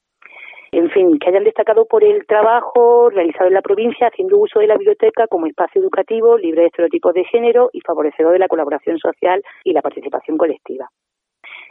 en 0.74 0.90
fin, 0.90 1.20
que 1.20 1.30
hayan 1.30 1.44
destacado 1.44 1.86
por 1.86 2.04
el 2.04 2.26
trabajo 2.26 3.10
realizado 3.10 3.48
en 3.48 3.56
la 3.56 3.62
provincia 3.62 4.08
haciendo 4.08 4.38
uso 4.38 4.60
de 4.60 4.68
la 4.68 4.78
biblioteca 4.78 5.28
como 5.28 5.46
espacio 5.46 5.82
educativo 5.82 6.38
libre 6.38 6.62
de 6.62 6.68
estereotipos 6.68 7.14
de 7.14 7.26
género 7.26 7.70
y 7.74 7.82
favorecedor 7.82 8.32
de 8.32 8.40
la 8.40 8.48
colaboración 8.48 8.98
social 8.98 9.44
y 9.66 9.74
la 9.74 9.82
participación 9.82 10.38
colectiva. 10.38 10.90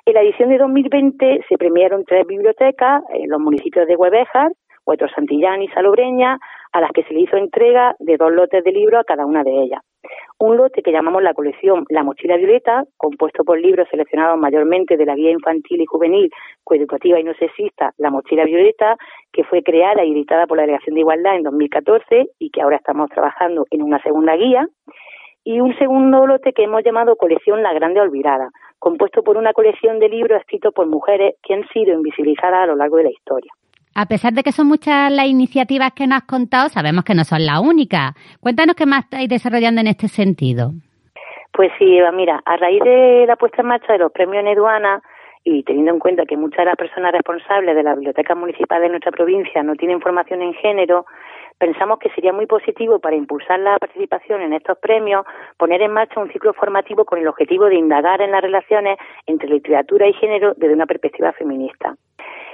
En 0.04 0.14
la 0.14 0.22
edición 0.22 0.50
de 0.50 0.58
2020 0.58 1.44
se 1.48 1.56
premiaron 1.56 2.04
tres 2.04 2.26
bibliotecas 2.26 3.02
en 3.14 3.30
los 3.30 3.40
municipios 3.40 3.86
de 3.86 3.96
Huevejas, 3.96 4.52
Huetro 4.84 5.08
Santillán 5.08 5.62
y 5.62 5.68
Salobreña, 5.68 6.38
a 6.72 6.80
las 6.80 6.92
que 6.92 7.04
se 7.04 7.14
le 7.14 7.20
hizo 7.20 7.36
entrega 7.36 7.94
de 8.00 8.18
dos 8.18 8.32
lotes 8.32 8.62
de 8.62 8.72
libros 8.72 9.00
a 9.00 9.04
cada 9.04 9.24
una 9.24 9.42
de 9.44 9.62
ellas. 9.62 9.80
Un 10.38 10.56
lote 10.56 10.82
que 10.82 10.92
llamamos 10.92 11.22
la 11.22 11.34
colección 11.34 11.84
La 11.90 12.02
Mochila 12.02 12.38
Violeta, 12.38 12.84
compuesto 12.96 13.44
por 13.44 13.60
libros 13.60 13.86
seleccionados 13.90 14.38
mayormente 14.38 14.96
de 14.96 15.04
la 15.04 15.14
guía 15.14 15.32
infantil 15.32 15.82
y 15.82 15.84
juvenil, 15.84 16.30
coeducativa 16.64 17.20
y 17.20 17.24
no 17.24 17.34
sexista, 17.34 17.92
La 17.98 18.10
Mochila 18.10 18.44
Violeta, 18.44 18.96
que 19.32 19.44
fue 19.44 19.62
creada 19.62 20.02
y 20.02 20.12
editada 20.12 20.46
por 20.46 20.56
la 20.56 20.62
Delegación 20.62 20.94
de 20.94 21.00
Igualdad 21.00 21.36
en 21.36 21.42
2014 21.42 22.30
y 22.38 22.50
que 22.50 22.62
ahora 22.62 22.76
estamos 22.76 23.10
trabajando 23.10 23.66
en 23.70 23.82
una 23.82 24.02
segunda 24.02 24.34
guía. 24.36 24.66
Y 25.44 25.60
un 25.60 25.76
segundo 25.78 26.26
lote 26.26 26.52
que 26.52 26.64
hemos 26.64 26.84
llamado 26.84 27.16
Colección 27.16 27.62
La 27.62 27.72
Grande 27.72 28.00
Olvidada, 28.00 28.50
compuesto 28.78 29.22
por 29.22 29.36
una 29.36 29.52
colección 29.52 29.98
de 29.98 30.08
libros 30.08 30.40
escritos 30.40 30.72
por 30.72 30.86
mujeres 30.86 31.34
que 31.42 31.54
han 31.54 31.68
sido 31.68 31.92
invisibilizadas 31.92 32.64
a 32.64 32.66
lo 32.66 32.76
largo 32.76 32.96
de 32.96 33.04
la 33.04 33.10
historia. 33.10 33.50
A 33.94 34.06
pesar 34.06 34.32
de 34.32 34.42
que 34.42 34.52
son 34.52 34.68
muchas 34.68 35.12
las 35.12 35.26
iniciativas 35.26 35.92
que 35.92 36.06
nos 36.06 36.18
has 36.18 36.24
contado, 36.24 36.68
sabemos 36.68 37.04
que 37.04 37.14
no 37.14 37.24
son 37.24 37.44
las 37.44 37.60
únicas. 37.60 38.12
Cuéntanos 38.40 38.76
qué 38.76 38.86
más 38.86 39.04
estáis 39.04 39.28
desarrollando 39.28 39.80
en 39.80 39.88
este 39.88 40.08
sentido. 40.08 40.72
Pues 41.52 41.72
sí, 41.78 41.98
Eva, 41.98 42.12
mira, 42.12 42.40
a 42.44 42.56
raíz 42.56 42.82
de 42.82 43.24
la 43.26 43.36
puesta 43.36 43.62
en 43.62 43.68
marcha 43.68 43.92
de 43.92 43.98
los 43.98 44.12
premios 44.12 44.44
Neduana 44.44 45.02
y 45.42 45.62
teniendo 45.64 45.92
en 45.92 45.98
cuenta 45.98 46.26
que 46.26 46.36
muchas 46.36 46.58
de 46.58 46.64
las 46.66 46.76
personas 46.76 47.12
responsables 47.12 47.74
de 47.74 47.82
la 47.82 47.94
biblioteca 47.94 48.34
municipal 48.34 48.80
de 48.82 48.90
nuestra 48.90 49.10
provincia 49.10 49.62
no 49.62 49.74
tienen 49.74 50.00
formación 50.00 50.42
en 50.42 50.54
género, 50.54 51.06
pensamos 51.58 51.98
que 51.98 52.10
sería 52.10 52.32
muy 52.32 52.46
positivo 52.46 52.98
para 52.98 53.16
impulsar 53.16 53.58
la 53.58 53.78
participación 53.78 54.42
en 54.42 54.52
estos 54.52 54.78
premios 54.78 55.24
poner 55.56 55.82
en 55.82 55.92
marcha 55.92 56.20
un 56.20 56.30
ciclo 56.30 56.52
formativo 56.52 57.04
con 57.04 57.18
el 57.18 57.28
objetivo 57.28 57.66
de 57.66 57.76
indagar 57.76 58.20
en 58.20 58.30
las 58.30 58.42
relaciones 58.42 58.98
entre 59.26 59.48
literatura 59.48 60.06
y 60.06 60.12
género 60.14 60.54
desde 60.56 60.74
una 60.74 60.86
perspectiva 60.86 61.32
feminista. 61.32 61.96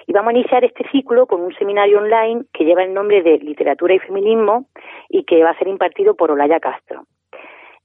Y 0.07 0.13
vamos 0.13 0.35
a 0.35 0.37
iniciar 0.39 0.65
este 0.65 0.89
ciclo 0.91 1.27
con 1.27 1.41
un 1.41 1.55
seminario 1.55 1.99
online 1.99 2.45
que 2.53 2.65
lleva 2.65 2.85
el 2.85 2.95
nombre 2.95 3.23
de 3.23 3.39
Literatura 3.39 3.95
y 3.95 3.99
Feminismo 3.99 4.67
y 5.09 5.25
que 5.25 5.43
va 5.43 5.51
a 5.51 5.59
ser 5.59 5.69
impartido 5.69 6.15
por 6.15 6.31
Olaya 6.31 6.61
Castro. 6.61 7.05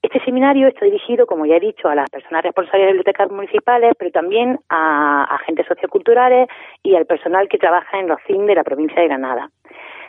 Este 0.03 0.19
seminario 0.24 0.67
está 0.67 0.86
dirigido, 0.86 1.28
como 1.28 1.45
ya 1.45 1.57
he 1.57 1.59
dicho, 1.59 1.88
a 1.88 1.93
las 1.93 2.09
personas 2.09 2.43
responsables 2.43 2.82
de 2.82 2.88
bibliotecas 2.88 3.30
municipales, 3.30 3.93
pero 3.97 4.11
también 4.11 4.59
a 4.69 5.24
agentes 5.36 5.67
socioculturales 5.67 6.47
y 6.82 6.95
al 6.95 7.05
personal 7.05 7.47
que 7.47 7.59
trabaja 7.59 7.99
en 7.99 8.07
los 8.07 8.19
CIN 8.26 8.47
de 8.47 8.55
la 8.55 8.63
provincia 8.63 8.99
de 8.99 9.07
Granada. 9.07 9.49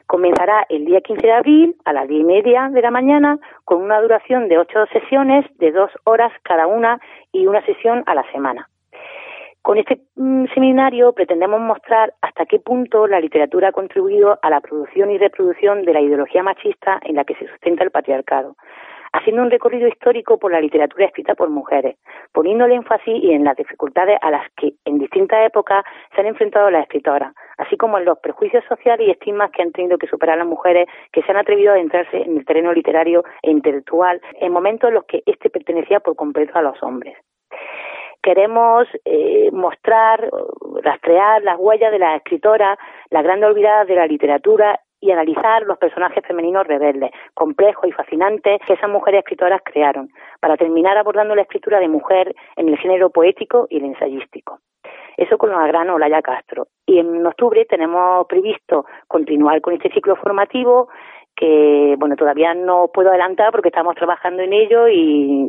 Comenzará 0.06 0.66
el 0.68 0.86
día 0.86 1.00
15 1.02 1.26
de 1.26 1.32
abril 1.32 1.76
a 1.84 1.92
las 1.92 2.08
diez 2.08 2.22
y 2.22 2.24
media 2.24 2.70
de 2.72 2.82
la 2.82 2.90
mañana 2.90 3.38
con 3.64 3.82
una 3.82 4.00
duración 4.00 4.48
de 4.48 4.58
ocho 4.58 4.86
sesiones 4.92 5.46
de 5.58 5.72
dos 5.72 5.90
horas 6.04 6.32
cada 6.42 6.66
una 6.66 6.98
y 7.30 7.46
una 7.46 7.64
sesión 7.64 8.02
a 8.06 8.14
la 8.14 8.24
semana. 8.32 8.68
Con 9.62 9.78
este 9.78 10.00
mm, 10.16 10.46
seminario 10.54 11.12
pretendemos 11.12 11.60
mostrar 11.60 12.14
hasta 12.20 12.46
qué 12.46 12.58
punto 12.58 13.06
la 13.06 13.20
literatura 13.20 13.68
ha 13.68 13.72
contribuido 13.72 14.36
a 14.42 14.50
la 14.50 14.60
producción 14.60 15.12
y 15.12 15.18
reproducción 15.18 15.84
de 15.84 15.92
la 15.92 16.00
ideología 16.00 16.42
machista 16.42 16.98
en 17.04 17.14
la 17.14 17.24
que 17.24 17.36
se 17.36 17.46
sustenta 17.46 17.84
el 17.84 17.92
patriarcado, 17.92 18.56
haciendo 19.12 19.40
un 19.40 19.52
recorrido 19.52 19.86
histórico 19.86 20.40
por 20.40 20.50
la 20.50 20.60
literatura 20.60 21.06
escrita 21.06 21.36
por 21.36 21.48
mujeres, 21.48 21.96
poniendo 22.32 22.64
el 22.64 22.72
énfasis 22.72 23.22
en 23.22 23.44
las 23.44 23.56
dificultades 23.56 24.18
a 24.20 24.32
las 24.32 24.50
que 24.56 24.72
en 24.84 24.98
distintas 24.98 25.46
épocas 25.46 25.84
se 26.12 26.22
han 26.22 26.26
enfrentado 26.26 26.68
las 26.68 26.82
escritoras, 26.82 27.32
así 27.56 27.76
como 27.76 27.98
en 27.98 28.04
los 28.04 28.18
prejuicios 28.18 28.64
sociales 28.64 29.06
y 29.06 29.12
estigmas 29.12 29.52
que 29.52 29.62
han 29.62 29.70
tenido 29.70 29.96
que 29.96 30.08
superar 30.08 30.38
las 30.38 30.46
mujeres 30.48 30.88
que 31.12 31.22
se 31.22 31.30
han 31.30 31.36
atrevido 31.36 31.70
a 31.70 31.74
adentrarse 31.74 32.20
en 32.20 32.36
el 32.36 32.44
terreno 32.44 32.72
literario 32.72 33.22
e 33.42 33.52
intelectual 33.52 34.20
en 34.40 34.52
momentos 34.52 34.88
en 34.88 34.94
los 34.94 35.04
que 35.04 35.22
éste 35.24 35.50
pertenecía 35.50 36.00
por 36.00 36.16
completo 36.16 36.58
a 36.58 36.62
los 36.62 36.82
hombres 36.82 37.16
queremos 38.22 38.86
eh, 39.04 39.50
mostrar, 39.52 40.30
rastrear 40.82 41.42
las 41.42 41.58
huellas 41.58 41.90
de 41.90 41.98
las 41.98 42.16
escritoras, 42.16 42.78
las 43.10 43.22
grandes 43.22 43.50
olvidadas 43.50 43.86
de 43.86 43.96
la 43.96 44.06
literatura 44.06 44.78
y 45.00 45.10
analizar 45.10 45.62
los 45.64 45.78
personajes 45.78 46.24
femeninos 46.24 46.66
rebeldes, 46.66 47.10
complejos 47.34 47.88
y 47.88 47.92
fascinantes 47.92 48.60
que 48.64 48.74
esas 48.74 48.88
mujeres 48.88 49.18
escritoras 49.18 49.60
crearon, 49.64 50.10
para 50.40 50.56
terminar 50.56 50.96
abordando 50.96 51.34
la 51.34 51.42
escritura 51.42 51.80
de 51.80 51.88
mujer 51.88 52.34
en 52.56 52.68
el 52.68 52.78
género 52.78 53.10
poético 53.10 53.66
y 53.68 53.78
el 53.78 53.86
ensayístico. 53.86 54.60
Eso 55.16 55.38
con 55.38 55.50
la 55.50 55.66
gran 55.66 55.90
Olaya 55.90 56.22
Castro. 56.22 56.68
Y 56.86 56.98
en 56.98 57.26
octubre 57.26 57.64
tenemos 57.64 58.26
previsto 58.28 58.86
continuar 59.08 59.60
con 59.60 59.74
este 59.74 59.90
ciclo 59.90 60.14
formativo 60.16 60.88
que, 61.34 61.96
bueno, 61.98 62.14
todavía 62.16 62.54
no 62.54 62.90
puedo 62.92 63.10
adelantar 63.10 63.50
porque 63.50 63.68
estamos 63.68 63.94
trabajando 63.96 64.42
en 64.42 64.52
ello 64.52 64.86
y 64.88 65.48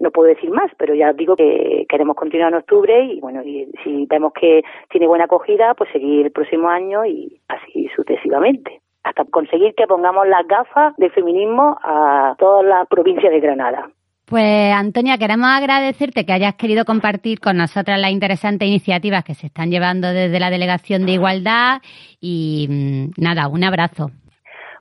no 0.00 0.10
puedo 0.10 0.28
decir 0.28 0.50
más, 0.50 0.70
pero 0.76 0.94
ya 0.94 1.12
digo 1.12 1.36
que 1.36 1.86
queremos 1.88 2.16
continuar 2.16 2.52
en 2.52 2.58
octubre 2.58 3.04
y 3.04 3.20
bueno, 3.20 3.42
y 3.42 3.68
si 3.84 4.06
vemos 4.06 4.32
que 4.32 4.62
tiene 4.90 5.06
buena 5.06 5.24
acogida, 5.24 5.74
pues 5.74 5.90
seguir 5.92 6.26
el 6.26 6.32
próximo 6.32 6.68
año 6.68 7.04
y 7.04 7.40
así 7.48 7.88
sucesivamente 7.94 8.80
hasta 9.04 9.24
conseguir 9.24 9.74
que 9.74 9.86
pongamos 9.86 10.26
las 10.28 10.46
gafas 10.46 10.94
de 10.96 11.08
feminismo 11.10 11.78
a 11.82 12.34
toda 12.38 12.62
la 12.62 12.84
provincia 12.84 13.30
de 13.30 13.40
Granada. 13.40 13.88
Pues 14.26 14.72
Antonia, 14.74 15.16
queremos 15.16 15.48
agradecerte 15.48 16.26
que 16.26 16.34
hayas 16.34 16.54
querido 16.56 16.84
compartir 16.84 17.40
con 17.40 17.56
nosotras 17.56 17.98
las 17.98 18.10
interesantes 18.10 18.68
iniciativas 18.68 19.24
que 19.24 19.32
se 19.32 19.46
están 19.46 19.70
llevando 19.70 20.08
desde 20.08 20.38
la 20.38 20.50
Delegación 20.50 21.06
de 21.06 21.12
Igualdad 21.12 21.80
y 22.20 22.66
mm, 22.68 23.22
nada, 23.22 23.48
un 23.48 23.64
abrazo. 23.64 24.10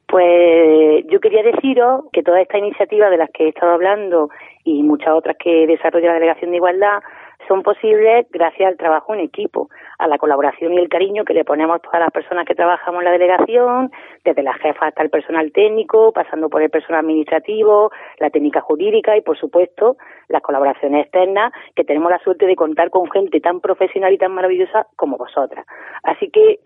Pues 0.05 1.05
yo 1.09 1.19
quería 1.21 1.43
deciros 1.43 2.05
que 2.11 2.23
todas 2.23 2.41
estas 2.41 2.59
iniciativas 2.59 3.09
de 3.09 3.17
las 3.17 3.29
que 3.29 3.45
he 3.45 3.49
estado 3.49 3.73
hablando 3.73 4.29
y 4.67 4.83
muchas 4.83 5.13
otras 5.13 5.37
que 5.37 5.65
desarrolla 5.65 6.07
la 6.07 6.15
Delegación 6.15 6.51
de 6.51 6.57
Igualdad 6.57 6.99
son 7.47 7.63
posibles 7.63 8.27
gracias 8.31 8.67
al 8.67 8.75
trabajo 8.75 9.13
en 9.13 9.21
equipo, 9.21 9.69
a 9.97 10.07
la 10.07 10.17
colaboración 10.17 10.73
y 10.73 10.77
el 10.77 10.89
cariño 10.89 11.23
que 11.23 11.33
le 11.33 11.45
ponemos 11.45 11.81
todas 11.81 12.01
las 12.01 12.11
personas 12.11 12.45
que 12.45 12.53
trabajamos 12.53 12.99
en 12.99 13.05
la 13.05 13.11
delegación, 13.11 13.91
desde 14.25 14.43
la 14.43 14.53
jefa 14.55 14.87
hasta 14.87 15.03
el 15.03 15.09
personal 15.09 15.53
técnico, 15.53 16.11
pasando 16.11 16.49
por 16.49 16.61
el 16.61 16.69
personal 16.69 17.05
administrativo, 17.05 17.91
la 18.19 18.29
técnica 18.29 18.59
jurídica 18.59 19.15
y, 19.15 19.21
por 19.21 19.37
supuesto, 19.37 19.95
las 20.27 20.41
colaboraciones 20.41 21.05
externas, 21.05 21.53
que 21.73 21.85
tenemos 21.85 22.11
la 22.11 22.19
suerte 22.19 22.45
de 22.45 22.57
contar 22.57 22.89
con 22.89 23.09
gente 23.09 23.39
tan 23.39 23.61
profesional 23.61 24.11
y 24.11 24.17
tan 24.17 24.33
maravillosa 24.33 24.87
como 24.97 25.17
vosotras. 25.17 25.65
Así 26.03 26.29
que 26.29 26.59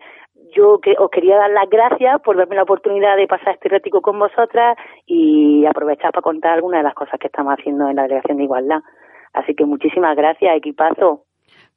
yo 0.52 0.78
que 0.80 0.94
os 0.98 1.10
quería 1.10 1.36
dar 1.36 1.50
las 1.50 1.68
gracias 1.68 2.20
por 2.22 2.36
darme 2.36 2.56
la 2.56 2.62
oportunidad 2.62 3.16
de 3.16 3.26
pasar 3.26 3.54
este 3.54 3.68
ratico 3.68 4.00
con 4.00 4.18
vosotras 4.18 4.76
y 5.06 5.66
aprovechar 5.66 6.12
para 6.12 6.22
contar 6.22 6.52
algunas 6.52 6.80
de 6.80 6.84
las 6.84 6.94
cosas 6.94 7.18
que 7.18 7.26
estamos 7.26 7.54
haciendo 7.58 7.88
en 7.88 7.96
la 7.96 8.02
Delegación 8.02 8.38
de 8.38 8.44
Igualdad. 8.44 8.80
Así 9.32 9.54
que 9.54 9.64
muchísimas 9.64 10.16
gracias, 10.16 10.56
equipazo. 10.56 11.24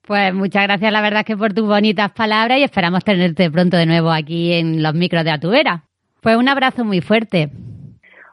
Pues 0.05 0.34
muchas 0.34 0.63
gracias, 0.63 0.91
la 0.91 1.01
verdad, 1.01 1.26
que 1.26 1.36
por 1.36 1.53
tus 1.53 1.67
bonitas 1.67 2.11
palabras 2.11 2.59
y 2.59 2.63
esperamos 2.63 3.03
tenerte 3.03 3.49
pronto 3.49 3.78
de 3.78 3.88
nuevo 3.88 4.11
aquí 4.11 4.53
en 4.53 4.84
los 4.84 4.93
micros 4.93 5.23
de 5.23 5.32
Atubera. 5.32 5.82
Pues 6.21 6.38
un 6.38 6.47
abrazo 6.47 6.84
muy 6.86 7.01
fuerte. 7.01 7.49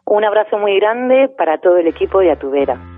Un 0.04 0.24
abrazo 0.24 0.58
muy 0.58 0.78
grande 0.78 1.28
para 1.38 1.58
todo 1.58 1.78
el 1.78 1.86
equipo 1.86 2.20
de 2.20 2.32
Atubera. 2.32 2.91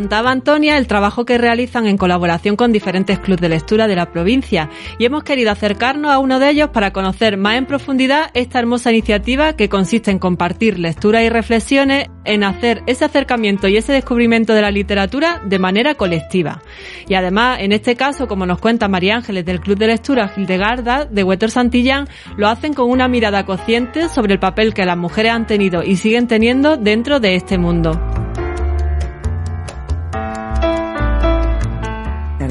Contaba 0.00 0.30
Antonia 0.30 0.78
el 0.78 0.86
trabajo 0.86 1.26
que 1.26 1.36
realizan 1.36 1.86
en 1.86 1.98
colaboración 1.98 2.56
con 2.56 2.72
diferentes 2.72 3.18
clubes 3.18 3.42
de 3.42 3.50
lectura 3.50 3.86
de 3.86 3.96
la 3.96 4.10
provincia 4.10 4.70
y 4.98 5.04
hemos 5.04 5.24
querido 5.24 5.50
acercarnos 5.50 6.10
a 6.10 6.18
uno 6.18 6.38
de 6.38 6.48
ellos 6.48 6.70
para 6.70 6.90
conocer 6.90 7.36
más 7.36 7.56
en 7.56 7.66
profundidad 7.66 8.30
esta 8.32 8.60
hermosa 8.60 8.92
iniciativa 8.92 9.52
que 9.56 9.68
consiste 9.68 10.10
en 10.10 10.18
compartir 10.18 10.78
lecturas 10.78 11.22
y 11.22 11.28
reflexiones, 11.28 12.08
en 12.24 12.44
hacer 12.44 12.82
ese 12.86 13.04
acercamiento 13.04 13.68
y 13.68 13.76
ese 13.76 13.92
descubrimiento 13.92 14.54
de 14.54 14.62
la 14.62 14.70
literatura 14.70 15.42
de 15.44 15.58
manera 15.58 15.94
colectiva. 15.94 16.62
Y 17.06 17.12
además, 17.12 17.58
en 17.60 17.72
este 17.72 17.94
caso, 17.94 18.26
como 18.26 18.46
nos 18.46 18.58
cuenta 18.58 18.88
María 18.88 19.16
Ángeles 19.16 19.44
del 19.44 19.60
Club 19.60 19.76
de 19.76 19.88
Lectura 19.88 20.28
Gildegarda 20.28 21.04
de 21.04 21.24
Huetor 21.24 21.50
Santillán, 21.50 22.08
lo 22.38 22.48
hacen 22.48 22.72
con 22.72 22.88
una 22.88 23.06
mirada 23.06 23.44
consciente 23.44 24.08
sobre 24.08 24.32
el 24.32 24.40
papel 24.40 24.72
que 24.72 24.86
las 24.86 24.96
mujeres 24.96 25.32
han 25.32 25.46
tenido 25.46 25.82
y 25.82 25.96
siguen 25.96 26.26
teniendo 26.26 26.78
dentro 26.78 27.20
de 27.20 27.34
este 27.34 27.58
mundo. 27.58 28.00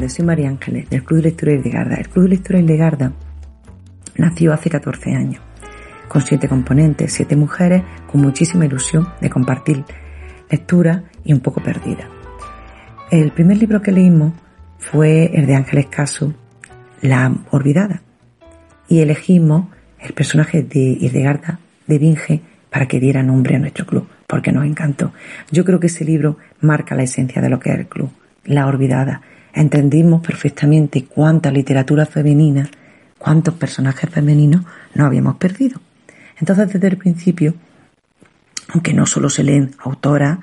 Soy 0.07 0.23
María 0.23 0.47
Ángeles, 0.47 0.89
del 0.89 1.03
Club 1.03 1.17
de 1.17 1.29
Lectura 1.29 1.51
Hildegarda. 1.51 1.95
El 1.95 2.07
Club 2.07 2.23
de 2.23 2.29
Lectura 2.29 2.59
Hildegarda 2.59 3.11
nació 4.15 4.53
hace 4.53 4.69
14 4.69 5.13
años, 5.13 5.41
con 6.07 6.21
siete 6.21 6.47
componentes, 6.47 7.11
siete 7.11 7.35
mujeres 7.35 7.83
con 8.09 8.21
muchísima 8.21 8.65
ilusión 8.65 9.09
de 9.19 9.29
compartir 9.29 9.83
lectura 10.49 11.03
y 11.23 11.33
un 11.33 11.41
poco 11.41 11.61
perdida. 11.61 12.07
El 13.11 13.31
primer 13.31 13.57
libro 13.57 13.81
que 13.81 13.91
leímos 13.91 14.33
fue 14.77 15.31
el 15.33 15.45
de 15.45 15.55
Ángeles 15.55 15.87
Caso, 15.87 16.33
La 17.01 17.33
Olvidada, 17.51 18.01
y 18.87 19.01
elegimos 19.01 19.67
el 19.99 20.13
personaje 20.13 20.63
de 20.63 20.79
Hildegarda 20.79 21.59
de 21.87 21.97
Vinge 21.97 22.41
para 22.69 22.87
que 22.87 22.99
diera 22.99 23.21
nombre 23.21 23.55
a 23.55 23.59
nuestro 23.59 23.85
club, 23.85 24.07
porque 24.27 24.51
nos 24.51 24.65
encantó. 24.65 25.11
Yo 25.51 25.65
creo 25.65 25.79
que 25.79 25.87
ese 25.87 26.05
libro 26.05 26.37
marca 26.61 26.95
la 26.95 27.03
esencia 27.03 27.41
de 27.41 27.49
lo 27.49 27.59
que 27.59 27.71
es 27.71 27.79
el 27.79 27.87
club, 27.87 28.11
La 28.45 28.65
Olvidada, 28.67 29.21
entendimos 29.53 30.21
perfectamente 30.25 31.05
cuánta 31.05 31.51
literatura 31.51 32.05
femenina, 32.05 32.69
cuántos 33.17 33.55
personajes 33.55 34.09
femeninos 34.09 34.65
nos 34.93 35.07
habíamos 35.07 35.35
perdido. 35.35 35.79
Entonces, 36.39 36.73
desde 36.73 36.87
el 36.87 36.97
principio, 36.97 37.53
aunque 38.69 38.93
no 38.93 39.05
solo 39.05 39.29
se 39.29 39.43
leen 39.43 39.71
autoras, 39.79 40.39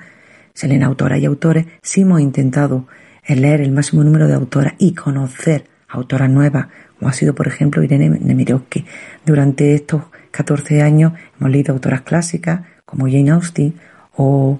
se 0.53 0.67
leen 0.67 0.83
autoras 0.83 1.19
y 1.19 1.25
autores, 1.25 1.65
sí 1.81 2.01
hemos 2.01 2.21
intentado 2.21 2.87
leer 3.27 3.61
el 3.61 3.71
máximo 3.71 4.03
número 4.03 4.27
de 4.27 4.35
autoras 4.35 4.73
y 4.77 4.93
conocer 4.93 5.65
autoras 5.89 6.29
nuevas, 6.29 6.67
como 6.97 7.09
ha 7.09 7.13
sido, 7.13 7.35
por 7.35 7.47
ejemplo, 7.47 7.83
Irene 7.83 8.09
Nemirovsky. 8.09 8.85
Durante 9.25 9.73
estos 9.75 10.03
14 10.31 10.81
años 10.81 11.13
hemos 11.39 11.51
leído 11.51 11.73
autoras 11.73 12.01
clásicas 12.01 12.61
como 12.85 13.05
Jane 13.05 13.31
Austen 13.31 13.75
o 14.15 14.59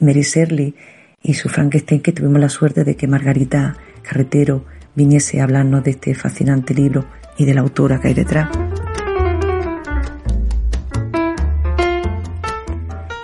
Mary 0.00 0.22
Shelley 0.22 0.74
y 1.22 1.34
su 1.34 1.48
Frankenstein, 1.48 2.00
que 2.00 2.12
tuvimos 2.12 2.40
la 2.40 2.48
suerte 2.48 2.84
de 2.84 2.96
que 2.96 3.06
Margarita 3.06 3.76
Carretero 4.02 4.64
viniese 4.94 5.40
a 5.40 5.44
hablarnos 5.44 5.84
de 5.84 5.92
este 5.92 6.14
fascinante 6.14 6.74
libro 6.74 7.04
y 7.36 7.44
de 7.44 7.54
la 7.54 7.60
autora 7.60 8.00
que 8.00 8.08
hay 8.08 8.14
detrás. 8.14 8.48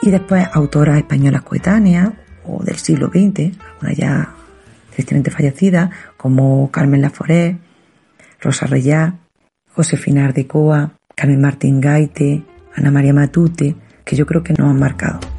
Y 0.03 0.11
después 0.11 0.47
autoras 0.53 0.99
españolas 0.99 1.43
coetáneas 1.43 2.11
o 2.45 2.63
del 2.63 2.77
siglo 2.77 3.09
XX, 3.09 3.57
una 3.83 3.93
ya 3.93 4.35
tristemente 4.95 5.31
fallecida, 5.31 5.91
como 6.17 6.71
Carmen 6.71 7.03
Laforet, 7.03 7.59
Rosa 8.41 8.67
Reyá, 8.67 9.15
Josefina 9.75 10.25
Ardecoa, 10.25 10.93
Carmen 11.15 11.41
Martín 11.41 11.81
Gaite, 11.81 12.45
Ana 12.75 12.91
María 12.91 13.13
Matute, 13.13 13.75
que 14.05 14.17
yo 14.17 14.27
creo 14.27 14.43
que 14.43 14.53
nos 14.53 14.71
han 14.71 14.79
marcado. 14.79 15.36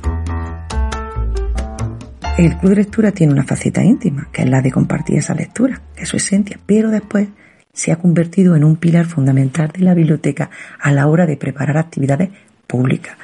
El 2.37 2.55
club 2.55 2.69
de 2.69 2.75
lectura 2.75 3.11
tiene 3.11 3.33
una 3.33 3.43
faceta 3.43 3.83
íntima, 3.83 4.29
que 4.31 4.43
es 4.43 4.49
la 4.49 4.61
de 4.61 4.71
compartir 4.71 5.17
esa 5.17 5.33
lectura, 5.33 5.81
que 5.95 6.03
es 6.03 6.09
su 6.09 6.17
esencia, 6.17 6.59
pero 6.67 6.91
después 6.91 7.29
se 7.73 7.91
ha 7.91 7.95
convertido 7.95 8.55
en 8.55 8.63
un 8.63 8.75
pilar 8.75 9.05
fundamental 9.07 9.69
de 9.69 9.83
la 9.83 9.95
biblioteca 9.95 10.51
a 10.79 10.91
la 10.91 11.07
hora 11.07 11.25
de 11.25 11.35
preparar 11.35 11.77
actividades 11.77 12.29
públicas 12.67 13.17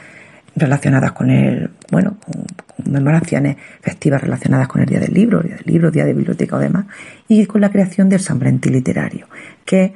relacionadas 0.55 1.11
con 1.11 1.29
el, 1.29 1.69
bueno, 1.91 2.17
con 2.25 2.43
conmemoraciones 2.75 3.57
festivas 3.81 4.19
relacionadas 4.19 4.67
con 4.67 4.81
el 4.81 4.87
Día 4.87 4.99
del 4.99 5.13
Libro, 5.13 5.41
Día 5.41 5.57
del 5.57 5.65
Libro, 5.65 5.91
Día 5.91 6.05
de 6.05 6.13
Biblioteca 6.13 6.55
o 6.55 6.59
demás, 6.59 6.87
y 7.27 7.45
con 7.45 7.61
la 7.61 7.69
creación 7.69 8.09
del 8.09 8.19
San 8.19 8.39
Literario, 8.39 9.27
que 9.63 9.83
es 9.83 9.91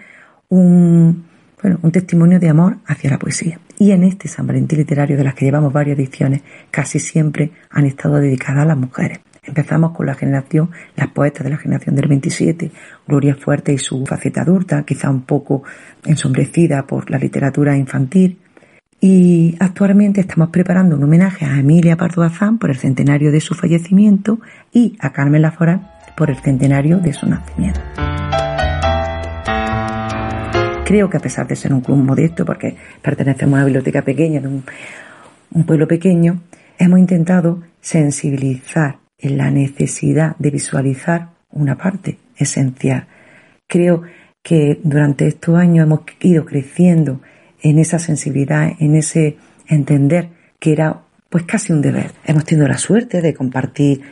un, 0.50 1.27
bueno, 1.62 1.80
un 1.82 1.92
testimonio 1.92 2.40
de 2.40 2.50
amor 2.50 2.78
hacia 2.86 3.10
la 3.10 3.20
poesía. 3.20 3.60
Y 3.80 3.92
en 3.92 4.04
este 4.04 4.28
San 4.28 4.48
Valentín 4.48 4.78
literario, 4.80 5.18
de 5.18 5.24
las 5.24 5.34
que 5.34 5.46
llevamos 5.46 5.74
varias 5.74 5.98
ediciones, 5.98 6.42
casi 6.72 7.00
siempre 7.00 7.52
han 7.70 7.86
estado 7.86 8.16
dedicadas 8.18 8.64
a 8.64 8.68
las 8.68 8.78
mujeres. 8.78 9.20
Empezamos 9.44 9.92
con 9.92 10.06
la 10.06 10.14
generación, 10.14 10.72
las 10.96 11.08
poetas 11.10 11.44
de 11.44 11.50
la 11.50 11.58
generación 11.58 11.96
del 11.96 12.08
27, 12.08 12.72
Gloria 13.08 13.36
Fuerte 13.36 13.74
y 13.74 13.78
su 13.78 14.06
faceta 14.06 14.42
adulta, 14.42 14.84
quizá 14.84 15.10
un 15.10 15.22
poco 15.22 15.64
ensombrecida 16.06 16.86
por 16.86 17.10
la 17.10 17.18
literatura 17.18 17.76
infantil. 17.78 18.40
Y 19.00 19.56
actualmente 19.60 20.22
estamos 20.22 20.50
preparando 20.50 20.96
un 20.96 21.04
homenaje 21.04 21.46
a 21.46 21.60
Emilia 21.60 21.96
Pardo 21.96 22.22
Bazán 22.22 22.58
por 22.58 22.72
el 22.72 22.78
centenario 22.78 23.32
de 23.32 23.40
su 23.40 23.56
fallecimiento 23.56 24.40
y 24.74 24.98
a 25.00 25.14
Carmen 25.14 25.44
Lafora 25.44 25.98
por 26.18 26.30
el 26.30 26.38
centenario 26.38 26.98
de 26.98 27.14
su 27.14 27.28
nacimiento. 27.28 27.80
Creo 30.88 31.10
que 31.10 31.18
a 31.18 31.20
pesar 31.20 31.46
de 31.46 31.58
ser 31.58 31.74
un 31.74 31.82
club 31.82 31.98
modesto, 31.98 32.46
porque 32.46 32.78
pertenecemos 33.02 33.56
a 33.56 33.58
una 33.58 33.66
biblioteca 33.66 34.04
pequeña, 34.04 34.40
de 34.40 34.48
un, 34.48 34.64
pueblo 35.66 35.86
pequeño, 35.86 36.44
hemos 36.80 37.00
intentado 37.00 37.62
sensibilizar 37.82 39.00
en 39.18 39.38
la 39.38 39.52
necesidad 39.52 40.38
de 40.38 40.50
visualizar 40.50 41.32
una 41.52 41.76
parte 41.76 42.20
esencial. 42.38 43.06
Creo 43.68 44.04
que 44.42 44.80
durante 44.82 45.28
estos 45.28 45.58
años 45.58 45.88
hemos 45.88 46.04
ido 46.22 46.46
creciendo 46.46 47.20
en 47.62 47.80
esa 47.80 48.00
sensibilidad, 48.00 48.72
en 48.80 48.96
ese 48.96 49.36
entender 49.68 50.30
que 50.58 50.72
era 50.72 51.02
pues 51.28 51.44
casi 51.44 51.74
un 51.74 51.82
deber. 51.82 52.12
Hemos 52.24 52.46
tenido 52.46 52.66
la 52.66 52.78
suerte 52.78 53.22
de 53.22 53.34
compartir 53.34 54.04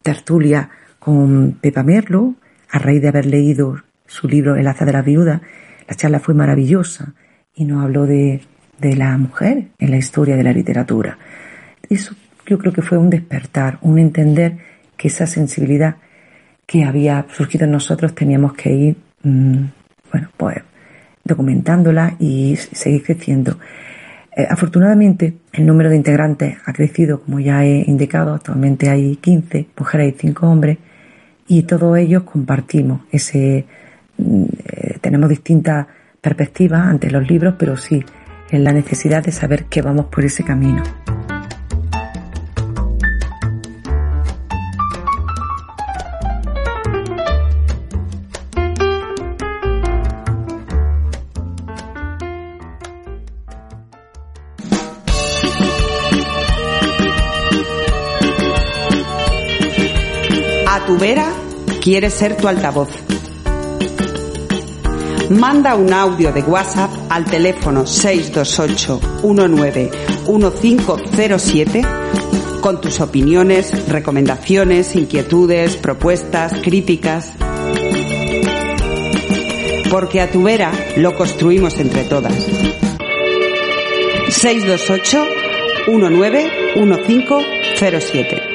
tertulia 0.00 0.70
con 0.98 1.58
Pepa 1.60 1.82
Merlo 1.82 2.34
a 2.70 2.78
raíz 2.78 3.02
de 3.02 3.08
haber 3.08 3.26
leído 3.26 3.82
su 4.06 4.26
libro 4.26 4.56
El 4.56 4.66
haza 4.68 4.86
de 4.86 4.92
la 4.92 5.02
viuda 5.02 5.42
la 5.88 5.94
charla 5.94 6.20
fue 6.20 6.34
maravillosa 6.34 7.14
y 7.54 7.64
nos 7.64 7.82
habló 7.82 8.06
de, 8.06 8.40
de 8.78 8.96
la 8.96 9.16
mujer 9.18 9.68
en 9.78 9.90
la 9.90 9.96
historia 9.96 10.36
de 10.36 10.42
la 10.42 10.52
literatura. 10.52 11.18
Eso 11.88 12.14
yo 12.46 12.58
creo 12.58 12.72
que 12.72 12.82
fue 12.82 12.98
un 12.98 13.10
despertar, 13.10 13.78
un 13.82 13.98
entender 13.98 14.58
que 14.96 15.08
esa 15.08 15.26
sensibilidad 15.26 15.96
que 16.66 16.84
había 16.84 17.26
surgido 17.34 17.64
en 17.64 17.72
nosotros 17.72 18.14
teníamos 18.14 18.54
que 18.54 18.72
ir, 18.72 18.96
mm, 19.22 19.64
bueno, 20.10 20.30
pues 20.36 20.58
documentándola 21.24 22.16
y 22.18 22.56
seguir 22.56 23.02
creciendo. 23.02 23.58
Eh, 24.36 24.46
afortunadamente, 24.48 25.34
el 25.52 25.66
número 25.66 25.88
de 25.88 25.96
integrantes 25.96 26.56
ha 26.64 26.72
crecido, 26.72 27.20
como 27.20 27.40
ya 27.40 27.64
he 27.64 27.84
indicado, 27.88 28.34
actualmente 28.34 28.90
hay 28.90 29.16
15 29.16 29.68
mujeres 29.78 30.14
y 30.14 30.18
5 30.18 30.46
hombres, 30.46 30.78
y 31.46 31.62
todos 31.62 31.96
ellos 31.98 32.24
compartimos 32.24 33.02
ese, 33.10 33.64
eh, 34.18 34.98
tenemos 35.00 35.28
distintas 35.28 35.86
perspectivas 36.20 36.86
ante 36.86 37.10
los 37.10 37.28
libros, 37.28 37.54
pero 37.58 37.76
sí 37.76 38.04
en 38.50 38.64
la 38.64 38.72
necesidad 38.72 39.22
de 39.22 39.32
saber 39.32 39.64
que 39.66 39.82
vamos 39.82 40.06
por 40.06 40.24
ese 40.24 40.44
camino. 40.44 40.82
A 60.66 60.86
tu 60.86 60.98
vera 60.98 61.26
quiere 61.82 62.10
ser 62.10 62.36
tu 62.36 62.46
altavoz. 62.46 62.88
Manda 65.30 65.74
un 65.74 65.92
audio 65.92 66.32
de 66.32 66.42
WhatsApp 66.42 66.90
al 67.08 67.24
teléfono 67.24 67.86
628 67.86 69.00
19 69.22 69.90
1507 70.26 71.82
con 72.60 72.80
tus 72.80 73.00
opiniones, 73.00 73.88
recomendaciones, 73.88 74.94
inquietudes, 74.96 75.76
propuestas, 75.76 76.52
críticas. 76.62 77.32
Porque 79.90 80.20
a 80.20 80.30
tu 80.30 80.42
vera 80.42 80.72
lo 80.96 81.14
construimos 81.14 81.78
entre 81.78 82.04
todas. 82.04 82.34
628 84.28 85.24
19 85.86 88.53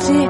did 0.00 0.29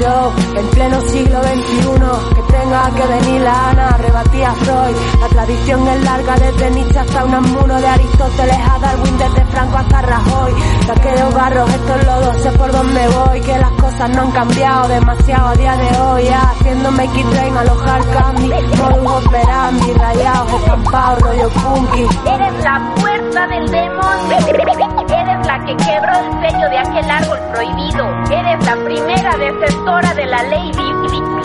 Yo, 0.00 0.32
en 0.56 0.66
pleno 0.68 1.00
siglo 1.02 1.42
XXI, 1.42 2.34
que 2.34 2.42
tenga 2.52 2.90
que 2.90 3.06
venir 3.06 3.40
la 3.42 3.70
Ana, 3.70 3.96
rebatí 3.98 4.42
a 4.42 4.52
Freud. 4.54 4.96
La 5.20 5.28
tradición 5.28 5.86
es 5.88 6.04
larga 6.04 6.34
desde 6.36 6.70
Nietzsche 6.70 6.98
hasta 6.98 7.24
un 7.24 7.34
amuno 7.34 7.80
de 7.80 7.86
Aristóteles 7.86 8.58
a 8.58 8.78
Darwin, 8.78 9.18
desde 9.18 9.44
Franco 9.46 9.76
hasta 9.76 10.02
Rajoy. 10.02 10.52
De 10.86 10.92
aquellos 10.92 11.34
barros, 11.34 11.70
estos 11.70 12.06
lodos, 12.06 12.36
sé 12.42 12.50
por 12.52 12.72
dónde 12.72 13.08
voy, 13.08 13.40
que 13.40 13.58
las 13.58 13.72
cosas 13.72 14.10
no 14.10 14.22
han 14.22 14.30
cambiado 14.32 14.88
demasiado 14.88 15.48
a 15.48 15.54
día 15.54 15.76
de 15.76 16.00
hoy. 16.00 16.24
Ya, 16.24 16.40
haciéndome 16.40 17.06
Make 17.06 17.20
It 17.20 17.26
Rain, 17.26 17.56
alojar 17.56 18.02
candy, 18.12 18.48
modus 18.48 19.24
operandi, 19.26 19.92
rayados, 19.92 20.52
estampados, 20.54 21.22
rollo 21.22 21.48
punky. 21.50 22.06
Eres 22.26 22.64
la 22.64 22.92
fuerza 22.96 23.46
del 23.46 23.70
demonio. 23.70 24.91
Eres 25.12 25.46
la 25.46 25.58
que 25.64 25.76
quebró 25.76 26.12
el 26.18 26.50
sello 26.50 26.68
de 26.70 26.78
aquel 26.78 27.10
árbol 27.10 27.38
prohibido. 27.52 28.08
Eres 28.30 28.66
la 28.66 28.76
primera 28.84 29.36
desertora 29.36 30.14
de 30.14 30.26
la 30.26 30.42
ley 30.44 30.70
divina. 30.72 31.42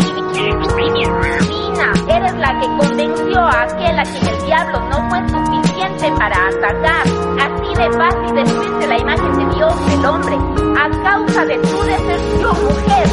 Eres 2.09 2.33
la 2.35 2.59
que 2.59 2.67
convenció 2.77 3.39
a 3.39 3.61
aquel 3.63 3.99
a 3.99 4.03
quien 4.03 4.27
el 4.27 4.45
diablo 4.45 4.79
no 4.89 5.09
fue 5.09 5.19
suficiente 5.29 6.11
para 6.17 6.47
atacar. 6.47 7.03
Así 7.05 7.75
de 7.75 7.91
fácil 7.91 8.35
destruirse 8.35 8.87
la 8.87 8.97
imagen 8.97 9.37
de 9.37 9.55
Dios 9.55 9.89
del 9.89 10.05
hombre 10.05 10.35
a 10.79 11.03
causa 11.03 11.45
de 11.45 11.57
tu 11.57 11.83
deserción, 11.83 12.63
mujer. 12.63 13.07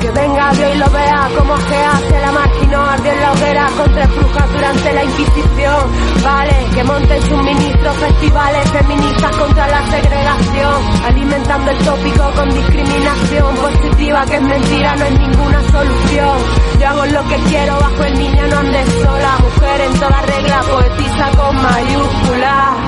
Que 0.00 0.10
venga 0.12 0.50
Dios 0.52 0.74
y 0.74 0.78
lo 0.78 0.90
vea 0.90 1.28
como 1.36 1.54
que 1.56 1.76
hace 1.76 2.20
la 2.20 2.32
marginó 2.32 2.84
ardió 2.84 3.12
en 3.12 3.20
la 3.20 3.32
hoguera 3.32 3.66
con 3.76 3.94
tres 3.94 4.16
brujas 4.16 4.52
durante 4.52 4.92
la 4.92 5.04
Inquisición. 5.04 5.92
Vale, 6.24 6.66
que 6.74 6.84
monten 6.84 7.22
sus 7.22 7.42
ministros 7.42 7.96
festivales 7.96 8.70
feministas 8.70 9.27
el 11.66 11.78
tópico 11.78 12.30
con 12.34 12.48
discriminación 12.50 13.56
positiva 13.56 14.24
que 14.26 14.36
es 14.36 14.42
mentira, 14.42 14.96
no 14.96 15.04
es 15.04 15.18
ninguna 15.18 15.60
solución. 15.70 16.38
Yo 16.80 16.88
hago 16.88 17.06
lo 17.06 17.28
que 17.28 17.36
quiero 17.48 17.78
bajo 17.78 18.04
el 18.04 18.18
niño, 18.18 18.46
no 18.48 18.58
andes 18.58 18.88
sola, 19.02 19.38
mujer 19.42 19.80
en 19.80 20.00
toda 20.00 20.22
regla, 20.22 20.60
poetisa 20.62 21.30
con 21.36 21.56
mayúscula. 21.56 22.87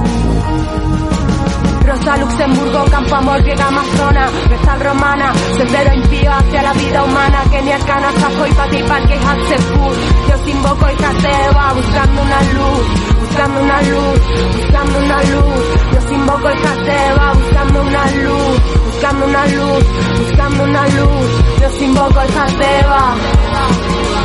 Rosa, 1.91 2.15
Luxemburgo, 2.15 2.85
Campo 2.85 3.15
Amor, 3.15 3.41
Griega, 3.43 3.67
Amazona, 3.67 4.29
Vestal 4.49 4.79
Romana, 4.79 5.33
Sendero 5.57 5.93
impío 5.93 6.31
hacia 6.31 6.61
la 6.61 6.71
vida 6.71 7.03
humana, 7.03 7.43
Kenia, 7.51 7.77
Cana, 7.79 8.09
Sajo 8.13 8.47
y 8.47 8.53
Pati, 8.53 8.83
Parque, 8.83 9.15
Hatsepur. 9.15 9.95
Yo 10.29 10.49
invoco 10.49 10.89
y 10.89 10.95
Cateva, 10.95 11.73
buscando 11.73 12.21
una 12.21 12.41
luz, 12.53 13.19
buscando 13.19 13.61
una 13.61 13.81
luz, 13.81 14.19
buscando 14.55 14.99
una 14.99 15.23
luz. 15.23 15.63
Yo 15.91 16.15
invoco 16.15 16.49
y 16.49 16.61
Cateva, 16.61 17.33
buscando 17.33 17.81
una 17.81 18.05
luz, 18.11 18.61
buscando 18.85 19.25
una 19.25 19.45
luz, 19.47 19.83
buscando 20.17 20.63
una 20.63 20.87
luz. 20.87 21.29
Yo 21.59 21.85
invoco 21.85 22.21
y 22.23 22.31
Cateva. 22.31 23.15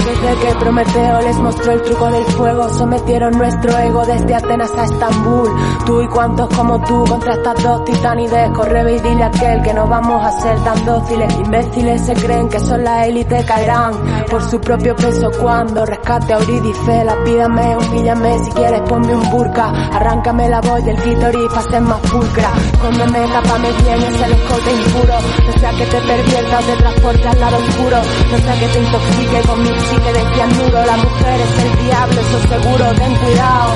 Desde 0.07 0.37
que 0.39 0.55
Prometeo 0.61 1.21
les 1.21 1.37
mostró 1.39 1.73
el 1.73 1.83
truco 1.83 2.07
del 2.13 2.25
fuego, 2.27 2.69
sometieron 2.69 3.37
nuestro 3.37 3.77
ego 3.77 4.07
desde 4.07 4.37
Atenas 4.37 4.71
a 4.77 4.85
Estambul. 4.85 5.51
Tú 5.85 6.01
y 6.01 6.07
cuantos 6.07 6.49
como 6.55 6.81
tú 6.85 7.05
contra 7.09 7.35
estas 7.35 7.61
dos 7.61 7.85
titanides, 7.85 8.51
corre 8.51 8.95
y 8.95 9.01
dile 9.01 9.25
a 9.25 9.27
aquel 9.27 9.63
que 9.63 9.75
no 9.75 9.89
vamos 9.89 10.25
a 10.25 10.31
ser 10.41 10.63
tan 10.63 10.85
dóciles. 10.85 11.35
Imbéciles 11.35 12.03
se 12.03 12.15
creen 12.15 12.49
que 12.49 12.61
son 12.61 12.85
la 12.85 13.05
élite, 13.05 13.45
caerán 13.45 13.95
por 14.31 14.49
su 14.49 14.61
propio 14.61 14.95
peso 14.95 15.29
cuando 15.41 15.85
rescate 15.85 16.35
a 16.35 16.39
Eurídice. 16.39 17.05
Lapídame, 17.05 17.77
humíllame, 17.77 18.39
si 18.45 18.51
quieres 18.53 18.83
ponme 18.83 19.13
un 19.13 19.31
burka, 19.31 19.71
arráncame 19.93 20.49
la 20.49 20.61
voz 20.61 20.87
y 20.87 20.91
el 20.91 20.97
clítoris 20.97 21.49
para 21.49 21.63
ser 21.63 21.83
más 21.83 22.01
pulcra. 22.03 22.53
Cóndeme, 22.81 23.27
tápame 23.27 23.73
bien, 23.83 24.03
es 24.03 24.23
el 24.23 24.33
escote 24.33 24.73
impuro. 24.73 25.15
No 25.47 25.59
sea 25.59 25.71
que 25.73 25.87
te 25.87 26.01
perviertas, 26.01 26.65
te 26.65 26.77
transporte 26.77 27.29
al 27.29 27.41
lado 27.41 27.57
oscuro. 27.57 27.97
No 28.31 28.39
sea 28.39 28.61
que 28.61 28.69
te 28.69 28.79
intoxique 28.79 29.49
con 29.49 29.63
mi 29.63 29.69
psique 29.97 30.13
de 30.13 30.35
cianuro. 30.35 30.85
La 30.87 30.97
mujer 30.97 31.41
es 31.41 31.65
el 31.65 31.85
diablo, 31.85 32.21
eso 32.21 32.49
seguro, 32.49 32.85
ten 32.95 33.15
cuidado. 33.15 33.73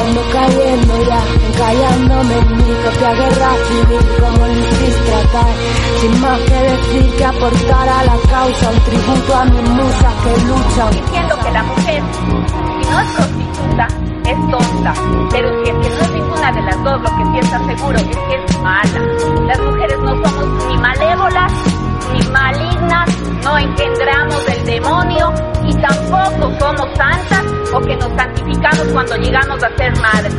Ando 0.00 0.22
cayendo 0.32 1.02
ya, 1.06 1.20
encallándome 1.48 2.34
en 2.38 2.56
mi 2.56 2.74
propia 2.82 3.14
guerra 3.14 3.50
civil, 3.68 4.06
como 4.20 4.46
Lucis 4.46 4.96
tratar. 5.04 5.52
Sin 6.00 6.20
más 6.20 6.40
que 6.40 6.54
decir 6.54 7.16
que 7.16 7.24
aportar 7.24 7.88
a 7.88 8.04
la 8.04 8.16
causa, 8.30 8.70
un 8.70 8.80
tributo 8.80 9.34
a 9.34 9.44
mis 9.44 9.70
musas 9.70 10.14
que 10.22 10.30
luchan. 10.46 10.90
Diciendo 10.90 11.38
que 11.42 11.50
la 11.50 11.62
mujer, 11.62 12.02
si 12.14 12.90
no 12.90 13.00
es 13.00 13.10
prostituta, 13.16 13.86
es 14.26 14.50
tonta. 14.50 14.94
Pero 15.30 15.64
si 15.64 15.70
es 15.70 15.76
que 15.76 15.90
no 15.90 16.00
es 16.00 16.10
ninguna 16.10 16.52
de 16.52 16.62
las 16.62 16.84
dos, 16.84 17.00
lo 17.02 17.16
que 17.16 17.24
sí 17.24 17.38
está 17.40 17.58
seguro 17.66 17.98
es 17.98 18.04
que 18.04 18.34
es 18.34 18.58
mala. 18.60 19.00
Las 19.46 19.60
mujeres 19.60 19.98
no 20.00 20.10
somos 20.24 20.64
ni 20.68 20.78
malévolas 20.78 21.79
ni 22.12 22.22
malignas, 22.28 23.08
no 23.44 23.58
engendramos 23.58 24.46
del 24.46 24.64
demonio 24.64 25.32
y 25.66 25.74
tampoco 25.74 26.52
somos 26.58 26.88
santas 26.96 27.44
o 27.72 27.80
que 27.80 27.96
nos 27.96 28.12
santificamos 28.16 28.86
cuando 28.92 29.16
llegamos 29.16 29.62
a 29.62 29.76
ser 29.76 29.96
madres. 29.98 30.34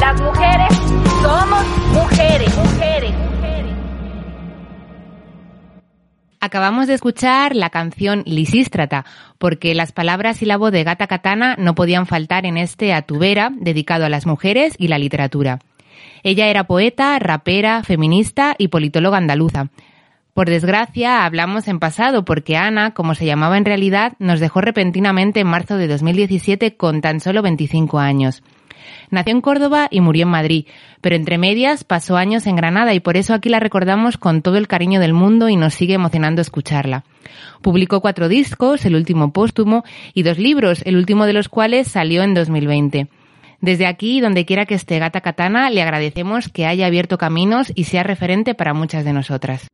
Las 0.00 0.20
mujeres 0.20 0.78
somos 1.22 1.66
mujeres, 1.92 2.56
mujeres, 2.56 3.12
mujeres. 3.12 3.74
Acabamos 6.40 6.86
de 6.86 6.94
escuchar 6.94 7.56
la 7.56 7.70
canción 7.70 8.22
Lisístrata, 8.24 9.04
porque 9.38 9.74
las 9.74 9.92
palabras 9.92 10.42
y 10.42 10.46
la 10.46 10.56
voz 10.56 10.70
de 10.70 10.84
Gata 10.84 11.06
Katana 11.06 11.56
no 11.58 11.74
podían 11.74 12.06
faltar 12.06 12.46
en 12.46 12.56
este 12.56 12.92
Atubera 12.92 13.50
dedicado 13.52 14.04
a 14.04 14.08
las 14.08 14.26
mujeres 14.26 14.74
y 14.78 14.88
la 14.88 14.98
literatura. 14.98 15.58
Ella 16.22 16.46
era 16.46 16.64
poeta, 16.64 17.18
rapera, 17.18 17.82
feminista 17.82 18.54
y 18.58 18.68
politóloga 18.68 19.18
andaluza. 19.18 19.68
Por 20.36 20.50
desgracia, 20.50 21.24
hablamos 21.24 21.66
en 21.66 21.78
pasado 21.78 22.26
porque 22.26 22.58
Ana, 22.58 22.92
como 22.92 23.14
se 23.14 23.24
llamaba 23.24 23.56
en 23.56 23.64
realidad, 23.64 24.12
nos 24.18 24.38
dejó 24.38 24.60
repentinamente 24.60 25.40
en 25.40 25.46
marzo 25.46 25.78
de 25.78 25.88
2017 25.88 26.76
con 26.76 27.00
tan 27.00 27.20
solo 27.20 27.40
25 27.40 27.98
años. 27.98 28.42
Nació 29.10 29.32
en 29.32 29.40
Córdoba 29.40 29.88
y 29.90 30.02
murió 30.02 30.24
en 30.24 30.28
Madrid, 30.28 30.66
pero 31.00 31.16
entre 31.16 31.38
medias 31.38 31.84
pasó 31.84 32.18
años 32.18 32.46
en 32.46 32.54
Granada 32.54 32.92
y 32.92 33.00
por 33.00 33.16
eso 33.16 33.32
aquí 33.32 33.48
la 33.48 33.60
recordamos 33.60 34.18
con 34.18 34.42
todo 34.42 34.58
el 34.58 34.68
cariño 34.68 35.00
del 35.00 35.14
mundo 35.14 35.48
y 35.48 35.56
nos 35.56 35.72
sigue 35.72 35.94
emocionando 35.94 36.42
escucharla. 36.42 37.04
Publicó 37.62 38.02
cuatro 38.02 38.28
discos, 38.28 38.84
el 38.84 38.94
último 38.94 39.32
póstumo, 39.32 39.84
y 40.12 40.22
dos 40.22 40.36
libros, 40.36 40.82
el 40.84 40.96
último 40.96 41.24
de 41.24 41.32
los 41.32 41.48
cuales 41.48 41.88
salió 41.88 42.22
en 42.22 42.34
2020. 42.34 43.08
Desde 43.62 43.86
aquí, 43.86 44.20
donde 44.20 44.44
quiera 44.44 44.66
que 44.66 44.74
esté 44.74 44.98
Gata 44.98 45.22
Katana, 45.22 45.70
le 45.70 45.80
agradecemos 45.80 46.50
que 46.50 46.66
haya 46.66 46.84
abierto 46.84 47.16
caminos 47.16 47.72
y 47.74 47.84
sea 47.84 48.02
referente 48.02 48.54
para 48.54 48.74
muchas 48.74 49.02
de 49.06 49.14
nosotras. 49.14 49.70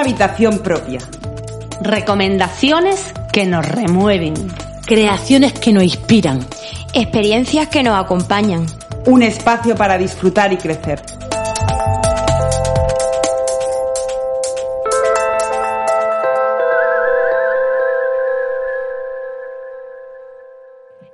Una 0.00 0.08
habitación 0.08 0.60
propia. 0.60 0.98
Recomendaciones 1.82 3.12
que 3.34 3.44
nos 3.44 3.68
remueven. 3.68 4.32
Creaciones 4.86 5.52
que 5.52 5.74
nos 5.74 5.82
inspiran. 5.82 6.40
Experiencias 6.94 7.68
que 7.68 7.82
nos 7.82 8.02
acompañan. 8.02 8.64
Un 9.04 9.22
espacio 9.22 9.74
para 9.74 9.98
disfrutar 9.98 10.54
y 10.54 10.56
crecer. 10.56 11.02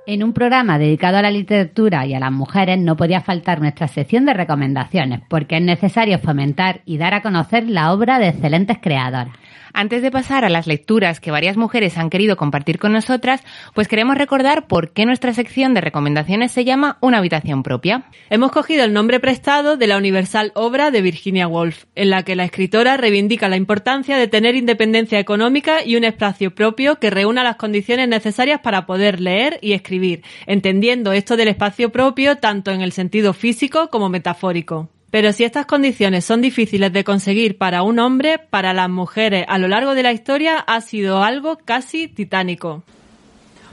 En 0.09 0.23
un 0.23 0.31
programa 0.31 0.79
dedicado 0.79 1.17
a 1.17 1.21
la 1.21 1.31
literatura 1.31 2.05
y 2.05 2.13
a 2.13 2.21
las 2.21 2.31
mujeres 2.31 2.79
no 2.79 2.95
podía 2.95 3.19
faltar 3.19 3.59
nuestra 3.59 3.89
sección 3.89 4.25
de 4.25 4.33
recomendaciones, 4.33 5.19
porque 5.27 5.57
es 5.57 5.61
necesario 5.61 6.17
fomentar 6.17 6.79
y 6.85 6.97
dar 6.97 7.13
a 7.13 7.21
conocer 7.21 7.69
la 7.69 7.91
obra 7.91 8.17
de 8.17 8.29
excelentes 8.29 8.77
creadoras. 8.81 9.35
Antes 9.79 10.01
de 10.01 10.09
pasar 10.09 10.43
a 10.43 10.49
las 10.49 10.65
lecturas 10.65 11.19
que 11.19 11.29
varias 11.29 11.55
mujeres 11.55 11.99
han 11.99 12.09
querido 12.09 12.35
compartir 12.35 12.79
con 12.79 12.93
nosotras, 12.93 13.43
pues 13.75 13.87
queremos 13.87 14.17
recordar 14.17 14.65
por 14.65 14.91
qué 14.91 15.05
nuestra 15.05 15.35
sección 15.35 15.75
de 15.75 15.81
recomendaciones 15.81 16.51
se 16.51 16.65
llama 16.65 16.97
Una 16.99 17.19
habitación 17.19 17.61
propia. 17.61 18.09
Hemos 18.31 18.51
cogido 18.51 18.83
el 18.83 18.91
nombre 18.91 19.19
prestado 19.19 19.77
de 19.77 19.85
la 19.85 19.97
universal 19.97 20.51
obra 20.55 20.89
de 20.89 21.03
Virginia 21.03 21.47
Woolf, 21.47 21.83
en 21.93 22.09
la 22.09 22.23
que 22.23 22.35
la 22.35 22.45
escritora 22.45 22.97
reivindica 22.97 23.49
la 23.49 23.55
importancia 23.55 24.17
de 24.17 24.27
tener 24.27 24.55
independencia 24.55 25.19
económica 25.19 25.85
y 25.85 25.95
un 25.95 26.05
espacio 26.05 26.55
propio 26.55 26.95
que 26.95 27.11
reúna 27.11 27.43
las 27.43 27.57
condiciones 27.57 28.07
necesarias 28.07 28.61
para 28.61 28.87
poder 28.87 29.19
leer 29.19 29.59
y 29.61 29.73
escribir, 29.73 30.23
entendiendo 30.47 31.11
esto 31.11 31.37
del 31.37 31.49
espacio 31.49 31.91
propio 31.91 32.37
tanto 32.37 32.71
en 32.71 32.81
el 32.81 32.93
sentido 32.93 33.31
físico 33.31 33.91
como 33.91 34.09
metafórico. 34.09 34.89
Pero 35.09 35.31
si 35.31 35.43
estas 35.45 35.65
condiciones 35.65 36.25
son 36.25 36.41
difíciles 36.41 36.91
de 36.91 37.03
conseguir 37.03 37.57
para 37.57 37.81
un 37.83 37.97
hombre, 37.99 38.39
para 38.39 38.73
las 38.73 38.89
mujeres 38.89 39.45
a 39.47 39.57
lo 39.57 39.67
largo 39.69 39.95
de 39.95 40.03
la 40.03 40.11
historia 40.11 40.57
ha 40.59 40.81
sido 40.81 41.23
algo 41.23 41.57
casi 41.63 42.07
titánico. 42.09 42.83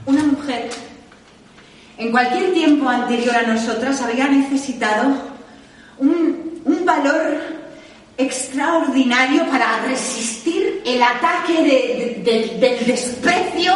Una 0.05 0.23
mujer 0.23 0.69
en 1.97 2.11
cualquier 2.11 2.53
tiempo 2.53 2.87
anterior 2.87 3.35
a 3.35 3.41
nosotras 3.43 4.01
habría 4.01 4.27
necesitado 4.27 5.13
un, 5.97 6.61
un 6.63 6.85
valor 6.85 7.37
extraordinario 8.17 9.45
para 9.49 9.85
resistir 9.87 10.81
el 10.85 11.01
ataque 11.03 11.53
de- 11.53 12.21
de- 12.23 12.31
del- 12.31 12.59
del 12.59 12.85
desprecio, 12.85 13.73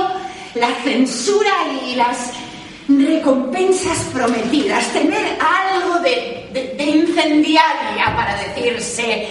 la 0.55 0.69
censura 0.83 1.51
y 1.85 1.95
las 1.95 2.31
recompensas 2.97 3.97
prometidas. 4.11 4.91
Tener 4.91 5.37
algo 5.39 5.99
de, 5.99 6.75
incendiaria 6.79 8.15
para 8.15 8.35
decirse, 8.35 9.27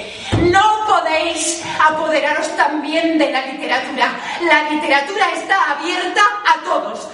no 0.51 0.63
podéis 0.87 1.63
apoderaros 1.81 2.49
también 2.57 3.19
de 3.19 3.33
la 3.33 3.47
literatura. 3.47 4.13
La 4.43 4.71
literatura 4.71 5.33
está 5.35 5.73
abierta 5.73 6.21
a 6.47 6.65
todos. 6.65 7.09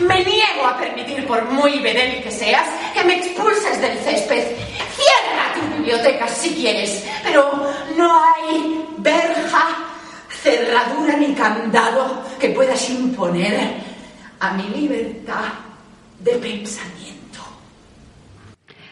Me 0.00 0.24
niego 0.24 0.64
a 0.64 0.76
permitir, 0.78 1.26
por 1.26 1.44
muy 1.50 1.78
bedel 1.80 2.22
que 2.22 2.30
seas, 2.30 2.66
que 2.94 3.04
me 3.04 3.16
expulses 3.16 3.80
del 3.80 3.98
césped. 3.98 4.56
Cierra 4.96 5.54
tu 5.54 5.76
biblioteca 5.76 6.28
si 6.28 6.54
quieres, 6.54 7.04
pero 7.22 7.50
no 7.96 8.24
hay 8.24 8.84
verja, 8.98 9.76
cerradura 10.42 11.16
ni 11.16 11.34
candado 11.34 12.24
que 12.38 12.50
puedas 12.50 12.88
imponer 12.90 13.74
a 14.40 14.52
mi 14.52 14.68
libertad 14.68 15.67
de 16.20 16.32
pensamiento. 16.32 17.40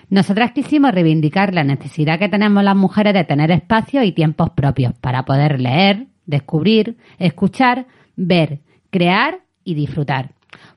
Nosotras 0.09 0.53
quisimos 0.53 0.93
reivindicar 0.93 1.53
la 1.53 1.65
necesidad 1.65 2.19
que 2.19 2.29
tenemos 2.29 2.63
las 2.63 2.77
mujeres 2.77 3.13
de 3.15 3.25
tener 3.25 3.51
espacios 3.51 4.05
y 4.05 4.13
tiempos 4.13 4.51
propios 4.51 4.95
para 4.95 5.25
poder 5.25 5.61
leer, 5.61 6.07
descubrir, 6.27 6.97
escuchar, 7.19 7.87
ver, 8.15 8.61
crear 8.91 9.41
y 9.65 9.75
disfrutar. 9.75 10.31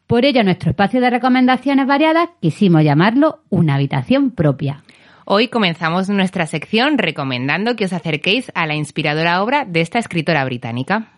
Por 0.07 0.25
ello, 0.25 0.43
nuestro 0.43 0.71
espacio 0.71 0.99
de 0.99 1.11
recomendaciones 1.11 1.85
variadas 1.85 2.29
quisimos 2.41 2.83
llamarlo 2.83 3.43
una 3.49 3.75
habitación 3.75 4.31
propia. 4.31 4.83
Hoy 5.25 5.49
comenzamos 5.49 6.09
nuestra 6.09 6.47
sección 6.47 6.97
recomendando 6.97 7.75
que 7.75 7.85
os 7.85 7.93
acerquéis 7.93 8.51
a 8.55 8.65
la 8.65 8.73
inspiradora 8.73 9.43
obra 9.43 9.65
de 9.65 9.81
esta 9.81 9.99
escritora 9.99 10.43
británica. 10.43 11.09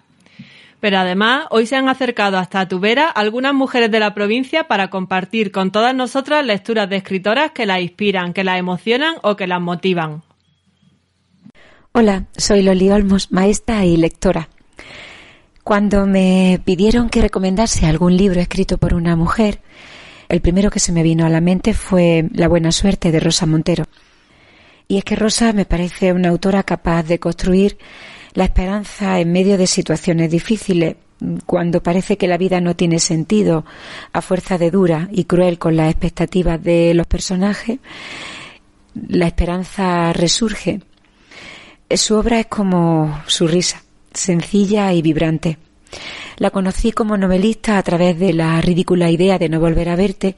Pero 0.81 0.97
además, 0.97 1.45
hoy 1.51 1.67
se 1.67 1.75
han 1.75 1.87
acercado 1.87 2.39
hasta 2.39 2.67
Tubera 2.67 3.07
algunas 3.07 3.53
mujeres 3.53 3.91
de 3.91 3.99
la 3.99 4.15
provincia 4.15 4.67
para 4.67 4.89
compartir 4.89 5.51
con 5.51 5.71
todas 5.71 5.93
nosotras 5.93 6.43
lecturas 6.43 6.89
de 6.89 6.97
escritoras 6.97 7.51
que 7.51 7.67
las 7.67 7.81
inspiran, 7.81 8.33
que 8.33 8.43
las 8.43 8.57
emocionan 8.57 9.13
o 9.21 9.35
que 9.35 9.45
las 9.45 9.61
motivan. 9.61 10.23
Hola, 11.91 12.25
soy 12.35 12.63
Loli 12.63 12.89
Olmos, 12.89 13.31
maestra 13.31 13.85
y 13.85 13.95
lectora. 13.95 14.49
Cuando 15.63 16.07
me 16.07 16.59
pidieron 16.65 17.09
que 17.09 17.21
recomendase 17.21 17.85
algún 17.85 18.17
libro 18.17 18.41
escrito 18.41 18.79
por 18.79 18.95
una 18.95 19.15
mujer, 19.15 19.59
el 20.29 20.41
primero 20.41 20.71
que 20.71 20.79
se 20.79 20.91
me 20.91 21.03
vino 21.03 21.27
a 21.27 21.29
la 21.29 21.41
mente 21.41 21.75
fue 21.75 22.27
La 22.33 22.47
buena 22.47 22.71
suerte 22.71 23.11
de 23.11 23.19
Rosa 23.19 23.45
Montero. 23.45 23.85
Y 24.87 24.97
es 24.97 25.03
que 25.03 25.15
Rosa 25.15 25.53
me 25.53 25.65
parece 25.65 26.11
una 26.11 26.29
autora 26.29 26.63
capaz 26.63 27.03
de 27.03 27.19
construir 27.19 27.77
la 28.33 28.45
esperanza 28.45 29.19
en 29.19 29.31
medio 29.31 29.57
de 29.57 29.67
situaciones 29.67 30.31
difíciles, 30.31 30.95
cuando 31.45 31.83
parece 31.83 32.17
que 32.17 32.27
la 32.27 32.37
vida 32.37 32.61
no 32.61 32.75
tiene 32.75 32.99
sentido, 32.99 33.65
a 34.11 34.21
fuerza 34.21 34.57
de 34.57 34.71
dura 34.71 35.07
y 35.11 35.25
cruel 35.25 35.59
con 35.59 35.75
las 35.75 35.91
expectativas 35.91 36.61
de 36.63 36.93
los 36.93 37.07
personajes, 37.07 37.79
la 39.07 39.27
esperanza 39.27 40.13
resurge. 40.13 40.81
Su 41.89 42.15
obra 42.15 42.39
es 42.39 42.47
como 42.47 43.21
su 43.27 43.47
risa, 43.47 43.83
sencilla 44.13 44.93
y 44.93 45.01
vibrante. 45.01 45.57
La 46.37 46.49
conocí 46.49 46.91
como 46.91 47.17
novelista 47.17 47.77
a 47.77 47.83
través 47.83 48.17
de 48.17 48.33
la 48.33 48.59
ridícula 48.61 49.11
idea 49.11 49.37
de 49.37 49.49
no 49.49 49.59
volver 49.59 49.89
a 49.89 49.95
verte 49.95 50.37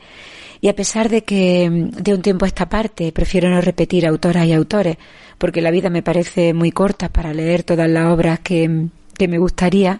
y 0.63 0.69
a 0.69 0.75
pesar 0.77 1.09
de 1.09 1.25
que 1.25 1.69
de 1.69 2.13
un 2.13 2.21
tiempo 2.21 2.45
a 2.45 2.47
esta 2.47 2.69
parte 2.69 3.11
prefiero 3.11 3.49
no 3.49 3.59
repetir 3.59 4.07
autoras 4.07 4.47
y 4.47 4.53
autores 4.53 4.95
porque 5.37 5.61
la 5.61 5.71
vida 5.71 5.89
me 5.89 6.03
parece 6.03 6.53
muy 6.53 6.71
corta 6.71 7.09
para 7.09 7.33
leer 7.33 7.63
todas 7.63 7.89
las 7.89 8.05
obras 8.05 8.39
que, 8.39 8.87
que 9.17 9.27
me 9.27 9.39
gustaría, 9.39 9.99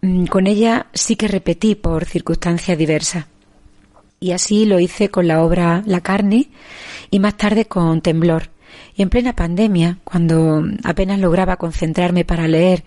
mm, 0.00 0.24
con 0.24 0.48
ella 0.48 0.86
sí 0.92 1.14
que 1.14 1.28
repetí 1.28 1.76
por 1.76 2.06
circunstancias 2.06 2.76
diversas. 2.76 3.26
Y 4.18 4.32
así 4.32 4.64
lo 4.64 4.80
hice 4.80 5.10
con 5.10 5.28
la 5.28 5.44
obra 5.44 5.84
La 5.86 6.00
carne 6.00 6.48
y 7.12 7.20
más 7.20 7.36
tarde 7.36 7.66
con 7.66 8.00
Temblor. 8.00 8.50
Y 8.96 9.02
en 9.02 9.10
plena 9.10 9.36
pandemia, 9.36 9.98
cuando 10.02 10.64
apenas 10.82 11.20
lograba 11.20 11.56
concentrarme 11.56 12.24
para 12.24 12.48
leer 12.48 12.82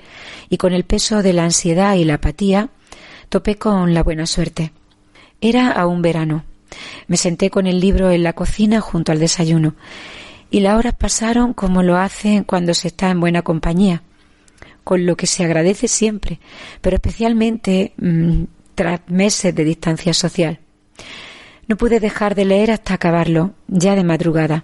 y 0.49 0.57
con 0.57 0.73
el 0.73 0.83
peso 0.83 1.23
de 1.23 1.31
la 1.31 1.45
ansiedad 1.45 1.95
y 1.95 2.03
la 2.03 2.15
apatía, 2.15 2.67
topé 3.29 3.55
con 3.55 3.93
la 3.93 4.03
buena 4.03 4.25
suerte. 4.25 4.73
Era 5.39 5.71
aún 5.71 6.01
verano. 6.01 6.43
Me 7.07 7.17
senté 7.17 7.49
con 7.49 7.67
el 7.67 7.79
libro 7.79 8.11
en 8.11 8.23
la 8.23 8.33
cocina 8.33 8.81
junto 8.81 9.11
al 9.11 9.19
desayuno 9.19 9.75
y 10.49 10.61
las 10.61 10.77
horas 10.77 10.93
pasaron 10.93 11.53
como 11.53 11.83
lo 11.83 11.97
hacen 11.97 12.43
cuando 12.43 12.73
se 12.73 12.89
está 12.89 13.09
en 13.09 13.19
buena 13.19 13.41
compañía, 13.41 14.03
con 14.83 15.05
lo 15.05 15.17
que 15.17 15.27
se 15.27 15.43
agradece 15.43 15.87
siempre, 15.87 16.39
pero 16.81 16.95
especialmente 16.95 17.93
mm, 17.97 18.43
tras 18.75 19.01
meses 19.07 19.53
de 19.53 19.63
distancia 19.63 20.13
social. 20.13 20.59
No 21.67 21.75
pude 21.75 21.99
dejar 21.99 22.33
de 22.35 22.45
leer 22.45 22.71
hasta 22.71 22.93
acabarlo, 22.93 23.53
ya 23.67 23.95
de 23.95 24.03
madrugada. 24.03 24.63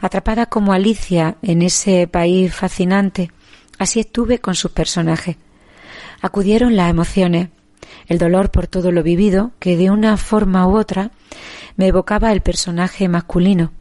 Atrapada 0.00 0.46
como 0.46 0.72
Alicia 0.72 1.36
en 1.42 1.62
ese 1.62 2.06
país 2.06 2.54
fascinante, 2.54 3.30
así 3.78 4.00
estuve 4.00 4.38
con 4.38 4.54
sus 4.54 4.70
personajes. 4.70 5.36
Acudieron 6.22 6.76
las 6.76 6.88
emociones, 6.88 7.48
el 8.06 8.18
dolor 8.18 8.50
por 8.50 8.66
todo 8.66 8.92
lo 8.92 9.02
vivido, 9.02 9.52
que 9.58 9.76
de 9.76 9.90
una 9.90 10.16
forma 10.16 10.66
u 10.66 10.76
otra 10.76 11.10
me 11.76 11.86
evocaba 11.88 12.32
el 12.32 12.40
personaje 12.40 13.08
masculino, 13.08 13.72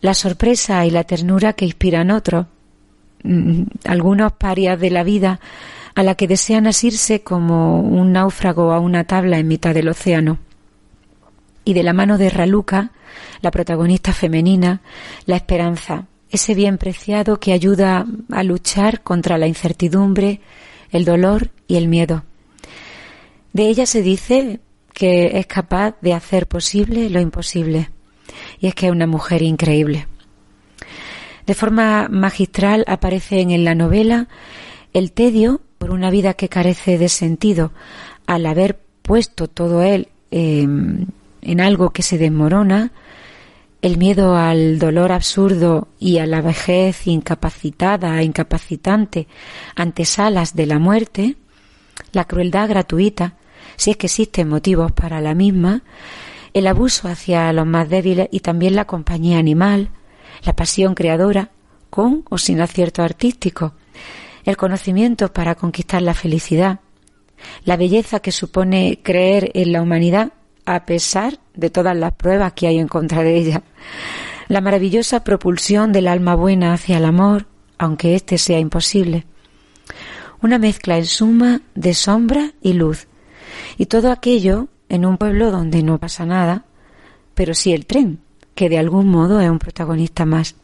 la 0.00 0.14
sorpresa 0.14 0.84
y 0.86 0.90
la 0.90 1.04
ternura 1.04 1.52
que 1.52 1.64
inspiran 1.64 2.10
otros, 2.10 2.46
mm, 3.22 3.62
algunos 3.84 4.32
parias 4.32 4.78
de 4.78 4.90
la 4.90 5.04
vida 5.04 5.40
a 5.94 6.02
la 6.02 6.14
que 6.14 6.26
desean 6.26 6.66
asirse 6.66 7.22
como 7.22 7.80
un 7.80 8.12
náufrago 8.12 8.72
a 8.72 8.80
una 8.80 9.04
tabla 9.04 9.38
en 9.38 9.48
mitad 9.48 9.74
del 9.74 9.88
océano. 9.88 10.38
Y 11.64 11.74
de 11.74 11.82
la 11.82 11.92
mano 11.92 12.18
de 12.18 12.30
Raluca, 12.30 12.90
la 13.40 13.50
protagonista 13.50 14.12
femenina, 14.12 14.80
la 15.26 15.36
esperanza, 15.36 16.06
ese 16.30 16.54
bien 16.54 16.78
preciado 16.78 17.38
que 17.38 17.52
ayuda 17.52 18.06
a 18.32 18.42
luchar 18.42 19.02
contra 19.02 19.38
la 19.38 19.46
incertidumbre, 19.46 20.40
el 20.90 21.04
dolor 21.04 21.50
y 21.68 21.76
el 21.76 21.88
miedo. 21.88 22.24
De 23.52 23.68
ella 23.68 23.86
se 23.86 24.02
dice 24.02 24.60
que 24.92 25.38
es 25.38 25.46
capaz 25.46 25.96
de 26.00 26.14
hacer 26.14 26.46
posible 26.46 27.10
lo 27.10 27.20
imposible. 27.20 27.90
Y 28.60 28.68
es 28.68 28.74
que 28.74 28.86
es 28.86 28.92
una 28.92 29.06
mujer 29.06 29.42
increíble. 29.42 30.06
De 31.46 31.54
forma 31.54 32.08
magistral 32.08 32.84
aparecen 32.86 33.50
en 33.50 33.64
la 33.64 33.74
novela 33.74 34.28
el 34.92 35.12
tedio 35.12 35.60
por 35.78 35.90
una 35.90 36.10
vida 36.10 36.34
que 36.34 36.48
carece 36.48 36.98
de 36.98 37.08
sentido 37.08 37.72
al 38.26 38.46
haber 38.46 38.78
puesto 39.02 39.48
todo 39.48 39.82
él 39.82 40.08
em, 40.30 41.06
en 41.40 41.60
algo 41.60 41.90
que 41.90 42.02
se 42.02 42.18
desmorona, 42.18 42.92
el 43.80 43.98
miedo 43.98 44.36
al 44.36 44.78
dolor 44.78 45.10
absurdo 45.10 45.88
y 45.98 46.18
a 46.18 46.26
la 46.26 46.40
vejez 46.40 47.08
incapacitada 47.08 48.20
e 48.20 48.24
incapacitante 48.24 49.26
ante 49.74 50.04
salas 50.04 50.54
de 50.54 50.66
la 50.66 50.78
muerte, 50.78 51.36
la 52.12 52.26
crueldad 52.26 52.68
gratuita, 52.68 53.34
si 53.82 53.90
es 53.90 53.96
que 53.96 54.06
existen 54.06 54.48
motivos 54.48 54.92
para 54.92 55.20
la 55.20 55.34
misma, 55.34 55.82
el 56.54 56.68
abuso 56.68 57.08
hacia 57.08 57.52
los 57.52 57.66
más 57.66 57.88
débiles 57.88 58.28
y 58.30 58.38
también 58.38 58.76
la 58.76 58.84
compañía 58.84 59.38
animal, 59.38 59.90
la 60.44 60.54
pasión 60.54 60.94
creadora, 60.94 61.50
con 61.90 62.22
o 62.30 62.38
sin 62.38 62.60
acierto 62.60 63.02
artístico, 63.02 63.74
el 64.44 64.56
conocimiento 64.56 65.32
para 65.32 65.56
conquistar 65.56 66.00
la 66.00 66.14
felicidad, 66.14 66.78
la 67.64 67.76
belleza 67.76 68.20
que 68.20 68.30
supone 68.30 69.00
creer 69.02 69.50
en 69.54 69.72
la 69.72 69.82
humanidad 69.82 70.32
a 70.64 70.86
pesar 70.86 71.40
de 71.54 71.68
todas 71.68 71.96
las 71.96 72.12
pruebas 72.12 72.52
que 72.52 72.68
hay 72.68 72.78
en 72.78 72.86
contra 72.86 73.24
de 73.24 73.34
ella, 73.36 73.64
la 74.46 74.60
maravillosa 74.60 75.24
propulsión 75.24 75.90
del 75.90 76.06
alma 76.06 76.36
buena 76.36 76.72
hacia 76.72 76.98
el 76.98 77.04
amor, 77.04 77.46
aunque 77.78 78.14
éste 78.14 78.38
sea 78.38 78.60
imposible, 78.60 79.26
una 80.40 80.58
mezcla 80.58 80.98
en 80.98 81.06
suma 81.06 81.62
de 81.74 81.94
sombra 81.94 82.52
y 82.62 82.74
luz, 82.74 83.08
y 83.78 83.86
todo 83.86 84.10
aquello 84.10 84.68
en 84.88 85.06
un 85.06 85.16
pueblo 85.16 85.50
donde 85.50 85.82
no 85.82 85.98
pasa 85.98 86.26
nada, 86.26 86.64
pero 87.34 87.54
sí 87.54 87.72
el 87.72 87.86
tren, 87.86 88.20
que 88.54 88.68
de 88.68 88.78
algún 88.78 89.08
modo 89.08 89.40
es 89.40 89.48
un 89.48 89.58
protagonista 89.58 90.26
más. 90.26 90.54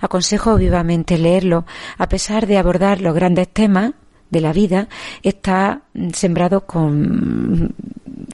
Aconsejo 0.00 0.56
vivamente 0.56 1.16
leerlo, 1.18 1.64
a 1.96 2.08
pesar 2.08 2.46
de 2.46 2.58
abordar 2.58 3.00
los 3.00 3.14
grandes 3.14 3.48
temas 3.48 3.92
de 4.30 4.40
la 4.40 4.52
vida, 4.52 4.88
está 5.22 5.82
sembrado 6.12 6.66
con, 6.66 7.74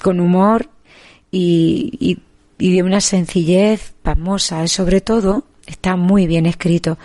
con 0.03 0.21
humor 0.21 0.71
y, 1.31 2.19
y, 2.59 2.75
de 2.75 2.83
una 2.83 3.01
sencillez 3.01 3.95
pasmosa. 4.03 4.67
Sobre 4.67 5.01
todo, 5.01 5.45
está 5.67 5.97
muy 5.97 6.27
bien 6.27 6.47
escrito 6.47 6.99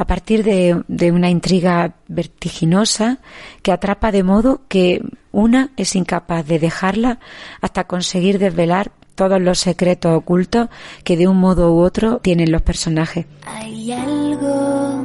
a 0.00 0.06
partir 0.06 0.44
de, 0.44 1.12
una 1.12 1.28
intriga 1.28 1.92
vertiginosa 2.08 3.18
que 3.60 3.70
atrapa 3.70 4.10
de 4.10 4.22
modo 4.22 4.62
que 4.66 5.02
una 5.30 5.72
es 5.76 5.94
incapaz 5.94 6.46
de 6.46 6.58
dejarla 6.58 7.18
hasta 7.60 7.84
conseguir 7.84 8.38
desvelar 8.38 8.92
todos 9.14 9.38
los 9.38 9.58
secretos 9.58 10.16
ocultos 10.16 10.70
que 11.04 11.18
de 11.18 11.28
un 11.28 11.36
modo 11.36 11.74
u 11.74 11.80
otro 11.80 12.18
tienen 12.22 12.50
los 12.50 12.62
personajes. 12.62 13.26
Hay 13.44 13.92
algo, 13.92 15.04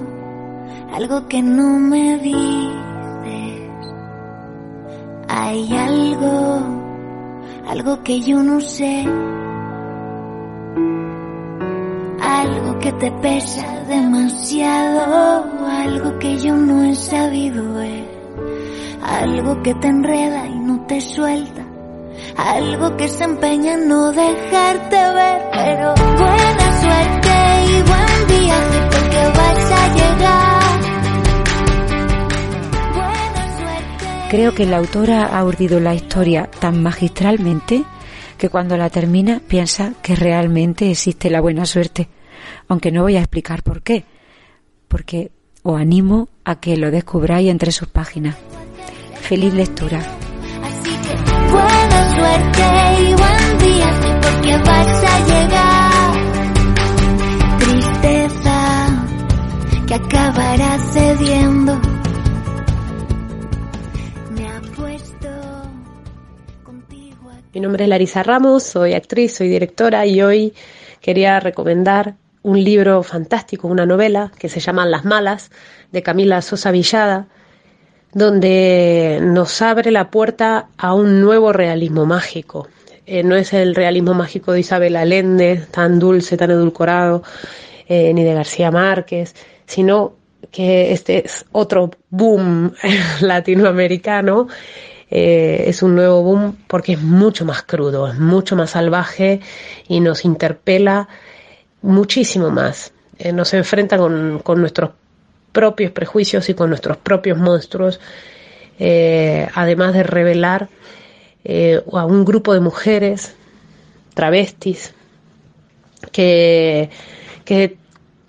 algo 0.93 1.27
que 1.27 1.43
no 1.43 1.77
me 1.77 2.17
dices. 2.19 3.69
Hay 5.27 5.75
algo, 5.75 6.61
algo 7.67 8.01
que 8.01 8.21
yo 8.21 8.41
no 8.41 8.61
sé. 8.61 9.05
Algo 12.45 12.79
que 12.79 12.91
te 12.93 13.11
pesa 13.11 13.83
demasiado, 13.87 15.67
algo 15.67 16.19
que 16.19 16.37
yo 16.37 16.55
no 16.55 16.83
he 16.83 16.95
sabido 16.95 17.73
ver. 17.73 18.05
Algo 19.01 19.61
que 19.63 19.73
te 19.75 19.87
enreda 19.87 20.47
y 20.47 20.59
no 20.59 20.85
te 20.87 20.99
suelta 21.01 21.65
algo 22.37 22.97
que 22.97 23.07
se 23.07 23.23
empeña 23.23 23.73
en 23.73 23.87
no 23.87 24.11
dejarte 24.11 24.95
ver, 24.95 25.41
pero 25.51 25.93
buena 25.95 26.81
suerte 26.81 27.31
y 27.67 27.81
buen 27.81 28.27
día 28.27 28.55
porque 28.91 29.21
vas 29.37 29.71
a 29.71 29.95
llegar. 29.95 30.81
Buena 32.93 33.57
suerte. 33.57 34.27
Creo 34.29 34.55
que 34.55 34.65
la 34.65 34.77
autora 34.77 35.25
ha 35.25 35.43
urdido 35.43 35.79
la 35.79 35.95
historia 35.95 36.49
tan 36.59 36.81
magistralmente 36.83 37.83
que 38.37 38.49
cuando 38.49 38.75
la 38.75 38.89
termina 38.89 39.41
piensa 39.47 39.93
que 40.01 40.15
realmente 40.15 40.91
existe 40.91 41.29
la 41.29 41.39
buena 41.41 41.65
suerte, 41.65 42.09
aunque 42.67 42.91
no 42.91 43.03
voy 43.03 43.15
a 43.17 43.21
explicar 43.21 43.63
por 43.63 43.81
qué, 43.81 44.05
porque 44.87 45.31
os 45.63 45.79
animo 45.79 46.29
a 46.43 46.59
que 46.59 46.77
lo 46.77 46.91
descubráis 46.91 47.49
entre 47.49 47.71
sus 47.71 47.87
páginas. 47.87 48.35
Feliz 49.21 49.53
lectura 49.53 50.01
buena 51.55 52.15
suerte 52.15 52.63
y 53.01 53.13
buen 53.13 53.57
día 53.59 53.89
porque 54.21 54.57
vas 54.57 55.03
a 55.03 55.15
llegar. 55.31 56.11
Tristeza 57.59 58.59
que 59.87 59.93
acabará 59.95 60.77
cediendo. 60.93 61.79
Me 64.31 64.47
apuesto 64.47 65.29
contigo. 66.63 67.31
Mi 67.53 67.61
nombre 67.61 67.83
es 67.85 67.89
Larisa 67.89 68.23
Ramos, 68.23 68.63
soy 68.63 68.93
actriz, 68.93 69.35
soy 69.35 69.47
directora 69.47 70.05
y 70.05 70.21
hoy 70.21 70.53
quería 71.01 71.39
recomendar 71.39 72.15
un 72.45 72.63
libro 72.63 73.01
fantástico, 73.01 73.67
una 73.67 73.87
novela 73.87 74.31
que 74.37 74.49
se 74.49 74.59
llama 74.59 74.85
Las 74.85 75.03
Malas, 75.03 75.49
de 75.91 76.03
Camila 76.03 76.43
Sosa 76.43 76.69
Villada, 76.69 77.25
donde 78.13 79.19
nos 79.19 79.63
abre 79.63 79.89
la 79.89 80.11
puerta 80.11 80.67
a 80.77 80.93
un 80.93 81.21
nuevo 81.21 81.51
realismo 81.53 82.05
mágico. 82.05 82.67
Eh, 83.07 83.23
no 83.23 83.35
es 83.35 83.51
el 83.53 83.73
realismo 83.73 84.13
mágico 84.13 84.51
de 84.51 84.59
Isabel 84.59 84.95
Allende, 84.95 85.63
tan 85.71 85.97
dulce, 85.97 86.37
tan 86.37 86.51
edulcorado, 86.51 87.23
eh, 87.87 88.13
ni 88.13 88.23
de 88.23 88.35
García 88.35 88.69
Márquez, 88.69 89.33
sino 89.65 90.13
que 90.51 90.91
este 90.91 91.25
es 91.25 91.45
otro 91.51 91.89
boom 92.11 92.73
latinoamericano. 93.21 94.47
Eh, 95.09 95.65
es 95.67 95.81
un 95.81 95.95
nuevo 95.95 96.21
boom 96.21 96.57
porque 96.67 96.93
es 96.93 97.01
mucho 97.01 97.43
más 97.43 97.63
crudo, 97.63 98.07
es 98.07 98.19
mucho 98.19 98.55
más 98.55 98.71
salvaje 98.71 99.39
y 99.87 99.99
nos 99.99 100.25
interpela 100.25 101.07
muchísimo 101.85 102.49
más. 102.49 102.91
nos 103.33 103.53
enfrenta 103.53 103.97
con, 103.97 104.39
con 104.39 104.59
nuestros 104.59 104.91
propios 105.55 105.91
prejuicios 105.91 106.49
y 106.49 106.53
con 106.53 106.69
nuestros 106.69 106.97
propios 106.97 107.37
monstruos, 107.37 108.01
eh, 108.77 109.47
además 109.55 109.93
de 109.93 110.03
revelar 110.03 110.67
eh, 111.45 111.81
a 111.93 112.05
un 112.05 112.25
grupo 112.25 112.53
de 112.53 112.59
mujeres 112.59 113.33
travestis 114.13 114.93
que, 116.11 116.89
que 117.45 117.77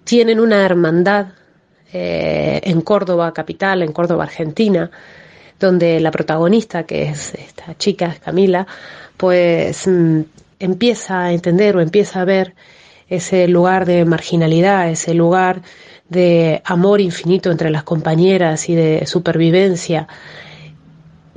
tienen 0.05 0.39
una 0.39 0.65
hermandad 0.65 1.27
eh, 1.93 2.61
en 2.63 2.81
Córdoba 2.81 3.35
capital, 3.35 3.83
en 3.83 3.93
Córdoba 3.93 4.25
Argentina, 4.25 4.89
donde 5.59 5.99
la 5.99 6.13
protagonista, 6.13 6.85
que 6.85 7.09
es 7.09 7.35
esta 7.35 7.77
chica, 7.77 8.15
Camila, 8.25 8.69
pues 9.17 9.89
mm, 9.89 10.21
empieza 10.61 11.25
a 11.25 11.33
entender 11.33 11.77
o 11.77 11.81
empieza 11.81 12.21
a 12.21 12.25
ver 12.25 12.55
ese 13.09 13.49
lugar 13.49 13.87
de 13.87 14.05
marginalidad, 14.05 14.91
ese 14.91 15.15
lugar 15.15 15.63
de 16.09 16.63
amor 16.65 17.01
infinito 17.01 17.51
entre 17.51 17.71
las 17.71 17.83
compañeras 17.83 18.69
y 18.69 18.75
de 18.75 19.07
supervivencia, 19.07 20.09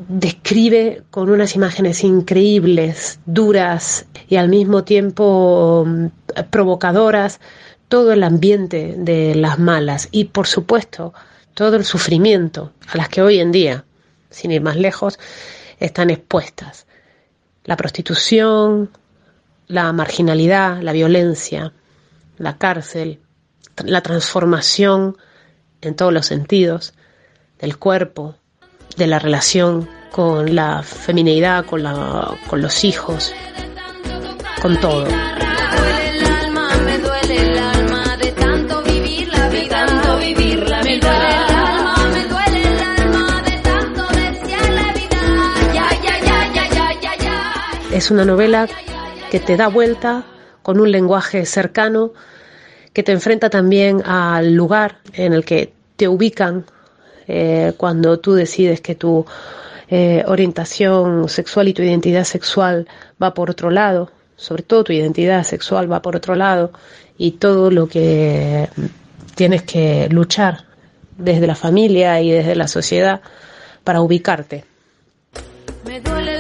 describe 0.07 1.03
con 1.11 1.29
unas 1.29 1.55
imágenes 1.55 2.03
increíbles, 2.03 3.19
duras 3.25 4.05
y 4.27 4.37
al 4.37 4.49
mismo 4.49 4.83
tiempo 4.83 5.85
mm, 5.85 6.05
provocadoras 6.49 7.39
todo 7.87 8.13
el 8.13 8.23
ambiente 8.23 8.95
de 8.97 9.35
las 9.35 9.59
malas 9.59 10.07
y 10.11 10.25
por 10.25 10.47
supuesto 10.47 11.13
todo 11.53 11.75
el 11.75 11.83
sufrimiento 11.83 12.71
a 12.87 12.97
las 12.97 13.09
que 13.09 13.21
hoy 13.21 13.39
en 13.39 13.51
día, 13.51 13.83
sin 14.29 14.51
ir 14.51 14.61
más 14.61 14.77
lejos, 14.77 15.19
están 15.79 16.09
expuestas. 16.09 16.85
La 17.65 17.75
prostitución, 17.75 18.89
la 19.69 19.93
marginalidad, 19.93 20.81
la 20.81 20.91
violencia, 20.91 21.71
la 22.37 22.57
cárcel, 22.57 23.19
la 23.85 24.01
transformación 24.01 25.15
en 25.81 25.95
todos 25.95 26.11
los 26.11 26.25
sentidos 26.25 26.93
del 27.59 27.77
cuerpo, 27.77 28.35
de 28.97 29.05
la 29.05 29.19
relación 29.19 29.87
con 30.11 30.55
la 30.55 30.81
feminidad, 30.81 31.65
con, 31.65 31.83
la, 31.83 32.35
con 32.47 32.63
los 32.63 32.83
hijos, 32.83 33.31
con 34.59 34.79
todo. 34.81 35.07
Es 47.91 48.11
una 48.11 48.25
novela 48.25 48.67
que 49.29 49.39
te 49.39 49.57
da 49.57 49.67
vuelta 49.67 50.23
con 50.63 50.79
un 50.79 50.91
lenguaje 50.91 51.45
cercano, 51.45 52.11
que 52.93 53.03
te 53.03 53.11
enfrenta 53.11 53.49
también 53.49 54.01
al 54.05 54.53
lugar 54.53 54.97
en 55.13 55.33
el 55.33 55.45
que 55.45 55.71
te 55.95 56.07
ubican 56.07 56.65
eh, 57.27 57.73
cuando 57.77 58.19
tú 58.19 58.33
decides 58.33 58.81
que 58.81 58.95
tu 58.95 59.25
eh, 59.89 60.23
orientación 60.27 61.29
sexual 61.29 61.67
y 61.67 61.73
tu 61.73 61.83
identidad 61.83 62.23
sexual 62.23 62.87
va 63.21 63.33
por 63.33 63.51
otro 63.51 63.69
lado, 63.69 64.11
sobre 64.35 64.63
todo 64.63 64.83
tu 64.83 64.93
identidad 64.93 65.43
sexual 65.43 65.91
va 65.91 66.01
por 66.01 66.15
otro 66.15 66.35
lado 66.35 66.71
y 67.17 67.31
todo 67.31 67.69
lo 67.69 67.87
que 67.87 68.67
tienes 69.35 69.61
que 69.63 70.07
luchar 70.09 70.65
desde 71.17 71.45
la 71.45 71.55
familia 71.55 72.19
y 72.21 72.31
desde 72.31 72.55
la 72.55 72.67
sociedad 72.67 73.21
para 73.83 74.01
ubicarte. 74.01 74.65
Me 75.85 75.99
duele 76.01 76.38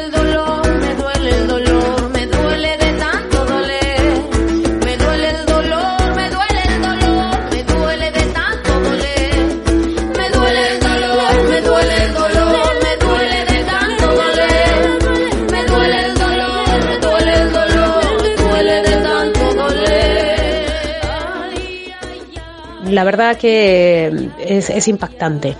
La 22.99 23.05
verdad 23.05 23.37
que 23.37 24.29
es, 24.41 24.69
es 24.69 24.89
impactante. 24.89 25.55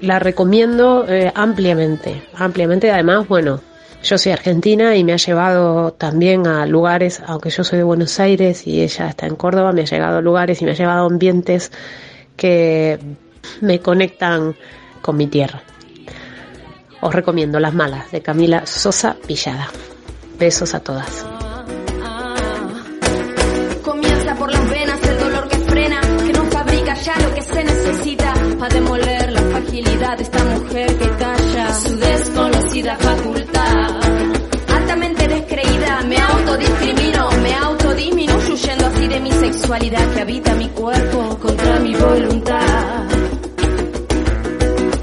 La 0.00 0.18
recomiendo 0.18 1.04
eh, 1.06 1.30
ampliamente, 1.34 2.22
ampliamente. 2.34 2.90
Además, 2.90 3.28
bueno, 3.28 3.60
yo 4.02 4.16
soy 4.16 4.32
argentina 4.32 4.96
y 4.96 5.04
me 5.04 5.12
ha 5.12 5.18
llevado 5.18 5.92
también 5.92 6.46
a 6.46 6.64
lugares, 6.64 7.20
aunque 7.26 7.50
yo 7.50 7.62
soy 7.62 7.76
de 7.76 7.84
Buenos 7.84 8.18
Aires 8.20 8.66
y 8.66 8.80
ella 8.80 9.10
está 9.10 9.26
en 9.26 9.36
Córdoba, 9.36 9.72
me 9.72 9.82
ha 9.82 9.84
llegado 9.84 10.16
a 10.16 10.20
lugares 10.22 10.62
y 10.62 10.64
me 10.64 10.70
ha 10.70 10.74
llevado 10.74 11.02
a 11.02 11.06
ambientes 11.06 11.72
que 12.34 12.98
me 13.60 13.80
conectan 13.80 14.56
con 15.02 15.18
mi 15.18 15.26
tierra. 15.26 15.60
Os 17.02 17.14
recomiendo 17.14 17.60
Las 17.60 17.74
Malas 17.74 18.10
de 18.12 18.22
Camila 18.22 18.64
Sosa 18.64 19.14
Villada. 19.28 19.68
Besos 20.38 20.74
a 20.74 20.80
todas. 20.80 21.26
Demoler 28.68 29.32
la 29.32 29.40
fragilidad 29.40 30.16
de 30.16 30.22
esta 30.22 30.44
mujer 30.44 30.96
que 30.98 31.08
calla 31.10 31.74
su 31.74 31.96
desconocida 31.96 32.96
facultad. 32.96 34.00
Altamente 34.68 35.28
descreída, 35.28 36.02
me 36.06 36.18
autodiscrimino, 36.18 37.30
me 37.42 37.54
autodisminuyo 37.54 38.52
huyendo 38.52 38.86
así 38.86 39.08
de 39.08 39.20
mi 39.20 39.32
sexualidad 39.32 40.14
que 40.14 40.20
habita 40.20 40.54
mi 40.54 40.68
cuerpo 40.68 41.38
contra 41.40 41.80
mi 41.80 41.94
voluntad. 41.94 43.04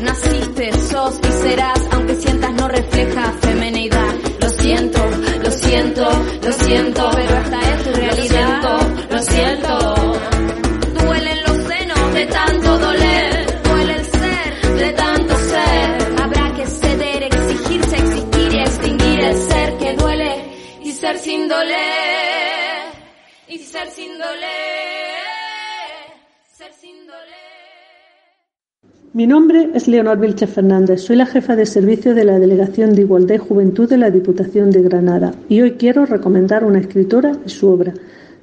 Naciste, 0.02 0.72
sos 0.90 1.20
y 1.28 1.32
serás, 1.44 1.80
aunque 1.92 2.16
sientas 2.16 2.54
no 2.54 2.68
refleja 2.68 3.34
femenidad. 3.42 4.14
Lo 4.40 4.50
siento, 4.50 5.00
lo 5.44 5.52
siento, 5.52 6.08
lo 6.44 6.52
siento, 6.52 7.10
pero 7.14 7.38
esta 7.38 7.60
es 7.62 7.84
tu 7.84 8.00
Mi 29.14 29.28
nombre 29.28 29.70
es 29.74 29.88
Leonor 29.88 30.20
Vilche 30.20 30.46
Fernández, 30.46 31.02
soy 31.02 31.16
la 31.16 31.26
jefa 31.26 31.56
de 31.56 31.66
servicio 31.66 32.14
de 32.14 32.26
la 32.26 32.38
Delegación 32.38 32.94
de 32.96 33.04
Igualdad 33.04 33.36
y 33.36 33.38
Juventud 33.38 33.90
de 33.90 33.98
la 33.98 34.12
Diputación 34.12 34.72
de 34.72 34.82
Granada 34.82 35.34
y 35.48 35.62
hoy 35.62 35.74
quiero 35.74 36.06
recomendar 36.06 36.66
una 36.66 36.80
escritora 36.80 37.32
y 37.46 37.50
su 37.50 37.68
obra. 37.70 37.94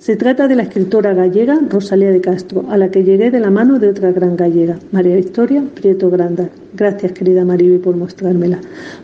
Se 0.02 0.16
trata 0.16 0.48
de 0.48 0.56
la 0.56 0.64
escritora 0.64 1.14
gallega 1.14 1.60
Rosalía 1.70 2.10
de 2.10 2.20
Castro, 2.20 2.64
a 2.68 2.76
la 2.76 2.90
que 2.90 3.04
llegué 3.04 3.30
de 3.30 3.38
la 3.38 3.50
mano 3.52 3.78
de 3.78 3.88
otra 3.88 4.10
gran 4.10 4.34
gallega, 4.34 4.76
María 4.90 5.14
Victoria 5.14 5.62
Prieto 5.72 6.10
Granda. 6.10 6.50
Gracias, 6.74 7.12
querida 7.12 7.44
Mariby, 7.44 7.78
por 7.78 7.94
mostrármela. 7.94 8.58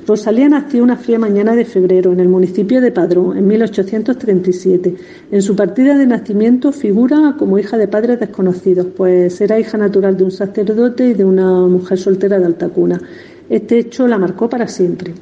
Rosalía 0.09 0.49
nació 0.49 0.83
una 0.83 0.97
fría 0.97 1.21
mañana 1.21 1.55
de 1.55 1.65
febrero 1.65 2.13
en 2.13 2.19
el 2.19 2.29
municipio 2.29 2.81
de 2.81 2.91
Padrón, 2.91 3.39
en 3.39 3.47
1837. 3.47 4.97
En 5.31 5.41
su 5.41 5.55
partida 5.55 5.97
de 5.97 6.09
nacimiento 6.09 6.73
figura 6.73 7.37
como 7.39 7.61
hija 7.61 7.79
de 7.79 7.87
padres 7.87 8.19
desconocidos, 8.19 8.89
pues 8.97 9.41
era 9.41 9.57
hija 9.57 9.79
natural 9.79 10.17
de 10.17 10.25
un 10.25 10.33
sacerdote 10.33 11.11
y 11.11 11.15
de 11.15 11.25
una 11.25 11.61
mujer 11.69 11.97
soltera 11.97 12.41
de 12.41 12.47
alta 12.47 12.71
cuna. 12.71 13.01
Este 13.49 13.79
hecho 13.79 14.09
la 14.09 14.19
marcó 14.19 14.49
para 14.51 14.67
siempre. 14.67 15.15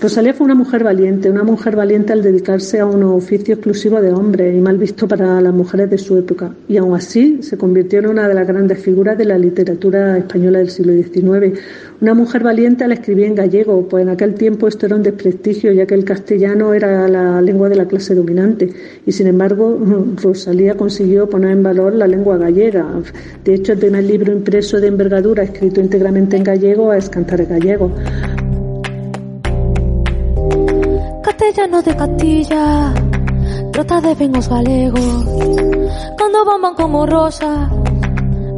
Rosalía 0.00 0.32
fue 0.32 0.44
una 0.44 0.54
mujer 0.54 0.84
valiente, 0.84 1.28
una 1.28 1.42
mujer 1.42 1.74
valiente 1.74 2.12
al 2.12 2.22
dedicarse 2.22 2.78
a 2.78 2.86
un 2.86 3.02
oficio 3.02 3.54
exclusivo 3.54 4.00
de 4.00 4.12
hombres 4.12 4.56
y 4.56 4.60
mal 4.60 4.78
visto 4.78 5.08
para 5.08 5.40
las 5.40 5.52
mujeres 5.52 5.90
de 5.90 5.98
su 5.98 6.16
época. 6.16 6.54
Y 6.68 6.76
aún 6.76 6.94
así 6.94 7.42
se 7.42 7.58
convirtió 7.58 7.98
en 7.98 8.06
una 8.06 8.28
de 8.28 8.34
las 8.34 8.46
grandes 8.46 8.78
figuras 8.78 9.18
de 9.18 9.24
la 9.24 9.36
literatura 9.36 10.16
española 10.16 10.60
del 10.60 10.70
siglo 10.70 10.92
XIX. 10.92 11.58
Una 12.00 12.14
mujer 12.14 12.44
valiente 12.44 12.84
al 12.84 12.92
escribir 12.92 13.24
en 13.24 13.34
gallego, 13.34 13.88
pues 13.88 14.02
en 14.02 14.10
aquel 14.10 14.34
tiempo 14.34 14.68
esto 14.68 14.86
era 14.86 14.94
un 14.94 15.02
desprestigio, 15.02 15.72
ya 15.72 15.84
que 15.84 15.94
el 15.94 16.04
castellano 16.04 16.74
era 16.74 17.08
la 17.08 17.42
lengua 17.42 17.68
de 17.68 17.74
la 17.74 17.88
clase 17.88 18.14
dominante. 18.14 18.72
Y 19.04 19.10
sin 19.10 19.26
embargo, 19.26 19.80
Rosalía 20.22 20.76
consiguió 20.76 21.28
poner 21.28 21.50
en 21.50 21.64
valor 21.64 21.96
la 21.96 22.06
lengua 22.06 22.36
gallega. 22.36 22.86
De 23.44 23.52
hecho, 23.52 23.72
el 23.72 23.80
primer 23.80 24.04
libro 24.04 24.32
impreso 24.32 24.80
de 24.80 24.86
envergadura, 24.86 25.42
escrito 25.42 25.80
íntegramente 25.80 26.36
en 26.36 26.44
gallego, 26.44 26.92
es 26.92 27.10
Cantar 27.10 27.44
gallego. 27.46 27.92
castellano 31.48 31.82
de 31.82 31.96
Castilla, 31.96 32.92
trota 33.72 34.00
de 34.02 34.14
ben 34.14 34.36
os 34.36 34.48
galegos, 34.48 35.24
cando 36.18 36.44
bomban 36.44 36.74
como 36.74 37.06
rosa, 37.06 37.70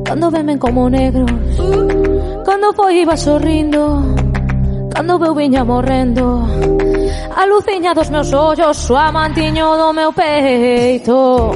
cando 0.04 0.30
bemen 0.30 0.58
como 0.58 0.90
negros, 0.90 1.30
cando 2.44 2.72
foi 2.74 3.02
iba 3.02 3.16
sorrindo, 3.16 4.02
cando 4.90 5.20
veu 5.22 5.34
viña 5.38 5.62
morrendo, 5.62 6.42
a 7.36 7.46
luciña 7.46 7.94
dos 7.94 8.10
meus 8.10 8.32
ollos, 8.34 8.90
o 8.90 8.96
amantiño 8.96 9.76
do 9.78 9.92
meu 9.92 10.10
peito. 10.12 11.54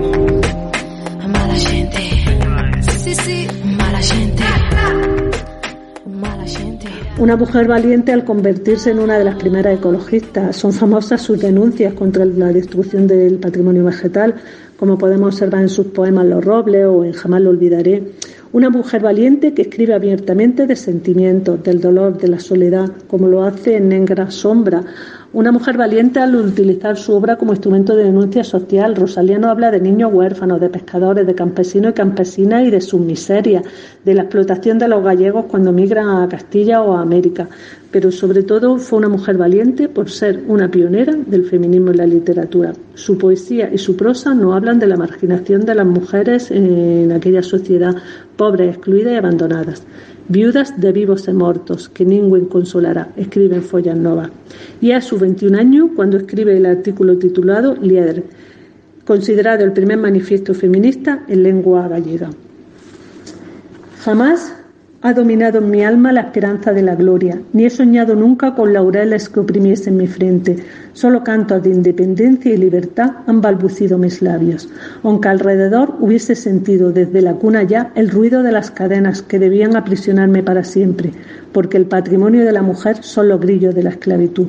Mala 1.34 1.56
xente, 1.56 2.04
sí, 3.02 3.12
sí. 3.14 3.38
mala 3.74 4.00
xente, 4.00 4.46
mala 6.06 6.46
xente. 6.46 6.63
Una 7.16 7.36
mujer 7.36 7.68
valiente 7.68 8.12
al 8.12 8.24
convertirse 8.24 8.90
en 8.90 8.98
una 8.98 9.16
de 9.16 9.24
las 9.24 9.36
primeras 9.36 9.78
ecologistas. 9.78 10.56
Son 10.56 10.72
famosas 10.72 11.22
sus 11.22 11.38
denuncias 11.38 11.94
contra 11.94 12.24
la 12.24 12.52
destrucción 12.52 13.06
del 13.06 13.38
patrimonio 13.38 13.84
vegetal, 13.84 14.34
como 14.76 14.98
podemos 14.98 15.32
observar 15.32 15.62
en 15.62 15.68
sus 15.68 15.86
poemas 15.86 16.26
Los 16.26 16.44
Robles 16.44 16.86
o 16.86 17.04
en 17.04 17.12
Jamás 17.12 17.40
lo 17.40 17.50
olvidaré. 17.50 18.02
Una 18.52 18.68
mujer 18.68 19.02
valiente 19.02 19.54
que 19.54 19.62
escribe 19.62 19.94
abiertamente 19.94 20.66
de 20.66 20.74
sentimientos, 20.74 21.62
del 21.62 21.80
dolor, 21.80 22.18
de 22.18 22.28
la 22.28 22.40
soledad, 22.40 22.90
como 23.06 23.28
lo 23.28 23.44
hace 23.44 23.76
en 23.76 23.90
Negra 23.90 24.32
Sombra. 24.32 24.82
Una 25.34 25.50
mujer 25.50 25.76
valiente 25.76 26.20
al 26.20 26.36
utilizar 26.36 26.96
su 26.96 27.12
obra 27.12 27.34
como 27.34 27.54
instrumento 27.54 27.96
de 27.96 28.04
denuncia 28.04 28.44
social. 28.44 28.94
Rosalía 28.94 29.36
nos 29.36 29.50
habla 29.50 29.72
de 29.72 29.80
niños 29.80 30.12
huérfanos, 30.14 30.60
de 30.60 30.68
pescadores, 30.68 31.26
de 31.26 31.34
campesinos 31.34 31.90
y 31.90 31.94
campesinas 31.94 32.62
y 32.62 32.70
de 32.70 32.80
sus 32.80 33.00
miserias, 33.00 33.64
de 34.04 34.14
la 34.14 34.22
explotación 34.22 34.78
de 34.78 34.86
los 34.86 35.02
gallegos 35.02 35.46
cuando 35.46 35.72
migran 35.72 36.08
a 36.08 36.28
Castilla 36.28 36.82
o 36.82 36.96
a 36.96 37.00
América. 37.00 37.48
Pero 37.90 38.12
sobre 38.12 38.44
todo 38.44 38.78
fue 38.78 39.00
una 39.00 39.08
mujer 39.08 39.36
valiente 39.36 39.88
por 39.88 40.08
ser 40.08 40.40
una 40.46 40.70
pionera 40.70 41.16
del 41.26 41.46
feminismo 41.46 41.90
en 41.90 41.96
la 41.96 42.06
literatura. 42.06 42.72
Su 42.94 43.18
poesía 43.18 43.68
y 43.74 43.78
su 43.78 43.96
prosa 43.96 44.34
nos 44.34 44.54
hablan 44.54 44.78
de 44.78 44.86
la 44.86 44.96
marginación 44.96 45.64
de 45.64 45.74
las 45.74 45.86
mujeres 45.86 46.52
en 46.52 47.10
aquella 47.10 47.42
sociedad 47.42 47.96
pobre, 48.36 48.68
excluida 48.68 49.12
y 49.12 49.16
abandonadas. 49.16 49.82
Viudas 50.28 50.80
de 50.80 50.90
vivos 50.92 51.28
e 51.28 51.32
mortos, 51.32 51.88
que 51.88 52.04
ningún 52.04 52.46
consolará, 52.46 53.12
escribe 53.16 53.56
en 53.56 53.62
Follas 53.62 53.98
Novas. 53.98 54.30
Y 54.80 54.92
a 54.92 55.02
sus 55.02 55.20
21 55.20 55.58
años, 55.58 55.90
cuando 55.94 56.16
escribe 56.16 56.56
el 56.56 56.64
artículo 56.64 57.18
titulado 57.18 57.76
Lieder, 57.76 58.24
considerado 59.04 59.64
el 59.64 59.72
primer 59.72 59.98
manifiesto 59.98 60.54
feminista 60.54 61.24
en 61.28 61.42
lengua 61.42 61.88
gallega. 61.88 62.30
Jamás 64.00 64.54
ha 65.04 65.12
dominado 65.12 65.58
en 65.58 65.70
mi 65.70 65.84
alma 65.84 66.14
la 66.14 66.22
esperanza 66.22 66.72
de 66.72 66.80
la 66.80 66.94
gloria, 66.94 67.38
ni 67.52 67.66
he 67.66 67.70
soñado 67.70 68.14
nunca 68.16 68.54
con 68.54 68.72
laureles 68.72 69.28
que 69.28 69.40
oprimiesen 69.40 69.98
mi 69.98 70.06
frente. 70.06 70.56
Solo 70.94 71.22
cantos 71.22 71.62
de 71.62 71.68
independencia 71.68 72.54
y 72.54 72.56
libertad 72.56 73.10
han 73.26 73.42
balbucido 73.42 73.98
mis 73.98 74.22
labios, 74.22 74.66
aunque 75.02 75.28
alrededor 75.28 75.94
hubiese 76.00 76.34
sentido 76.34 76.90
desde 76.90 77.20
la 77.20 77.34
cuna 77.34 77.64
ya 77.64 77.92
el 77.94 78.08
ruido 78.08 78.42
de 78.42 78.52
las 78.52 78.70
cadenas 78.70 79.20
que 79.20 79.38
debían 79.38 79.76
aprisionarme 79.76 80.42
para 80.42 80.64
siempre, 80.64 81.10
porque 81.52 81.76
el 81.76 81.84
patrimonio 81.84 82.42
de 82.42 82.52
la 82.52 82.62
mujer 82.62 83.02
son 83.02 83.28
los 83.28 83.40
grillos 83.40 83.74
de 83.74 83.82
la 83.82 83.90
esclavitud. 83.90 84.48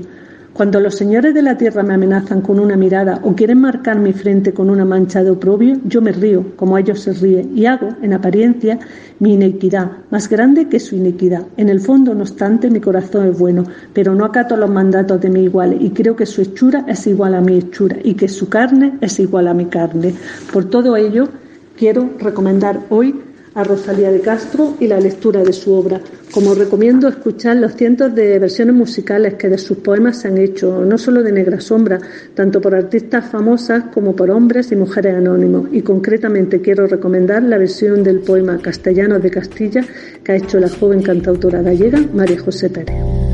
Cuando 0.56 0.80
los 0.80 0.96
señores 0.96 1.34
de 1.34 1.42
la 1.42 1.58
tierra 1.58 1.84
me 1.84 1.96
amenazan 1.96 2.40
con 2.40 2.62
una 2.62 2.78
mirada 2.78 3.20
o 3.24 3.36
quieren 3.36 3.60
marcar 3.60 4.00
mi 4.00 4.14
frente 4.14 4.54
con 4.54 4.70
una 4.70 4.86
mancha 4.86 5.22
de 5.22 5.32
oprobio, 5.32 5.82
yo 5.84 6.02
me 6.02 6.14
río, 6.14 6.46
como 6.56 6.78
ellos 6.78 7.02
se 7.02 7.12
ríen, 7.12 7.58
y 7.58 7.66
hago, 7.66 7.90
en 8.02 8.14
apariencia, 8.14 8.80
mi 9.20 9.34
inequidad, 9.34 9.92
más 10.12 10.30
grande 10.30 10.70
que 10.70 10.80
su 10.80 10.96
inequidad. 10.96 11.46
En 11.58 11.68
el 11.68 11.82
fondo, 11.82 12.16
no 12.16 12.22
obstante, 12.22 12.70
mi 12.70 12.80
corazón 12.80 13.28
es 13.28 13.38
bueno, 13.38 13.66
pero 13.92 14.16
no 14.16 14.24
acato 14.24 14.56
los 14.56 14.70
mandatos 14.70 15.20
de 15.20 15.30
mi 15.30 15.44
igual, 15.44 15.76
y 15.82 15.90
creo 15.90 16.16
que 16.16 16.26
su 16.26 16.42
hechura 16.42 16.86
es 16.88 17.06
igual 17.06 17.36
a 17.36 17.42
mi 17.42 17.58
hechura, 17.58 17.98
y 18.02 18.14
que 18.14 18.30
su 18.30 18.48
carne 18.48 18.98
es 19.02 19.20
igual 19.20 19.50
a 19.50 19.54
mi 19.54 19.66
carne. 19.66 20.14
Por 20.54 20.70
todo 20.70 20.96
ello, 20.96 21.28
quiero 21.76 22.12
recomendar 22.18 22.80
hoy 22.90 23.14
a 23.56 23.64
Rosalía 23.64 24.12
de 24.12 24.20
Castro 24.20 24.76
y 24.80 24.88
la 24.88 25.00
lectura 25.00 25.44
de 25.44 25.54
su 25.54 25.74
obra. 25.74 26.00
Como 26.32 26.54
recomiendo 26.54 27.08
escuchar 27.08 27.56
los 27.56 27.74
cientos 27.74 28.14
de 28.14 28.38
versiones 28.38 28.76
musicales 28.76 29.36
que 29.36 29.50
de 29.50 29.58
sus 29.58 29.78
poemas 29.78 30.20
se 30.20 30.28
han 30.28 30.38
hecho, 30.38 30.84
no 30.86 30.98
solo 30.98 31.24
de 31.24 31.32
Negra 31.32 31.62
Sombra, 31.62 32.00
tanto 32.34 32.60
por 32.60 32.76
artistas 32.76 33.30
famosas 33.30 33.86
como 33.94 34.16
por 34.16 34.30
hombres 34.30 34.72
y 34.72 34.76
mujeres 34.76 35.16
anónimos. 35.16 35.70
Y 35.72 35.82
concretamente 35.82 36.62
quiero 36.62 36.86
recomendar 36.86 37.44
la 37.44 37.58
versión 37.58 38.04
del 38.04 38.20
poema 38.20 38.60
Castellanos 38.62 39.24
de 39.24 39.32
Castilla 39.32 39.86
que 40.24 40.34
ha 40.34 40.36
hecho 40.36 40.60
la 40.60 40.70
joven 40.70 41.02
cantautora 41.02 41.62
gallega 41.62 42.04
María 42.14 42.40
José 42.40 42.70
Pérez. 42.70 43.25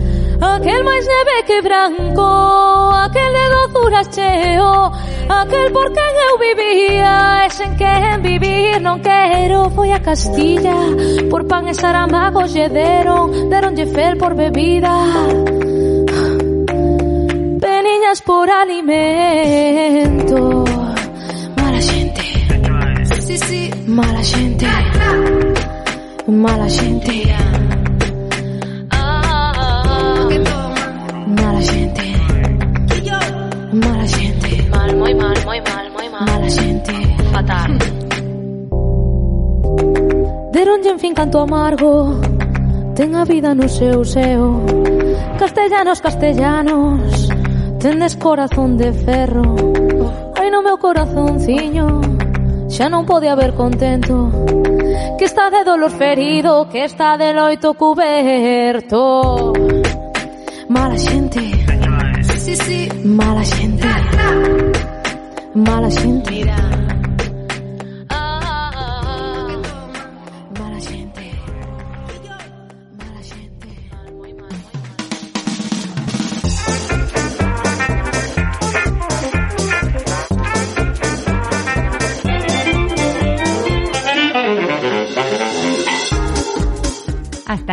Aquel 0.42 0.84
máis 0.84 1.06
neve 1.06 1.44
que 1.46 1.62
branco 1.62 2.26
Aquel 3.06 3.32
de 3.32 3.46
dozuras 3.54 4.08
cheo 4.10 4.90
Aquel 5.30 5.70
por 5.72 5.88
quen 5.94 6.14
eu 6.28 6.36
vivía 6.42 7.46
E 7.46 7.50
sen 7.54 7.78
quen 7.78 8.22
vivir 8.26 8.82
non 8.82 8.98
quero. 9.06 9.70
Foi 9.70 9.94
a 9.94 10.02
Castilla 10.02 10.74
Por 11.30 11.46
pan 11.46 11.70
e 11.70 11.74
saramago 11.78 12.42
lle 12.50 12.68
deron 12.74 13.50
Deronlle 13.54 13.86
fel 13.86 14.18
por 14.18 14.34
bebida. 14.34 14.90
Peniñas 17.62 18.20
por 18.26 18.50
alimento 18.50 20.31
canto 41.32 41.44
amargo 41.44 42.20
ten 42.94 43.16
a 43.16 43.24
vida 43.24 43.56
no 43.56 43.70
seu 43.70 44.04
seo. 44.04 44.68
Castellanos, 45.40 46.02
castellanos 46.02 47.30
tendes 47.80 48.18
corazón 48.18 48.76
de 48.76 48.92
ferro. 48.92 49.56
Ai 50.36 50.52
no 50.52 50.60
meu 50.60 50.76
corazonciño 50.76 52.04
xa 52.68 52.92
non 52.92 53.08
pode 53.08 53.32
haber 53.32 53.56
contento. 53.56 54.28
Que 55.16 55.24
está 55.24 55.48
de 55.48 55.64
dolor 55.64 55.96
ferido 55.96 56.68
que 56.68 56.84
está 56.84 57.16
de 57.16 57.32
loito 57.32 57.80
cuberto. 57.80 59.56
Mala 60.68 61.00
xente. 61.00 61.48
Sí, 62.44 62.60
sí, 62.60 62.92
mala 63.08 63.44
xente. 63.48 63.88
Mala 65.56 65.88
xente. 65.88 66.44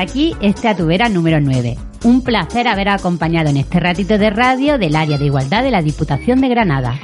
Aquí 0.09 0.35
este 0.40 0.68
Atubera 0.68 1.10
número 1.10 1.39
9. 1.39 1.76
Un 2.05 2.22
placer 2.22 2.66
haber 2.66 2.89
acompañado 2.89 3.51
en 3.51 3.59
este 3.59 3.78
ratito 3.78 4.16
de 4.16 4.30
radio 4.30 4.78
del 4.78 4.97
área 4.97 5.18
de 5.18 5.26
igualdad 5.26 5.62
de 5.62 5.70
la 5.70 5.82
Diputación 5.82 6.40
de 6.40 6.48
Granada. 6.48 6.98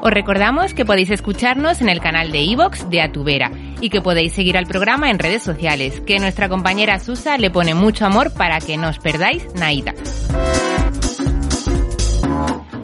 Os 0.00 0.10
recordamos 0.12 0.72
que 0.72 0.84
podéis 0.84 1.10
escucharnos 1.10 1.80
en 1.80 1.88
el 1.88 2.00
canal 2.00 2.30
de 2.30 2.42
iVox 2.42 2.88
de 2.88 3.02
Atubera 3.02 3.50
y 3.80 3.90
que 3.90 4.00
podéis 4.00 4.32
seguir 4.32 4.56
al 4.56 4.66
programa 4.66 5.10
en 5.10 5.18
redes 5.18 5.42
sociales, 5.42 6.00
que 6.06 6.20
nuestra 6.20 6.48
compañera 6.48 7.00
Susa 7.00 7.36
le 7.36 7.50
pone 7.50 7.74
mucho 7.74 8.06
amor 8.06 8.32
para 8.32 8.60
que 8.60 8.76
no 8.76 8.88
os 8.90 8.98
perdáis 8.98 9.44
naida. 9.54 9.92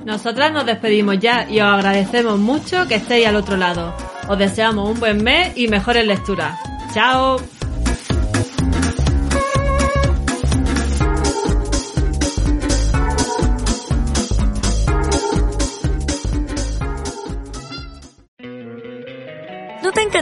Nosotras 0.04 0.52
nos 0.52 0.66
despedimos 0.66 1.20
ya 1.20 1.48
y 1.48 1.60
os 1.60 1.68
agradecemos 1.68 2.38
mucho 2.38 2.88
que 2.88 2.96
estéis 2.96 3.28
al 3.28 3.36
otro 3.36 3.56
lado. 3.56 3.94
Os 4.28 4.38
deseamos 4.38 4.90
un 4.90 4.98
buen 4.98 5.22
mes 5.22 5.56
y 5.56 5.68
mejores 5.68 6.04
lecturas. 6.04 6.58
¡Chao! 6.92 7.55